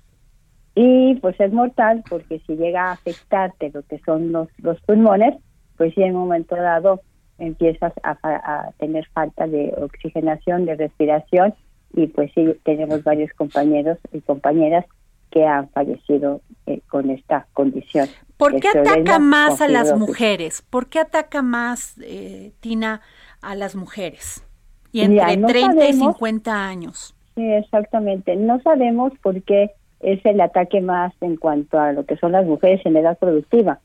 Y 0.75 1.15
pues 1.21 1.39
es 1.39 1.53
mortal 1.53 2.03
porque 2.11 2.41
si 2.41 2.57
llega 2.57 2.89
a 2.89 2.95
afectarte 2.95 3.71
lo 3.73 3.85
que 3.85 4.01
son 4.01 4.33
los, 4.33 4.49
los 4.59 4.81
pulmones, 4.81 5.37
pues 5.77 5.95
si 5.95 6.03
en 6.03 6.17
un 6.17 6.23
momento 6.23 6.57
dado 6.57 7.03
empiezas 7.39 7.93
a, 8.03 8.17
a 8.23 8.71
tener 8.79 9.07
falta 9.09 9.47
de 9.47 9.75
oxigenación, 9.77 10.67
de 10.67 10.77
respiración, 10.77 11.55
y 11.95 12.09
pues 12.09 12.31
sí, 12.35 12.55
tenemos 12.65 13.05
varios 13.05 13.33
compañeros 13.35 13.99
y 14.13 14.21
compañeras 14.21 14.85
que 15.31 15.45
han 15.45 15.69
fallecido 15.71 16.41
eh, 16.67 16.81
con 16.89 17.11
esta 17.11 17.47
condición. 17.53 18.09
¿Por 18.37 18.61
qué 18.61 18.69
ataca 18.69 19.19
más 19.19 19.61
a 19.61 19.69
las 19.69 19.97
mujeres? 19.97 20.63
¿Por 20.71 20.89
qué 20.89 21.01
ataca 21.01 21.43
más, 21.43 21.97
eh, 22.03 22.53
Tina, 22.61 23.01
a 23.43 23.55
las 23.55 23.75
mujeres? 23.75 24.47
Y 24.93 25.01
entre 25.01 25.37
30 25.37 25.89
y 25.89 25.93
50 25.93 26.69
años. 26.69 27.17
Sí, 27.35 27.45
exactamente. 27.45 28.37
No 28.37 28.61
sabemos 28.61 29.13
por 29.23 29.43
qué 29.43 29.73
es 30.01 30.25
el 30.25 30.41
ataque 30.41 30.81
más 30.81 31.13
en 31.21 31.37
cuanto 31.37 31.81
a 31.81 31.93
lo 31.93 32.05
que 32.05 32.17
son 32.17 32.33
las 32.33 32.47
mujeres 32.47 32.81
en 32.85 32.97
edad 32.97 33.19
productiva. 33.19 33.81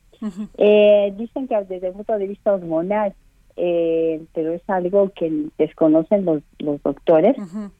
eh, 0.56 1.12
dicen 1.16 1.48
que 1.48 1.56
desde 1.64 1.88
el 1.88 1.94
punto 1.94 2.16
de 2.16 2.28
vista 2.28 2.52
hormonal, 2.52 3.14
eh, 3.56 4.22
pero 4.34 4.52
es 4.52 4.62
algo 4.68 5.10
que 5.14 5.46
desconocen 5.58 6.24
los, 6.24 6.42
los 6.58 6.82
doctores. 6.82 7.36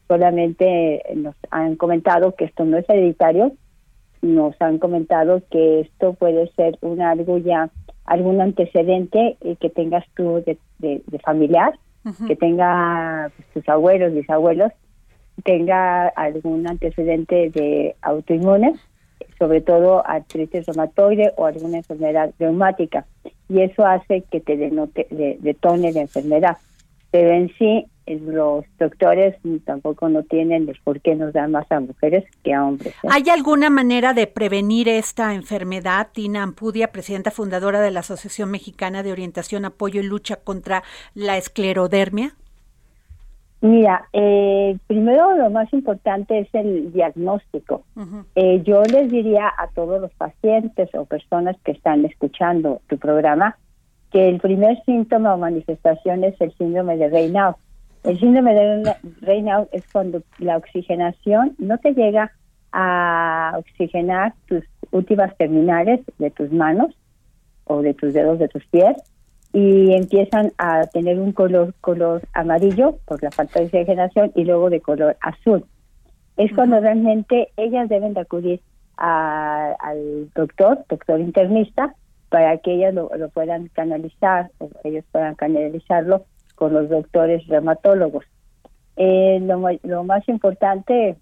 Solamente 0.07 1.03
nos 1.15 1.35
han 1.49 1.75
comentado 1.75 2.35
que 2.35 2.45
esto 2.45 2.65
no 2.65 2.77
es 2.77 2.89
hereditario. 2.89 3.53
Nos 4.21 4.55
han 4.61 4.77
comentado 4.77 5.41
que 5.49 5.81
esto 5.81 6.13
puede 6.13 6.51
ser 6.55 6.77
un 6.81 7.01
algo 7.01 7.37
ya, 7.37 7.69
algún 8.05 8.41
antecedente 8.41 9.37
eh, 9.41 9.55
que 9.59 9.69
tengas 9.69 10.05
tú 10.15 10.43
de, 10.45 10.57
de, 10.79 11.19
familiar, 11.19 11.73
que 12.27 12.35
tenga 12.35 13.31
pues, 13.35 13.47
tus 13.53 13.69
abuelos, 13.69 14.13
bisabuelos, 14.13 14.71
tenga 15.43 16.07
algún 16.09 16.67
antecedente 16.67 17.49
de 17.49 17.95
autoinmune, 18.01 18.75
sobre 19.37 19.61
todo 19.61 20.05
artritis 20.05 20.65
reumatoide 20.65 21.33
o 21.37 21.45
alguna 21.45 21.77
enfermedad 21.77 22.31
reumática, 22.39 23.05
y 23.49 23.61
eso 23.61 23.85
hace 23.85 24.23
que 24.31 24.39
te 24.39 24.57
denote, 24.57 25.07
detone 25.39 25.91
la 25.91 26.01
enfermedad. 26.01 26.57
Pero 27.11 27.31
en 27.31 27.49
sí, 27.57 27.85
eh, 28.05 28.19
los 28.19 28.65
doctores 28.79 29.35
tampoco 29.65 30.09
no 30.09 30.23
tienen 30.23 30.67
el 30.67 30.79
por 30.83 31.01
qué 31.01 31.15
nos 31.15 31.33
dan 31.33 31.51
más 31.51 31.69
a 31.71 31.79
mujeres 31.79 32.23
que 32.43 32.53
a 32.53 32.65
hombres. 32.65 32.93
¿eh? 33.03 33.07
¿Hay 33.09 33.29
alguna 33.29 33.69
manera 33.69 34.13
de 34.13 34.27
prevenir 34.27 34.89
esta 34.89 35.33
enfermedad? 35.35 36.07
Tina 36.13 36.43
Ampudia, 36.43 36.91
presidenta 36.91 37.31
fundadora 37.31 37.81
de 37.81 37.91
la 37.91 37.99
Asociación 37.99 38.49
Mexicana 38.49 39.03
de 39.03 39.11
Orientación, 39.11 39.65
Apoyo 39.65 40.01
y 40.01 40.05
Lucha 40.05 40.37
contra 40.37 40.83
la 41.13 41.37
Esclerodermia. 41.37 42.35
Mira, 43.61 44.07
eh, 44.11 44.75
primero 44.87 45.37
lo 45.37 45.51
más 45.51 45.71
importante 45.71 46.39
es 46.39 46.47
el 46.53 46.91
diagnóstico. 46.91 47.83
eh, 48.35 48.61
yo 48.63 48.81
les 48.83 49.11
diría 49.11 49.47
a 49.55 49.67
todos 49.67 50.01
los 50.01 50.11
pacientes 50.13 50.89
o 50.95 51.05
personas 51.05 51.55
que 51.63 51.71
están 51.71 52.03
escuchando 52.05 52.81
tu 52.87 52.97
programa 52.97 53.57
que 54.11 54.27
el 54.27 54.39
primer 54.39 54.83
síntoma 54.83 55.35
o 55.35 55.37
manifestación 55.37 56.23
es 56.23 56.39
el 56.41 56.51
síndrome 56.57 56.97
de 56.97 57.09
Raynaud. 57.09 57.55
El 58.03 58.19
síndrome 58.19 58.53
de 58.55 58.95
Raynaud 59.21 59.67
es 59.71 59.83
cuando 59.91 60.23
la 60.39 60.57
oxigenación 60.57 61.55
no 61.59 61.77
te 61.77 61.93
llega 61.93 62.31
a 62.73 63.53
oxigenar 63.59 64.33
tus 64.47 64.63
últimas 64.89 65.37
terminales 65.37 66.01
de 66.17 66.31
tus 66.31 66.51
manos 66.51 66.95
o 67.65 67.81
de 67.83 67.93
tus 67.93 68.13
dedos 68.13 68.39
de 68.39 68.47
tus 68.47 68.65
pies 68.65 68.97
y 69.53 69.93
empiezan 69.93 70.53
a 70.57 70.83
tener 70.87 71.19
un 71.19 71.33
color 71.33 71.73
color 71.81 72.21
amarillo 72.33 72.97
por 73.05 73.21
la 73.21 73.31
falta 73.31 73.59
de 73.59 73.65
oxigenación 73.65 74.31
y 74.35 74.45
luego 74.45 74.69
de 74.69 74.81
color 74.81 75.17
azul. 75.21 75.65
Es 76.37 76.53
cuando 76.53 76.79
realmente 76.79 77.49
ellas 77.57 77.89
deben 77.89 78.13
de 78.13 78.21
acudir 78.21 78.61
al 78.95 80.29
doctor, 80.35 80.85
doctor 80.87 81.19
internista, 81.19 81.95
para 82.29 82.57
que 82.59 82.75
ellas 82.75 82.93
lo, 82.93 83.09
puedan 83.33 83.67
canalizar 83.69 84.51
o 84.59 84.69
ellos 84.83 85.03
puedan 85.11 85.35
canalizarlo 85.35 86.25
con 86.55 86.73
los 86.73 86.87
doctores 86.87 87.45
reumatólogos. 87.47 88.23
Eh, 88.95 89.39
lo, 89.41 89.61
lo, 89.83 90.03
más 90.03 90.27
importante 90.29 91.17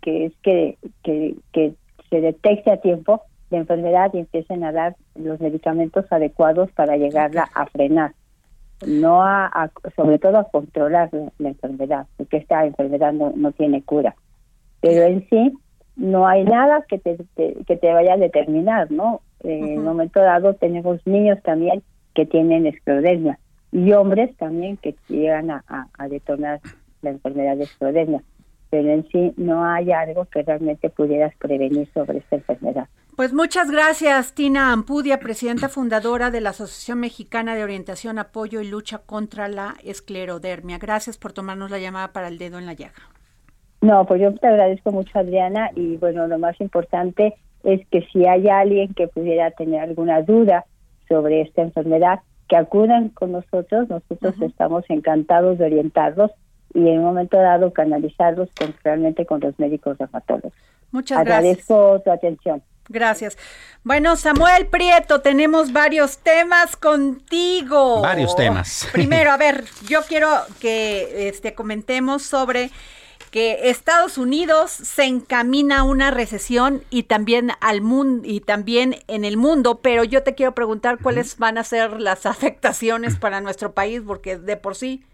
que 0.00 0.26
es 0.26 0.32
que, 0.42 0.78
que, 1.02 1.34
que 1.52 1.74
se 2.08 2.20
detecte 2.20 2.70
a 2.70 2.80
tiempo 2.80 3.22
de 3.50 3.58
enfermedad 3.58 4.10
y 4.12 4.18
empiecen 4.18 4.64
a 4.64 4.72
dar 4.72 4.96
los 5.14 5.40
medicamentos 5.40 6.04
adecuados 6.10 6.70
para 6.72 6.96
llegarla 6.96 7.48
a 7.54 7.66
frenar, 7.66 8.12
no 8.86 9.22
a, 9.22 9.70
sobre 9.94 10.18
todo 10.18 10.38
a 10.38 10.50
controlar 10.50 11.10
la, 11.38 11.48
enfermedad, 11.48 12.06
porque 12.16 12.38
esta 12.38 12.66
enfermedad 12.66 13.12
no, 13.12 13.32
no 13.34 13.52
tiene 13.52 13.82
cura. 13.82 14.14
Pero 14.80 15.02
en 15.02 15.28
sí 15.28 15.52
no 15.96 16.26
hay 16.26 16.44
nada 16.44 16.84
que 16.88 16.98
te, 16.98 17.16
que 17.36 17.76
te 17.76 17.92
vaya 17.92 18.14
a 18.14 18.18
determinar, 18.18 18.90
¿no? 18.90 19.22
En 19.42 19.78
un 19.78 19.84
momento 19.84 20.20
dado 20.20 20.54
tenemos 20.54 21.00
niños 21.06 21.42
también 21.42 21.82
que 22.14 22.26
tienen 22.26 22.66
esclerodermia 22.66 23.38
y 23.72 23.92
hombres 23.92 24.34
también 24.36 24.76
que 24.76 24.94
llegan 25.08 25.50
a, 25.50 25.62
a, 25.68 26.08
detonar 26.08 26.60
la 27.02 27.10
enfermedad 27.10 27.56
de 27.56 27.64
esclerodermia. 27.64 28.22
Pero 28.70 28.90
en 28.90 29.06
sí 29.08 29.32
no 29.36 29.64
hay 29.64 29.92
algo 29.92 30.24
que 30.26 30.42
realmente 30.42 30.90
pudieras 30.90 31.34
prevenir 31.36 31.88
sobre 31.94 32.18
esta 32.18 32.36
enfermedad. 32.36 32.88
Pues 33.16 33.32
muchas 33.32 33.70
gracias, 33.70 34.34
Tina 34.34 34.72
Ampudia, 34.72 35.18
presidenta 35.18 35.70
fundadora 35.70 36.30
de 36.30 36.42
la 36.42 36.50
Asociación 36.50 37.00
Mexicana 37.00 37.54
de 37.54 37.64
Orientación, 37.64 38.18
Apoyo 38.18 38.60
y 38.60 38.68
Lucha 38.68 38.98
contra 38.98 39.48
la 39.48 39.74
Esclerodermia. 39.82 40.76
Gracias 40.76 41.16
por 41.16 41.32
tomarnos 41.32 41.70
la 41.70 41.78
llamada 41.78 42.12
para 42.12 42.28
el 42.28 42.36
dedo 42.36 42.58
en 42.58 42.66
la 42.66 42.74
llaga. 42.74 43.08
No, 43.80 44.04
pues 44.04 44.20
yo 44.20 44.34
te 44.34 44.46
agradezco 44.46 44.92
mucho, 44.92 45.18
Adriana, 45.18 45.70
y 45.74 45.96
bueno, 45.96 46.26
lo 46.26 46.38
más 46.38 46.60
importante 46.60 47.34
es 47.62 47.86
que 47.88 48.02
si 48.12 48.26
hay 48.26 48.48
alguien 48.48 48.92
que 48.94 49.08
pudiera 49.08 49.50
tener 49.52 49.80
alguna 49.80 50.20
duda 50.22 50.66
sobre 51.08 51.40
esta 51.40 51.62
enfermedad, 51.62 52.20
que 52.48 52.56
acudan 52.56 53.08
con 53.08 53.32
nosotros, 53.32 53.88
nosotros 53.88 54.34
estamos 54.42 54.84
encantados 54.88 55.58
de 55.58 55.66
orientarlos 55.66 56.30
y 56.74 56.88
en 56.88 56.98
un 56.98 57.04
momento 57.04 57.36
dado 57.38 57.72
canalizarlos 57.72 58.48
con, 58.58 58.74
realmente 58.84 59.26
con 59.26 59.40
los 59.40 59.58
médicos 59.58 59.98
reumatólogos. 59.98 60.52
Muchas 60.90 61.24
gracias. 61.24 61.38
Agradezco 61.38 62.02
tu 62.04 62.10
atención. 62.10 62.62
Gracias. 62.88 63.36
Bueno, 63.82 64.16
Samuel 64.16 64.66
Prieto, 64.66 65.20
tenemos 65.20 65.72
varios 65.72 66.18
temas 66.18 66.76
contigo. 66.76 68.00
Varios 68.00 68.36
temas. 68.36 68.88
Primero, 68.92 69.32
a 69.32 69.36
ver, 69.38 69.64
yo 69.88 70.02
quiero 70.02 70.28
que 70.60 71.28
este 71.28 71.54
comentemos 71.54 72.22
sobre 72.22 72.70
que 73.36 73.68
Estados 73.68 74.16
Unidos 74.16 74.70
se 74.70 75.04
encamina 75.04 75.80
a 75.80 75.82
una 75.82 76.10
recesión 76.10 76.82
y 76.88 77.02
también 77.02 77.52
al 77.60 77.82
mundo 77.82 78.26
y 78.26 78.40
también 78.40 78.96
en 79.08 79.26
el 79.26 79.36
mundo, 79.36 79.80
pero 79.82 80.04
yo 80.04 80.22
te 80.22 80.34
quiero 80.34 80.54
preguntar 80.54 80.96
cuáles 81.02 81.36
van 81.36 81.58
a 81.58 81.64
ser 81.64 82.00
las 82.00 82.24
afectaciones 82.24 83.16
para 83.16 83.42
nuestro 83.42 83.72
país 83.72 84.00
porque 84.06 84.38
de 84.38 84.56
por 84.56 84.74
sí 84.74 85.04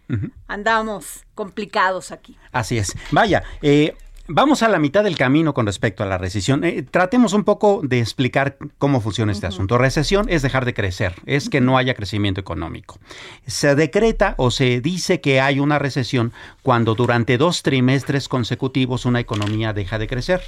andamos 0.46 1.24
complicados 1.34 2.12
aquí. 2.12 2.38
Así 2.52 2.78
es. 2.78 2.94
Vaya, 3.10 3.42
eh, 3.60 3.96
Vamos 4.28 4.62
a 4.62 4.68
la 4.68 4.78
mitad 4.78 5.02
del 5.02 5.16
camino 5.16 5.52
con 5.52 5.66
respecto 5.66 6.04
a 6.04 6.06
la 6.06 6.16
recesión. 6.16 6.62
Eh, 6.62 6.84
tratemos 6.88 7.32
un 7.32 7.42
poco 7.42 7.80
de 7.82 7.98
explicar 7.98 8.56
cómo 8.78 9.00
funciona 9.00 9.32
este 9.32 9.48
asunto. 9.48 9.78
Recesión 9.78 10.26
es 10.28 10.42
dejar 10.42 10.64
de 10.64 10.74
crecer, 10.74 11.14
es 11.26 11.48
que 11.48 11.60
no 11.60 11.76
haya 11.76 11.94
crecimiento 11.94 12.40
económico. 12.40 13.00
Se 13.46 13.74
decreta 13.74 14.34
o 14.38 14.52
se 14.52 14.80
dice 14.80 15.20
que 15.20 15.40
hay 15.40 15.58
una 15.58 15.80
recesión 15.80 16.32
cuando 16.62 16.94
durante 16.94 17.36
dos 17.36 17.62
trimestres 17.62 18.28
consecutivos 18.28 19.06
una 19.06 19.18
economía 19.18 19.72
deja 19.72 19.98
de 19.98 20.06
crecer 20.06 20.40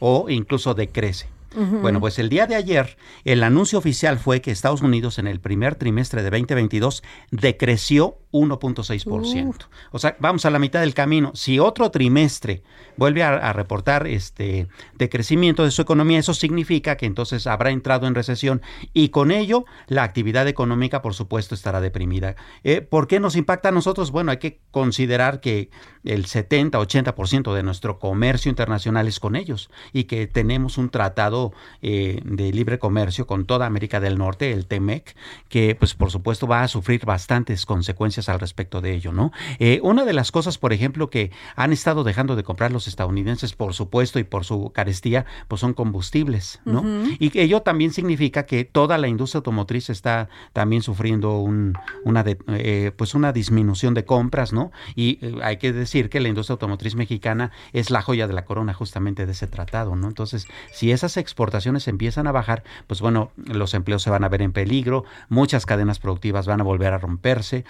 o 0.00 0.28
incluso 0.28 0.74
decrece. 0.74 1.28
Bueno, 1.56 2.00
pues 2.00 2.18
el 2.18 2.28
día 2.28 2.46
de 2.46 2.56
ayer 2.56 2.96
el 3.24 3.44
anuncio 3.44 3.78
oficial 3.78 4.18
fue 4.18 4.40
que 4.40 4.50
Estados 4.50 4.82
Unidos 4.82 5.20
en 5.20 5.28
el 5.28 5.38
primer 5.38 5.76
trimestre 5.76 6.22
de 6.22 6.30
2022 6.30 7.04
decreció 7.30 8.18
1.6%. 8.34 9.66
O 9.92 9.98
sea, 9.98 10.16
vamos 10.18 10.44
a 10.44 10.50
la 10.50 10.58
mitad 10.58 10.80
del 10.80 10.92
camino. 10.92 11.30
Si 11.34 11.60
otro 11.60 11.90
trimestre 11.92 12.62
vuelve 12.96 13.22
a, 13.22 13.52
reportar 13.52 14.08
este 14.08 14.66
decrecimiento 14.94 15.64
de 15.64 15.70
su 15.70 15.82
economía, 15.82 16.18
eso 16.18 16.34
significa 16.34 16.96
que 16.96 17.06
entonces 17.06 17.46
habrá 17.46 17.70
entrado 17.70 18.08
en 18.08 18.14
recesión 18.14 18.60
y 18.92 19.10
con 19.10 19.30
ello 19.30 19.64
la 19.86 20.02
actividad 20.02 20.48
económica, 20.48 21.00
por 21.00 21.14
supuesto, 21.14 21.54
estará 21.54 21.80
deprimida. 21.80 22.34
Eh, 22.64 22.80
¿Por 22.80 23.06
qué 23.06 23.20
nos 23.20 23.36
impacta 23.36 23.68
a 23.68 23.72
nosotros? 23.72 24.10
Bueno, 24.10 24.32
hay 24.32 24.38
que 24.38 24.60
considerar 24.72 25.40
que 25.40 25.70
el 26.02 26.26
70-80% 26.26 27.54
de 27.54 27.62
nuestro 27.62 28.00
comercio 28.00 28.50
internacional 28.50 29.06
es 29.06 29.20
con 29.20 29.36
ellos 29.36 29.70
y 29.92 30.04
que 30.04 30.26
tenemos 30.26 30.76
un 30.76 30.90
tratado 30.90 31.52
eh, 31.82 32.20
de 32.24 32.52
libre 32.52 32.80
comercio 32.80 33.26
con 33.26 33.46
toda 33.46 33.66
América 33.66 34.00
del 34.00 34.18
Norte, 34.18 34.52
el 34.52 34.66
TEMEC, 34.66 35.14
que 35.48 35.76
pues 35.76 35.94
por 35.94 36.10
supuesto 36.10 36.48
va 36.48 36.62
a 36.62 36.68
sufrir 36.68 37.04
bastantes 37.04 37.64
consecuencias 37.64 38.23
al 38.28 38.40
respecto 38.40 38.80
de 38.80 38.94
ello, 38.94 39.12
¿no? 39.12 39.32
Eh, 39.58 39.80
una 39.82 40.04
de 40.04 40.12
las 40.12 40.32
cosas, 40.32 40.58
por 40.58 40.72
ejemplo, 40.72 41.10
que 41.10 41.30
han 41.56 41.72
estado 41.72 42.04
dejando 42.04 42.36
de 42.36 42.42
comprar 42.42 42.72
los 42.72 42.88
estadounidenses, 42.88 43.52
por 43.54 43.74
supuesto, 43.74 44.18
y 44.18 44.24
por 44.24 44.44
su 44.44 44.70
carestía, 44.72 45.26
pues 45.48 45.60
son 45.60 45.74
combustibles, 45.74 46.60
¿no? 46.64 46.84
Y 47.18 47.36
ello 47.38 47.62
también 47.62 47.92
significa 47.92 48.46
que 48.46 48.64
toda 48.64 48.98
la 48.98 49.08
industria 49.08 49.38
automotriz 49.38 49.90
está 49.90 50.28
también 50.52 50.82
sufriendo 50.82 51.38
un, 51.38 51.74
una, 52.04 52.24
eh, 52.26 52.92
pues 52.96 53.14
una 53.14 53.32
disminución 53.32 53.94
de 53.94 54.04
compras, 54.04 54.52
¿no? 54.52 54.72
Y 54.94 55.18
eh, 55.20 55.34
hay 55.42 55.56
que 55.58 55.72
decir 55.72 56.10
que 56.10 56.20
la 56.20 56.28
industria 56.28 56.54
automotriz 56.54 56.94
mexicana 56.94 57.50
es 57.72 57.90
la 57.90 58.02
joya 58.02 58.26
de 58.26 58.32
la 58.32 58.44
corona 58.44 58.74
justamente 58.74 59.26
de 59.26 59.32
ese 59.32 59.46
tratado, 59.46 59.96
¿no? 59.96 60.08
Entonces, 60.08 60.46
si 60.72 60.92
esas 60.92 61.16
exportaciones 61.16 61.88
empiezan 61.88 62.26
a 62.26 62.32
bajar, 62.32 62.64
pues 62.86 63.00
bueno, 63.00 63.30
los 63.36 63.74
empleos 63.74 64.02
se 64.02 64.10
van 64.10 64.24
a 64.24 64.28
ver 64.28 64.42
en 64.42 64.52
peligro, 64.52 65.04
muchas 65.28 65.66
cadenas 65.66 65.98
productivas 65.98 66.46
van 66.46 66.60
a 66.60 66.64
volver 66.64 66.92
a 66.92 66.98
romperse. 66.98 67.64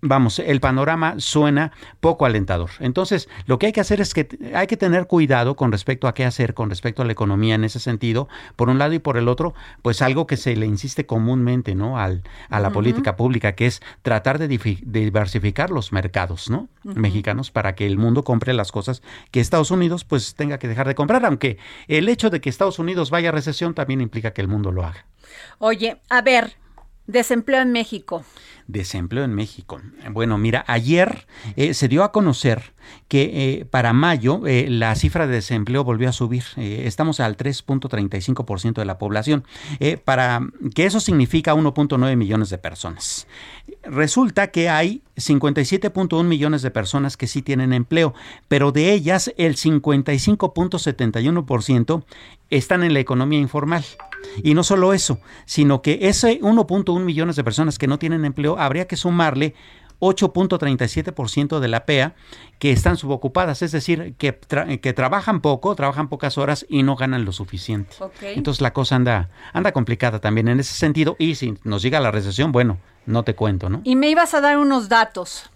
Vamos, 0.00 0.38
el 0.38 0.60
panorama 0.60 1.14
suena 1.18 1.72
poco 2.00 2.26
alentador. 2.26 2.70
Entonces, 2.80 3.28
lo 3.46 3.58
que 3.58 3.66
hay 3.66 3.72
que 3.72 3.80
hacer 3.80 4.00
es 4.00 4.14
que 4.14 4.28
hay 4.54 4.66
que 4.66 4.76
tener 4.76 5.06
cuidado 5.06 5.56
con 5.56 5.72
respecto 5.72 6.08
a 6.08 6.14
qué 6.14 6.24
hacer 6.24 6.54
con 6.54 6.70
respecto 6.70 7.02
a 7.02 7.04
la 7.04 7.12
economía 7.12 7.54
en 7.54 7.64
ese 7.64 7.80
sentido, 7.80 8.28
por 8.56 8.68
un 8.68 8.78
lado 8.78 8.94
y 8.94 8.98
por 8.98 9.16
el 9.16 9.28
otro, 9.28 9.54
pues 9.82 10.02
algo 10.02 10.26
que 10.26 10.36
se 10.36 10.56
le 10.56 10.66
insiste 10.66 11.06
comúnmente, 11.06 11.74
¿no? 11.74 11.98
Al, 11.98 12.22
a 12.48 12.60
la 12.60 12.70
política 12.70 13.16
pública, 13.16 13.52
que 13.52 13.66
es 13.66 13.82
tratar 14.02 14.38
de 14.38 14.48
diversificar 14.48 15.70
los 15.70 15.92
mercados, 15.92 16.50
¿no? 16.50 16.68
Mexicanos 16.82 17.50
para 17.50 17.74
que 17.74 17.86
el 17.86 17.98
mundo 17.98 18.24
compre 18.24 18.52
las 18.52 18.72
cosas 18.72 19.02
que 19.30 19.40
Estados 19.40 19.70
Unidos 19.70 20.04
pues 20.04 20.34
tenga 20.34 20.58
que 20.58 20.68
dejar 20.68 20.86
de 20.86 20.94
comprar, 20.94 21.24
aunque 21.24 21.58
el 21.88 22.08
hecho 22.08 22.30
de 22.30 22.40
que 22.40 22.48
Estados 22.48 22.78
Unidos 22.78 23.10
vaya 23.10 23.28
a 23.28 23.32
recesión 23.32 23.74
también 23.74 24.00
implica 24.00 24.32
que 24.32 24.40
el 24.40 24.48
mundo 24.48 24.72
lo 24.72 24.84
haga. 24.84 25.04
Oye, 25.58 26.00
a 26.08 26.22
ver, 26.22 26.56
desempleo 27.06 27.62
en 27.62 27.72
México 27.72 28.24
desempleo 28.72 29.24
en 29.24 29.34
México. 29.34 29.80
Bueno, 30.10 30.38
mira, 30.38 30.64
ayer 30.66 31.26
eh, 31.56 31.74
se 31.74 31.88
dio 31.88 32.02
a 32.04 32.12
conocer 32.12 32.72
que 33.08 33.30
eh, 33.32 33.64
para 33.64 33.92
mayo 33.92 34.46
eh, 34.46 34.66
la 34.68 34.94
cifra 34.94 35.26
de 35.26 35.34
desempleo 35.34 35.82
volvió 35.84 36.08
a 36.08 36.12
subir. 36.12 36.44
estamos 36.56 37.20
al 37.20 37.36
3.35% 37.36 38.74
de 38.74 38.84
la 38.84 38.98
población, 38.98 39.44
para 40.04 40.40
que 40.74 40.84
eso 40.86 40.98
significa 41.00 41.54
1.9 41.54 42.16
millones 42.16 42.50
de 42.50 42.58
personas. 42.58 43.26
Resulta 43.82 44.48
que 44.48 44.68
hay 44.68 45.02
57.1 45.16 46.22
millones 46.24 46.60
de 46.62 46.70
personas 46.70 47.16
que 47.16 47.26
sí 47.26 47.42
tienen 47.42 47.72
empleo, 47.72 48.14
pero 48.48 48.70
de 48.72 48.92
ellas 48.92 49.32
el 49.36 49.56
55.71% 49.56 52.04
están 52.50 52.82
en 52.82 52.92
la 52.94 53.00
economía 53.00 53.38
informal. 53.38 53.84
Y 54.42 54.54
no 54.54 54.62
solo 54.62 54.92
eso, 54.92 55.20
sino 55.46 55.82
que 55.82 55.98
ese 56.02 56.40
1.1 56.40 57.00
millones 57.00 57.36
de 57.36 57.44
personas 57.44 57.78
que 57.78 57.86
no 57.86 57.98
tienen 57.98 58.24
empleo 58.24 58.58
habría 58.58 58.86
que 58.86 58.96
sumarle 58.96 59.54
8.37% 60.00 61.60
de 61.60 61.68
la 61.68 61.84
PEA 61.84 62.14
que 62.58 62.72
están 62.72 62.96
subocupadas, 62.96 63.62
es 63.62 63.72
decir, 63.72 64.14
que, 64.18 64.38
que, 64.80 64.92
trabajan 64.92 65.40
poco, 65.40 65.74
trabajan 65.74 66.08
pocas 66.08 66.38
horas 66.38 66.66
y 66.68 66.82
no 66.82 66.96
ganan 66.96 67.24
lo 67.24 67.32
suficiente. 67.32 67.96
Entonces 68.22 68.60
la 68.60 68.72
cosa 68.72 68.96
anda, 68.96 69.28
anda 69.52 69.72
complicada 69.72 70.18
también 70.18 70.48
en 70.48 70.60
ese 70.60 70.74
sentido 70.74 71.16
y 71.18 71.34
si 71.36 71.54
nos 71.64 71.82
llega 71.82 72.00
la 72.00 72.10
recesión, 72.10 72.50
bueno, 72.50 72.78
no 73.06 73.22
te 73.22 73.34
cuento, 73.34 73.68
¿no? 73.68 73.82
Y 73.84 73.96
me 73.96 74.08
ibas 74.10 74.34
a 74.34 74.40
dar 74.40 74.58
unos 74.58 74.88
datos. 74.88 75.50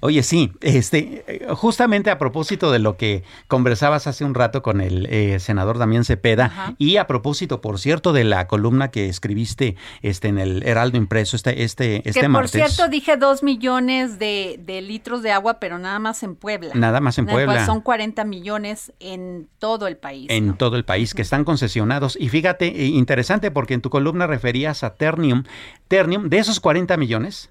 Oye, 0.00 0.22
sí, 0.22 0.52
este, 0.60 1.24
justamente 1.50 2.10
a 2.10 2.18
propósito 2.18 2.70
de 2.70 2.78
lo 2.78 2.96
que 2.96 3.24
conversabas 3.46 4.06
hace 4.06 4.24
un 4.24 4.34
rato 4.34 4.62
con 4.62 4.80
el 4.80 5.06
eh, 5.06 5.38
senador 5.40 5.78
Damián 5.78 6.04
Cepeda 6.04 6.74
y 6.78 6.96
a 6.96 7.06
propósito, 7.06 7.60
por 7.60 7.78
cierto, 7.78 8.12
de 8.12 8.24
la 8.24 8.46
columna 8.46 8.90
que 8.90 9.08
escribiste 9.08 9.76
este, 10.02 10.28
en 10.28 10.38
el 10.38 10.62
Heraldo 10.64 10.96
Impreso 10.96 11.36
este, 11.36 11.62
este, 11.62 12.08
este 12.08 12.20
que, 12.20 12.28
martes. 12.28 12.60
Por 12.60 12.70
cierto, 12.70 12.90
dije 12.90 13.16
dos 13.16 13.42
millones 13.42 14.18
de, 14.18 14.58
litros 14.82 15.22
de 15.22 15.32
agua, 15.32 15.58
pero 15.60 15.78
nada 15.78 15.98
más 15.98 16.22
en 16.22 16.36
Puebla. 16.36 16.74
Nada 16.74 17.00
más 17.00 17.18
en 17.18 17.26
Puebla. 17.26 17.66
son 17.66 17.80
40 17.80 18.24
millones 18.24 18.92
en 19.00 19.48
todo 19.58 19.86
el 19.86 19.96
país. 19.96 20.26
En 20.30 20.56
todo 20.56 20.76
el 20.76 20.84
país, 20.84 21.14
que 21.14 21.22
están 21.22 21.44
concesionados. 21.44 22.16
Y 22.20 22.28
fíjate, 22.28 22.66
eh, 22.66 22.86
interesante 22.86 23.50
porque 23.50 23.74
en 23.74 23.80
tu 23.80 23.90
columna 23.90 24.26
referías 24.26 24.84
a 24.84 24.94
Ternium. 24.94 25.44
Ternium, 25.88 26.28
de 26.28 26.38
esos 26.38 26.60
40 26.60 26.96
millones, 26.96 27.50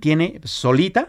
tiene 0.00 0.40
solita 0.44 1.08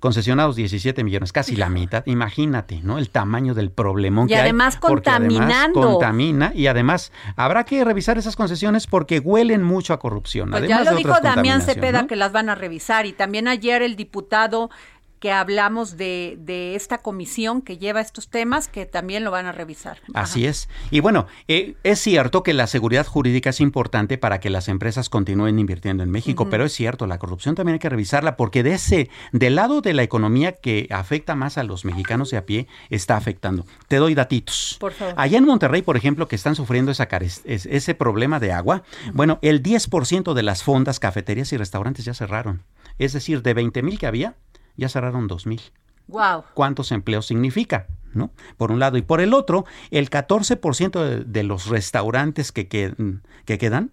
concesionados 0.00 0.56
17 0.56 1.02
millones, 1.04 1.32
casi 1.32 1.56
la 1.56 1.68
mitad. 1.68 2.04
Imagínate, 2.06 2.80
¿no? 2.82 2.98
El 2.98 3.10
tamaño 3.10 3.54
del 3.54 3.70
problemón 3.70 4.26
y 4.26 4.28
que 4.28 4.36
además 4.36 4.74
hay. 4.74 4.80
contaminando. 4.80 5.80
Además 5.80 5.94
contamina 5.94 6.52
y 6.54 6.66
además 6.66 7.12
habrá 7.36 7.64
que 7.64 7.84
revisar 7.84 8.18
esas 8.18 8.36
concesiones 8.36 8.86
porque 8.86 9.18
huelen 9.18 9.62
mucho 9.62 9.92
a 9.92 9.98
corrupción. 9.98 10.50
Pues 10.50 10.64
además 10.64 10.84
ya 10.84 10.90
lo 10.90 10.96
dijo 10.96 11.14
Damián 11.22 11.62
Cepeda 11.62 12.06
que 12.06 12.16
las 12.16 12.32
van 12.32 12.48
a 12.48 12.54
revisar 12.54 13.06
y 13.06 13.12
también 13.12 13.48
ayer 13.48 13.82
el 13.82 13.96
diputado 13.96 14.70
que 15.18 15.32
hablamos 15.32 15.96
de, 15.96 16.36
de, 16.38 16.74
esta 16.74 16.98
comisión 16.98 17.62
que 17.62 17.78
lleva 17.78 18.00
estos 18.00 18.28
temas, 18.28 18.68
que 18.68 18.86
también 18.86 19.24
lo 19.24 19.30
van 19.30 19.46
a 19.46 19.52
revisar. 19.52 19.98
Así 20.14 20.46
es. 20.46 20.68
Y 20.90 21.00
bueno, 21.00 21.26
eh, 21.48 21.74
es 21.82 22.00
cierto 22.00 22.42
que 22.42 22.54
la 22.54 22.66
seguridad 22.66 23.06
jurídica 23.06 23.50
es 23.50 23.60
importante 23.60 24.18
para 24.18 24.40
que 24.40 24.50
las 24.50 24.68
empresas 24.68 25.08
continúen 25.08 25.58
invirtiendo 25.58 26.02
en 26.02 26.10
México, 26.10 26.48
pero 26.50 26.64
es 26.64 26.72
cierto, 26.72 27.06
la 27.06 27.18
corrupción 27.18 27.54
también 27.54 27.74
hay 27.74 27.78
que 27.78 27.88
revisarla 27.88 28.36
porque 28.36 28.62
de 28.62 28.74
ese, 28.74 29.10
del 29.32 29.54
lado 29.54 29.80
de 29.80 29.94
la 29.94 30.02
economía 30.02 30.52
que 30.52 30.86
afecta 30.90 31.34
más 31.34 31.58
a 31.58 31.64
los 31.64 31.84
mexicanos 31.84 32.30
de 32.30 32.36
a 32.36 32.46
pie, 32.46 32.66
está 32.90 33.16
afectando. 33.16 33.64
Te 33.88 33.96
doy 33.96 34.14
datitos. 34.14 34.76
Por 34.78 34.92
favor. 34.92 35.14
Allá 35.16 35.38
en 35.38 35.44
Monterrey, 35.44 35.82
por 35.82 35.96
ejemplo, 35.96 36.28
que 36.28 36.36
están 36.36 36.54
sufriendo 36.54 36.92
esa 36.92 37.06
ese 37.44 37.94
problema 37.94 38.40
de 38.40 38.52
agua, 38.52 38.82
bueno, 39.12 39.38
el 39.42 39.62
10% 39.62 40.34
de 40.34 40.42
las 40.42 40.62
fondas, 40.62 41.00
cafeterías 41.00 41.52
y 41.52 41.56
restaurantes 41.56 42.04
ya 42.04 42.14
cerraron. 42.14 42.62
Es 42.98 43.12
decir, 43.12 43.42
de 43.42 43.54
20 43.54 43.82
mil 43.82 43.98
que 43.98 44.06
había, 44.06 44.34
ya 44.76 44.88
cerraron 44.88 45.28
2.000. 45.28 45.60
Wow. 46.08 46.44
¿Cuántos 46.54 46.92
empleos 46.92 47.26
significa? 47.26 47.86
¿no? 48.14 48.30
Por 48.56 48.72
un 48.72 48.78
lado. 48.78 48.96
Y 48.96 49.02
por 49.02 49.20
el 49.20 49.34
otro, 49.34 49.66
el 49.90 50.10
14% 50.10 51.02
de, 51.02 51.24
de, 51.24 51.42
los 51.42 51.66
restaurantes 51.66 52.52
que, 52.52 52.66
que 52.66 53.58
quedan, 53.58 53.92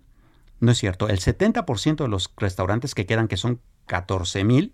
no 0.59 0.71
es 0.71 0.77
cierto, 0.77 1.09
el 1.09 1.19
70% 1.19 1.97
de 1.97 2.07
los 2.07 2.31
restaurantes 2.38 2.95
que 2.95 3.05
quedan, 3.05 3.27
que 3.27 3.38
son 3.38 3.59
14 3.88 4.43
mil, 4.43 4.73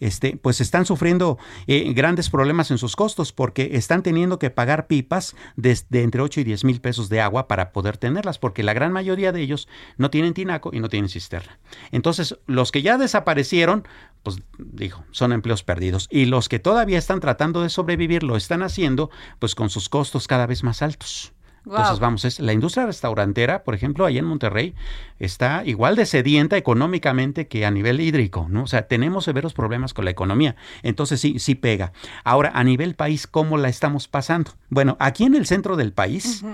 este, 0.00 0.36
pues 0.36 0.60
están 0.60 0.86
sufriendo 0.86 1.38
eh, 1.66 1.92
grandes 1.92 2.30
problemas 2.30 2.70
en 2.70 2.78
sus 2.78 2.96
costos 2.96 3.32
porque 3.32 3.70
están 3.74 4.02
teniendo 4.02 4.38
que 4.38 4.50
pagar 4.50 4.86
pipas 4.86 5.36
de, 5.56 5.78
entre 5.92 6.22
8 6.22 6.40
y 6.40 6.44
10 6.44 6.64
mil 6.64 6.80
pesos 6.80 7.08
de 7.08 7.20
agua 7.20 7.48
para 7.48 7.72
poder 7.72 7.98
tenerlas, 7.98 8.38
porque 8.38 8.62
la 8.62 8.72
gran 8.72 8.92
mayoría 8.92 9.32
de 9.32 9.42
ellos 9.42 9.68
no 9.96 10.10
tienen 10.10 10.34
tinaco 10.34 10.70
y 10.72 10.80
no 10.80 10.88
tienen 10.88 11.10
cisterna. 11.10 11.58
Entonces, 11.92 12.38
los 12.46 12.72
que 12.72 12.82
ya 12.82 12.98
desaparecieron, 12.98 13.86
pues 14.22 14.38
dijo, 14.58 15.04
son 15.10 15.32
empleos 15.32 15.62
perdidos. 15.62 16.08
Y 16.10 16.24
los 16.24 16.48
que 16.48 16.58
todavía 16.58 16.98
están 16.98 17.20
tratando 17.20 17.62
de 17.62 17.68
sobrevivir 17.68 18.22
lo 18.22 18.36
están 18.36 18.62
haciendo 18.62 19.10
pues 19.38 19.54
con 19.54 19.68
sus 19.68 19.88
costos 19.88 20.26
cada 20.26 20.46
vez 20.46 20.62
más 20.62 20.80
altos. 20.80 21.33
Entonces, 21.66 21.98
vamos, 21.98 22.24
es, 22.24 22.40
la 22.40 22.52
industria 22.52 22.86
restaurantera, 22.86 23.64
por 23.64 23.74
ejemplo, 23.74 24.04
allá 24.04 24.18
en 24.18 24.26
Monterrey, 24.26 24.74
está 25.18 25.62
igual 25.64 25.96
de 25.96 26.06
sedienta 26.06 26.56
económicamente 26.56 27.48
que 27.48 27.64
a 27.64 27.70
nivel 27.70 28.00
hídrico, 28.00 28.46
¿no? 28.50 28.64
O 28.64 28.66
sea, 28.66 28.86
tenemos 28.86 29.24
severos 29.24 29.54
problemas 29.54 29.94
con 29.94 30.04
la 30.04 30.10
economía. 30.10 30.56
Entonces, 30.82 31.20
sí, 31.20 31.38
sí 31.38 31.54
pega. 31.54 31.92
Ahora, 32.22 32.50
a 32.54 32.64
nivel 32.64 32.94
país, 32.94 33.26
¿cómo 33.26 33.56
la 33.56 33.68
estamos 33.68 34.08
pasando? 34.08 34.52
Bueno, 34.68 34.96
aquí 35.00 35.24
en 35.24 35.34
el 35.34 35.46
centro 35.46 35.76
del 35.76 35.92
país, 35.92 36.44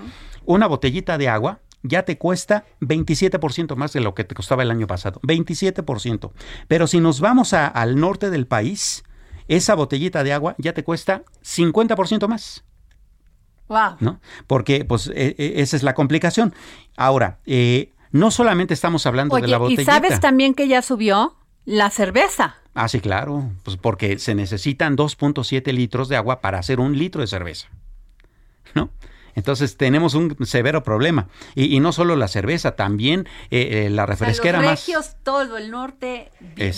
una 0.44 0.66
botellita 0.66 1.18
de 1.18 1.28
agua 1.28 1.60
ya 1.82 2.04
te 2.04 2.18
cuesta 2.18 2.64
27% 2.80 3.74
más 3.76 3.92
de 3.92 4.00
lo 4.00 4.14
que 4.14 4.24
te 4.24 4.34
costaba 4.34 4.62
el 4.62 4.70
año 4.70 4.86
pasado. 4.86 5.20
27%. 5.22 6.30
Pero 6.68 6.86
si 6.86 7.00
nos 7.00 7.20
vamos 7.20 7.52
al 7.52 7.98
norte 7.98 8.30
del 8.30 8.46
país, 8.46 9.04
esa 9.48 9.74
botellita 9.74 10.22
de 10.22 10.32
agua 10.32 10.54
ya 10.58 10.74
te 10.74 10.84
cuesta 10.84 11.24
50% 11.42 12.28
más. 12.28 12.64
Wow. 13.70 13.96
¿No? 14.00 14.20
Porque 14.48 14.84
pues 14.84 15.06
e, 15.14 15.36
e, 15.38 15.62
esa 15.62 15.76
es 15.76 15.84
la 15.84 15.94
complicación. 15.94 16.52
Ahora, 16.96 17.38
eh, 17.46 17.92
no 18.10 18.32
solamente 18.32 18.74
estamos 18.74 19.06
hablando 19.06 19.36
de 19.36 19.46
la 19.46 19.58
botellita. 19.58 19.82
¿Y 19.82 19.84
sabes 19.84 20.18
también 20.18 20.54
que 20.54 20.66
ya 20.66 20.82
subió 20.82 21.36
la 21.64 21.88
cerveza? 21.90 22.56
Ah, 22.74 22.88
sí, 22.88 23.00
claro. 23.00 23.48
Pues 23.62 23.76
porque 23.76 24.18
se 24.18 24.34
necesitan 24.34 24.96
2.7 24.96 25.72
litros 25.72 26.08
de 26.08 26.16
agua 26.16 26.40
para 26.40 26.58
hacer 26.58 26.80
un 26.80 26.98
litro 26.98 27.20
de 27.20 27.28
cerveza. 27.28 27.68
¿No? 28.74 28.90
Entonces 29.40 29.78
tenemos 29.78 30.12
un 30.12 30.36
severo 30.44 30.82
problema. 30.82 31.28
Y, 31.54 31.80
no 31.80 31.92
solo 31.92 32.14
la 32.14 32.28
cerveza, 32.28 32.72
también 32.72 33.26
eh, 33.50 33.86
eh, 33.86 33.90
la 33.90 34.04
refresquera 34.04 34.58
o 34.58 34.60
sea, 34.60 34.70
los 34.70 34.80
regios, 34.86 35.16
todo 35.22 35.56
el 35.56 35.70
norte, 35.70 36.30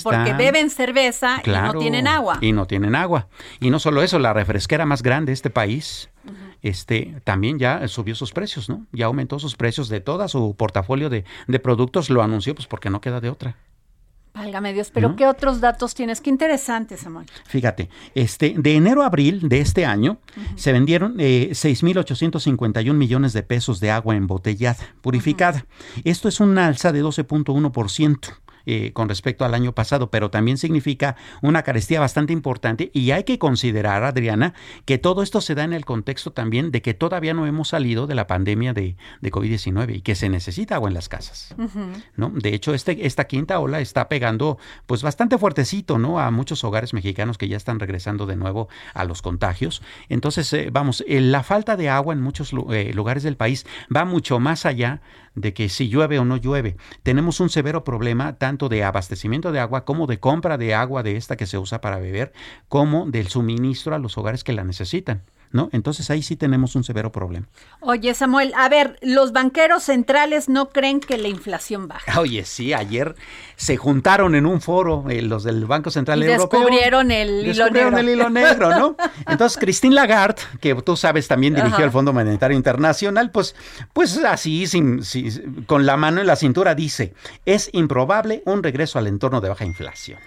porque 0.04 0.32
beben 0.34 0.70
cerveza 0.70 1.42
y 1.44 1.50
no 1.50 1.74
tienen 1.74 2.06
agua. 2.06 2.38
Y 2.40 2.52
no 2.52 2.68
tienen 2.68 2.94
agua. 2.94 3.26
Y 3.58 3.70
no 3.70 3.80
solo 3.80 4.04
eso, 4.04 4.20
la 4.20 4.32
refresquera 4.32 4.86
más 4.86 5.02
grande 5.02 5.30
de 5.30 5.34
este 5.34 5.50
país 5.50 6.08
este, 6.62 7.20
también 7.24 7.58
ya 7.58 7.86
subió 7.88 8.14
sus 8.14 8.32
precios, 8.32 8.68
¿no? 8.68 8.86
Ya 8.92 9.06
aumentó 9.06 9.40
sus 9.40 9.56
precios 9.56 9.88
de 9.88 10.00
todo 10.00 10.28
su 10.28 10.54
portafolio 10.56 11.10
de, 11.10 11.24
de 11.48 11.58
productos, 11.58 12.10
lo 12.10 12.22
anunció 12.22 12.54
pues 12.54 12.68
porque 12.68 12.90
no 12.90 13.00
queda 13.00 13.20
de 13.20 13.28
otra. 13.28 13.56
Válgame 14.34 14.72
Dios, 14.72 14.90
pero 14.92 15.14
¿qué 15.14 15.26
otros 15.26 15.60
datos 15.60 15.94
tienes? 15.94 16.22
Qué 16.22 16.30
interesante, 16.30 16.96
Samuel. 16.96 17.26
Fíjate, 17.44 17.90
este, 18.14 18.54
de 18.56 18.74
enero 18.76 19.02
a 19.02 19.06
abril 19.06 19.48
de 19.48 19.60
este 19.60 19.84
año 19.84 20.18
se 20.56 20.72
vendieron 20.72 21.16
eh, 21.18 21.50
6.851 21.50 22.94
millones 22.94 23.34
de 23.34 23.42
pesos 23.42 23.78
de 23.78 23.90
agua 23.90 24.16
embotellada, 24.16 24.78
purificada. 25.02 25.66
Esto 26.04 26.28
es 26.28 26.40
un 26.40 26.56
alza 26.56 26.92
de 26.92 27.04
12.1%. 27.04 28.41
Eh, 28.64 28.92
con 28.92 29.08
respecto 29.08 29.44
al 29.44 29.54
año 29.54 29.72
pasado, 29.72 30.10
pero 30.10 30.30
también 30.30 30.56
significa 30.56 31.16
una 31.40 31.62
carestía 31.62 32.00
bastante 32.00 32.32
importante 32.32 32.90
y 32.94 33.10
hay 33.10 33.24
que 33.24 33.38
considerar, 33.38 34.04
Adriana, 34.04 34.54
que 34.84 34.98
todo 34.98 35.22
esto 35.22 35.40
se 35.40 35.54
da 35.54 35.64
en 35.64 35.72
el 35.72 35.84
contexto 35.84 36.32
también 36.32 36.70
de 36.70 36.80
que 36.80 36.94
todavía 36.94 37.34
no 37.34 37.46
hemos 37.46 37.68
salido 37.68 38.06
de 38.06 38.14
la 38.14 38.26
pandemia 38.26 38.72
de, 38.72 38.96
de 39.20 39.30
COVID-19 39.32 39.96
y 39.96 40.00
que 40.02 40.14
se 40.14 40.28
necesita 40.28 40.76
agua 40.76 40.88
en 40.88 40.94
las 40.94 41.08
casas. 41.08 41.54
¿no? 42.16 42.30
De 42.30 42.54
hecho, 42.54 42.74
este, 42.74 43.06
esta 43.06 43.24
quinta 43.24 43.58
ola 43.58 43.80
está 43.80 44.08
pegando 44.08 44.58
pues 44.86 45.02
bastante 45.02 45.38
fuertecito 45.38 45.98
¿no? 45.98 46.20
a 46.20 46.30
muchos 46.30 46.62
hogares 46.64 46.94
mexicanos 46.94 47.38
que 47.38 47.48
ya 47.48 47.56
están 47.56 47.80
regresando 47.80 48.26
de 48.26 48.36
nuevo 48.36 48.68
a 48.94 49.04
los 49.04 49.22
contagios. 49.22 49.82
Entonces, 50.08 50.52
eh, 50.52 50.68
vamos, 50.72 51.04
la 51.08 51.42
falta 51.42 51.76
de 51.76 51.88
agua 51.88 52.14
en 52.14 52.20
muchos 52.20 52.52
eh, 52.70 52.92
lugares 52.94 53.22
del 53.22 53.36
país 53.36 53.66
va 53.94 54.04
mucho 54.04 54.38
más 54.38 54.66
allá 54.66 55.00
de 55.34 55.54
que 55.54 55.68
si 55.68 55.88
llueve 55.88 56.18
o 56.18 56.24
no 56.24 56.36
llueve. 56.36 56.76
Tenemos 57.02 57.40
un 57.40 57.48
severo 57.48 57.84
problema 57.84 58.34
tanto 58.38 58.68
de 58.68 58.84
abastecimiento 58.84 59.52
de 59.52 59.60
agua 59.60 59.84
como 59.84 60.06
de 60.06 60.20
compra 60.20 60.58
de 60.58 60.74
agua 60.74 61.02
de 61.02 61.16
esta 61.16 61.36
que 61.36 61.46
se 61.46 61.58
usa 61.58 61.80
para 61.80 61.98
beber, 61.98 62.32
como 62.68 63.10
del 63.10 63.28
suministro 63.28 63.94
a 63.94 63.98
los 63.98 64.18
hogares 64.18 64.44
que 64.44 64.52
la 64.52 64.64
necesitan. 64.64 65.22
¿No? 65.52 65.68
Entonces 65.72 66.10
ahí 66.10 66.22
sí 66.22 66.36
tenemos 66.36 66.74
un 66.76 66.84
severo 66.84 67.12
problema. 67.12 67.46
Oye, 67.80 68.14
Samuel, 68.14 68.52
a 68.56 68.68
ver, 68.68 68.98
los 69.02 69.32
banqueros 69.32 69.82
centrales 69.84 70.48
no 70.48 70.70
creen 70.70 71.00
que 71.00 71.18
la 71.18 71.28
inflación 71.28 71.88
baja. 71.88 72.20
Oye, 72.20 72.44
sí, 72.44 72.72
ayer 72.72 73.14
se 73.56 73.76
juntaron 73.76 74.34
en 74.34 74.46
un 74.46 74.60
foro 74.60 75.04
eh, 75.08 75.22
los 75.22 75.44
del 75.44 75.64
Banco 75.66 75.90
Central 75.90 76.22
y 76.22 76.26
Europeo. 76.26 76.60
Descubrieron 76.60 77.10
el 77.10 77.46
hilo 77.46 77.70
negro. 77.70 77.98
el 77.98 78.08
hilo 78.08 78.30
negro, 78.30 78.70
¿no? 78.78 78.96
Entonces, 79.28 79.58
Christine 79.58 79.94
Lagarde, 79.94 80.42
que 80.60 80.74
tú 80.76 80.96
sabes 80.96 81.28
también 81.28 81.54
dirigió 81.54 81.76
Ajá. 81.76 81.84
el 81.84 81.90
Fondo 81.90 82.12
Monetario 82.12 82.56
Internacional, 82.56 83.30
pues, 83.30 83.54
pues 83.92 84.16
así, 84.24 84.66
sin, 84.66 85.02
sin- 85.04 85.64
con 85.66 85.86
la 85.86 85.96
mano 85.96 86.20
en 86.20 86.26
la 86.26 86.36
cintura, 86.36 86.74
dice, 86.74 87.14
es 87.46 87.70
improbable 87.72 88.42
un 88.46 88.62
regreso 88.62 88.98
al 88.98 89.06
entorno 89.06 89.40
de 89.40 89.48
baja 89.48 89.64
inflación. 89.64 90.18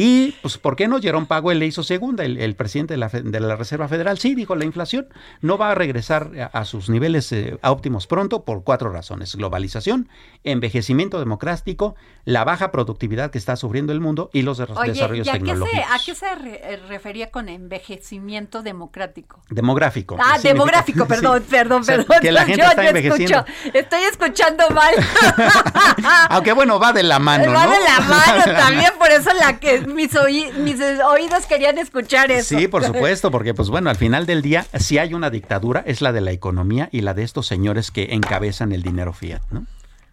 Y, 0.00 0.36
pues, 0.42 0.58
¿por 0.58 0.76
qué 0.76 0.86
no? 0.86 1.00
Jerome 1.00 1.26
Powell 1.26 1.58
le 1.58 1.66
hizo 1.66 1.82
segunda, 1.82 2.24
el, 2.24 2.38
el 2.38 2.54
presidente 2.54 2.94
de 2.94 2.98
la, 2.98 3.08
de 3.08 3.40
la 3.40 3.56
Reserva 3.56 3.88
Federal. 3.88 4.16
Sí, 4.18 4.36
dijo, 4.36 4.54
la 4.54 4.64
inflación 4.64 5.08
no 5.40 5.58
va 5.58 5.72
a 5.72 5.74
regresar 5.74 6.30
a, 6.40 6.56
a 6.56 6.64
sus 6.66 6.88
niveles 6.88 7.32
eh, 7.32 7.58
óptimos 7.64 8.06
pronto 8.06 8.44
por 8.44 8.62
cuatro 8.62 8.90
razones. 8.92 9.34
Globalización, 9.34 10.08
envejecimiento 10.44 11.18
democrático, 11.18 11.96
la 12.24 12.44
baja 12.44 12.70
productividad 12.70 13.32
que 13.32 13.38
está 13.38 13.56
sufriendo 13.56 13.92
el 13.92 14.00
mundo 14.00 14.30
y 14.32 14.42
los 14.42 14.60
Oye, 14.60 14.92
desarrollos 14.92 15.26
¿y 15.26 15.30
a 15.30 15.32
qué 15.32 15.38
se, 15.38 15.44
tecnológicos. 15.46 15.84
a 15.90 15.98
qué 16.06 16.14
se 16.14 16.34
re- 16.36 16.76
refería 16.88 17.30
con 17.32 17.48
envejecimiento 17.48 18.62
democrático? 18.62 19.42
Demográfico. 19.50 20.16
Ah, 20.22 20.38
demográfico, 20.40 21.04
Sí. 21.06 21.08
perdón, 21.08 21.42
perdón, 21.50 21.80
O 21.80 21.84
sea, 21.84 21.96
perdón. 21.96 22.18
que 22.20 22.30
la 22.30 22.44
gente 22.44 22.62
Yo- 22.62 22.68
está 22.70 22.82
yo 22.84 22.88
envejeciendo. 22.90 23.38
escucho- 23.38 23.70
estoy 23.76 24.02
escuchando 24.04 24.64
mal. 24.70 24.94
Aunque 26.30 26.52
bueno, 26.52 26.78
va 26.78 26.92
de 26.92 27.02
la 27.02 27.18
mano, 27.18 27.52
Va 27.52 27.64
¿no? 27.66 27.70
de 27.72 27.80
la 27.80 28.00
mano 28.00 28.44
también, 28.44 28.92
por 28.98 29.10
eso 29.10 29.30
la 29.40 29.58
que 29.58 29.87
mis, 29.94 30.14
oí- 30.16 30.50
mis 30.58 30.80
oídos 30.80 31.46
querían 31.46 31.78
escuchar 31.78 32.30
eso. 32.30 32.56
Sí, 32.58 32.68
por 32.68 32.84
supuesto, 32.84 33.30
porque 33.30 33.54
pues 33.54 33.68
bueno, 33.68 33.90
al 33.90 33.96
final 33.96 34.26
del 34.26 34.42
día, 34.42 34.66
si 34.78 34.98
hay 34.98 35.14
una 35.14 35.30
dictadura, 35.30 35.82
es 35.86 36.00
la 36.00 36.12
de 36.12 36.20
la 36.20 36.32
economía 36.32 36.88
y 36.92 37.00
la 37.02 37.14
de 37.14 37.22
estos 37.24 37.46
señores 37.46 37.90
que 37.90 38.14
encabezan 38.14 38.72
el 38.72 38.82
dinero 38.82 39.12
fiat, 39.12 39.42
¿no? 39.50 39.66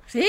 Sí, 0.07 0.27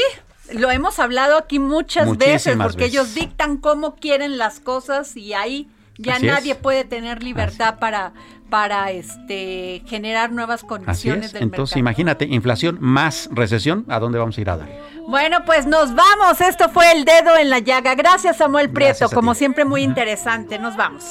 lo 0.53 0.71
hemos 0.71 0.99
hablado 0.99 1.37
aquí 1.39 1.59
muchas 1.59 2.07
Muchísimas 2.07 2.45
veces, 2.45 2.57
porque 2.63 2.77
veces. 2.85 2.93
ellos 2.95 3.15
dictan 3.15 3.57
cómo 3.57 3.97
quieren 3.97 4.39
las 4.39 4.61
cosas 4.61 5.17
y 5.17 5.33
ahí 5.35 5.69
ya 5.99 6.15
Así 6.17 6.27
es. 6.27 6.33
nadie 6.33 6.55
puede 6.55 6.85
tener 6.85 7.23
libertad 7.23 7.79
para, 7.79 8.13
para 8.51 8.91
este 8.91 9.83
generar 9.87 10.31
nuevas 10.33 10.61
Así 10.61 10.67
condiciones 10.67 11.27
es. 11.27 11.33
del 11.33 11.43
Entonces, 11.45 11.77
mercado. 11.77 11.81
imagínate, 11.81 12.25
inflación 12.27 12.79
más 12.81 13.29
recesión, 13.33 13.85
¿a 13.89 13.99
dónde 13.99 14.19
vamos 14.19 14.37
a 14.39 14.41
ir 14.41 14.51
a 14.51 14.57
dar? 14.59 14.69
Bueno, 15.09 15.39
pues 15.47 15.67
nos 15.67 15.95
vamos. 15.95 16.41
Esto 16.41 16.69
fue 16.69 16.91
el 16.93 17.05
dedo 17.05 17.37
en 17.39 17.49
la 17.49 17.61
llaga. 17.61 17.95
Gracias, 17.95 18.39
Samuel 18.39 18.71
Prieto. 18.71 18.99
Gracias 18.99 19.15
Como 19.15 19.33
ti. 19.33 19.39
siempre, 19.39 19.65
muy 19.65 19.83
interesante. 19.85 20.59
Nos 20.59 20.77
vamos. 20.77 21.05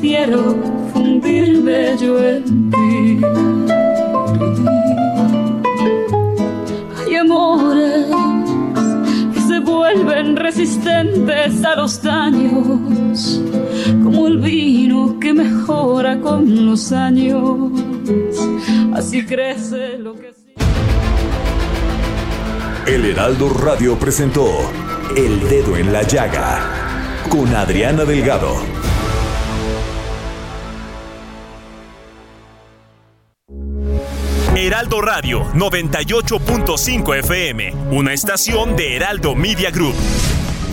Quiero 0.00 0.56
fundirme 0.92 1.96
yo 1.98 2.18
en 2.22 2.70
ti. 2.70 3.20
Que 7.06 7.22
se 7.24 7.91
vuelven 9.94 10.36
resistentes 10.36 11.64
a 11.64 11.76
los 11.76 12.02
daños, 12.02 13.40
como 14.02 14.26
el 14.26 14.38
vino 14.38 15.18
que 15.20 15.32
mejora 15.32 16.18
con 16.20 16.66
los 16.66 16.92
años. 16.92 17.70
Así 18.94 19.24
crece 19.24 19.98
lo 19.98 20.14
que 20.14 20.32
El 22.86 23.04
Heraldo 23.04 23.48
Radio 23.50 23.96
presentó 23.96 24.48
El 25.16 25.48
Dedo 25.48 25.76
en 25.76 25.92
la 25.92 26.02
Llaga 26.02 26.60
con 27.30 27.54
Adriana 27.54 28.04
Delgado. 28.04 28.81
Heraldo 34.72 35.02
Radio 35.02 35.44
98.5 35.52 37.18
FM, 37.18 37.74
una 37.90 38.14
estación 38.14 38.74
de 38.74 38.96
Heraldo 38.96 39.34
Media 39.34 39.70
Group. 39.70 39.94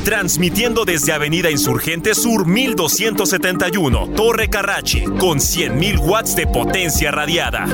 Transmitiendo 0.06 0.86
desde 0.86 1.12
Avenida 1.12 1.52
Insurgente 1.52 2.16
Sur 2.16 2.48
1271, 2.48 4.12
Torre 4.16 4.50
Carrachi, 4.50 5.04
con 5.04 5.40
100.000 5.40 6.00
watts 6.00 6.34
de 6.38 6.48
potencia 6.48 7.12
radiada. 7.12 7.66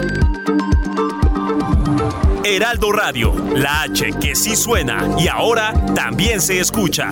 Heraldo 2.43 2.91
Radio, 2.91 3.35
la 3.55 3.83
H 3.83 4.13
que 4.19 4.35
sí 4.35 4.55
suena 4.55 5.07
y 5.19 5.27
ahora 5.27 5.73
también 5.93 6.41
se 6.41 6.59
escucha. 6.59 7.11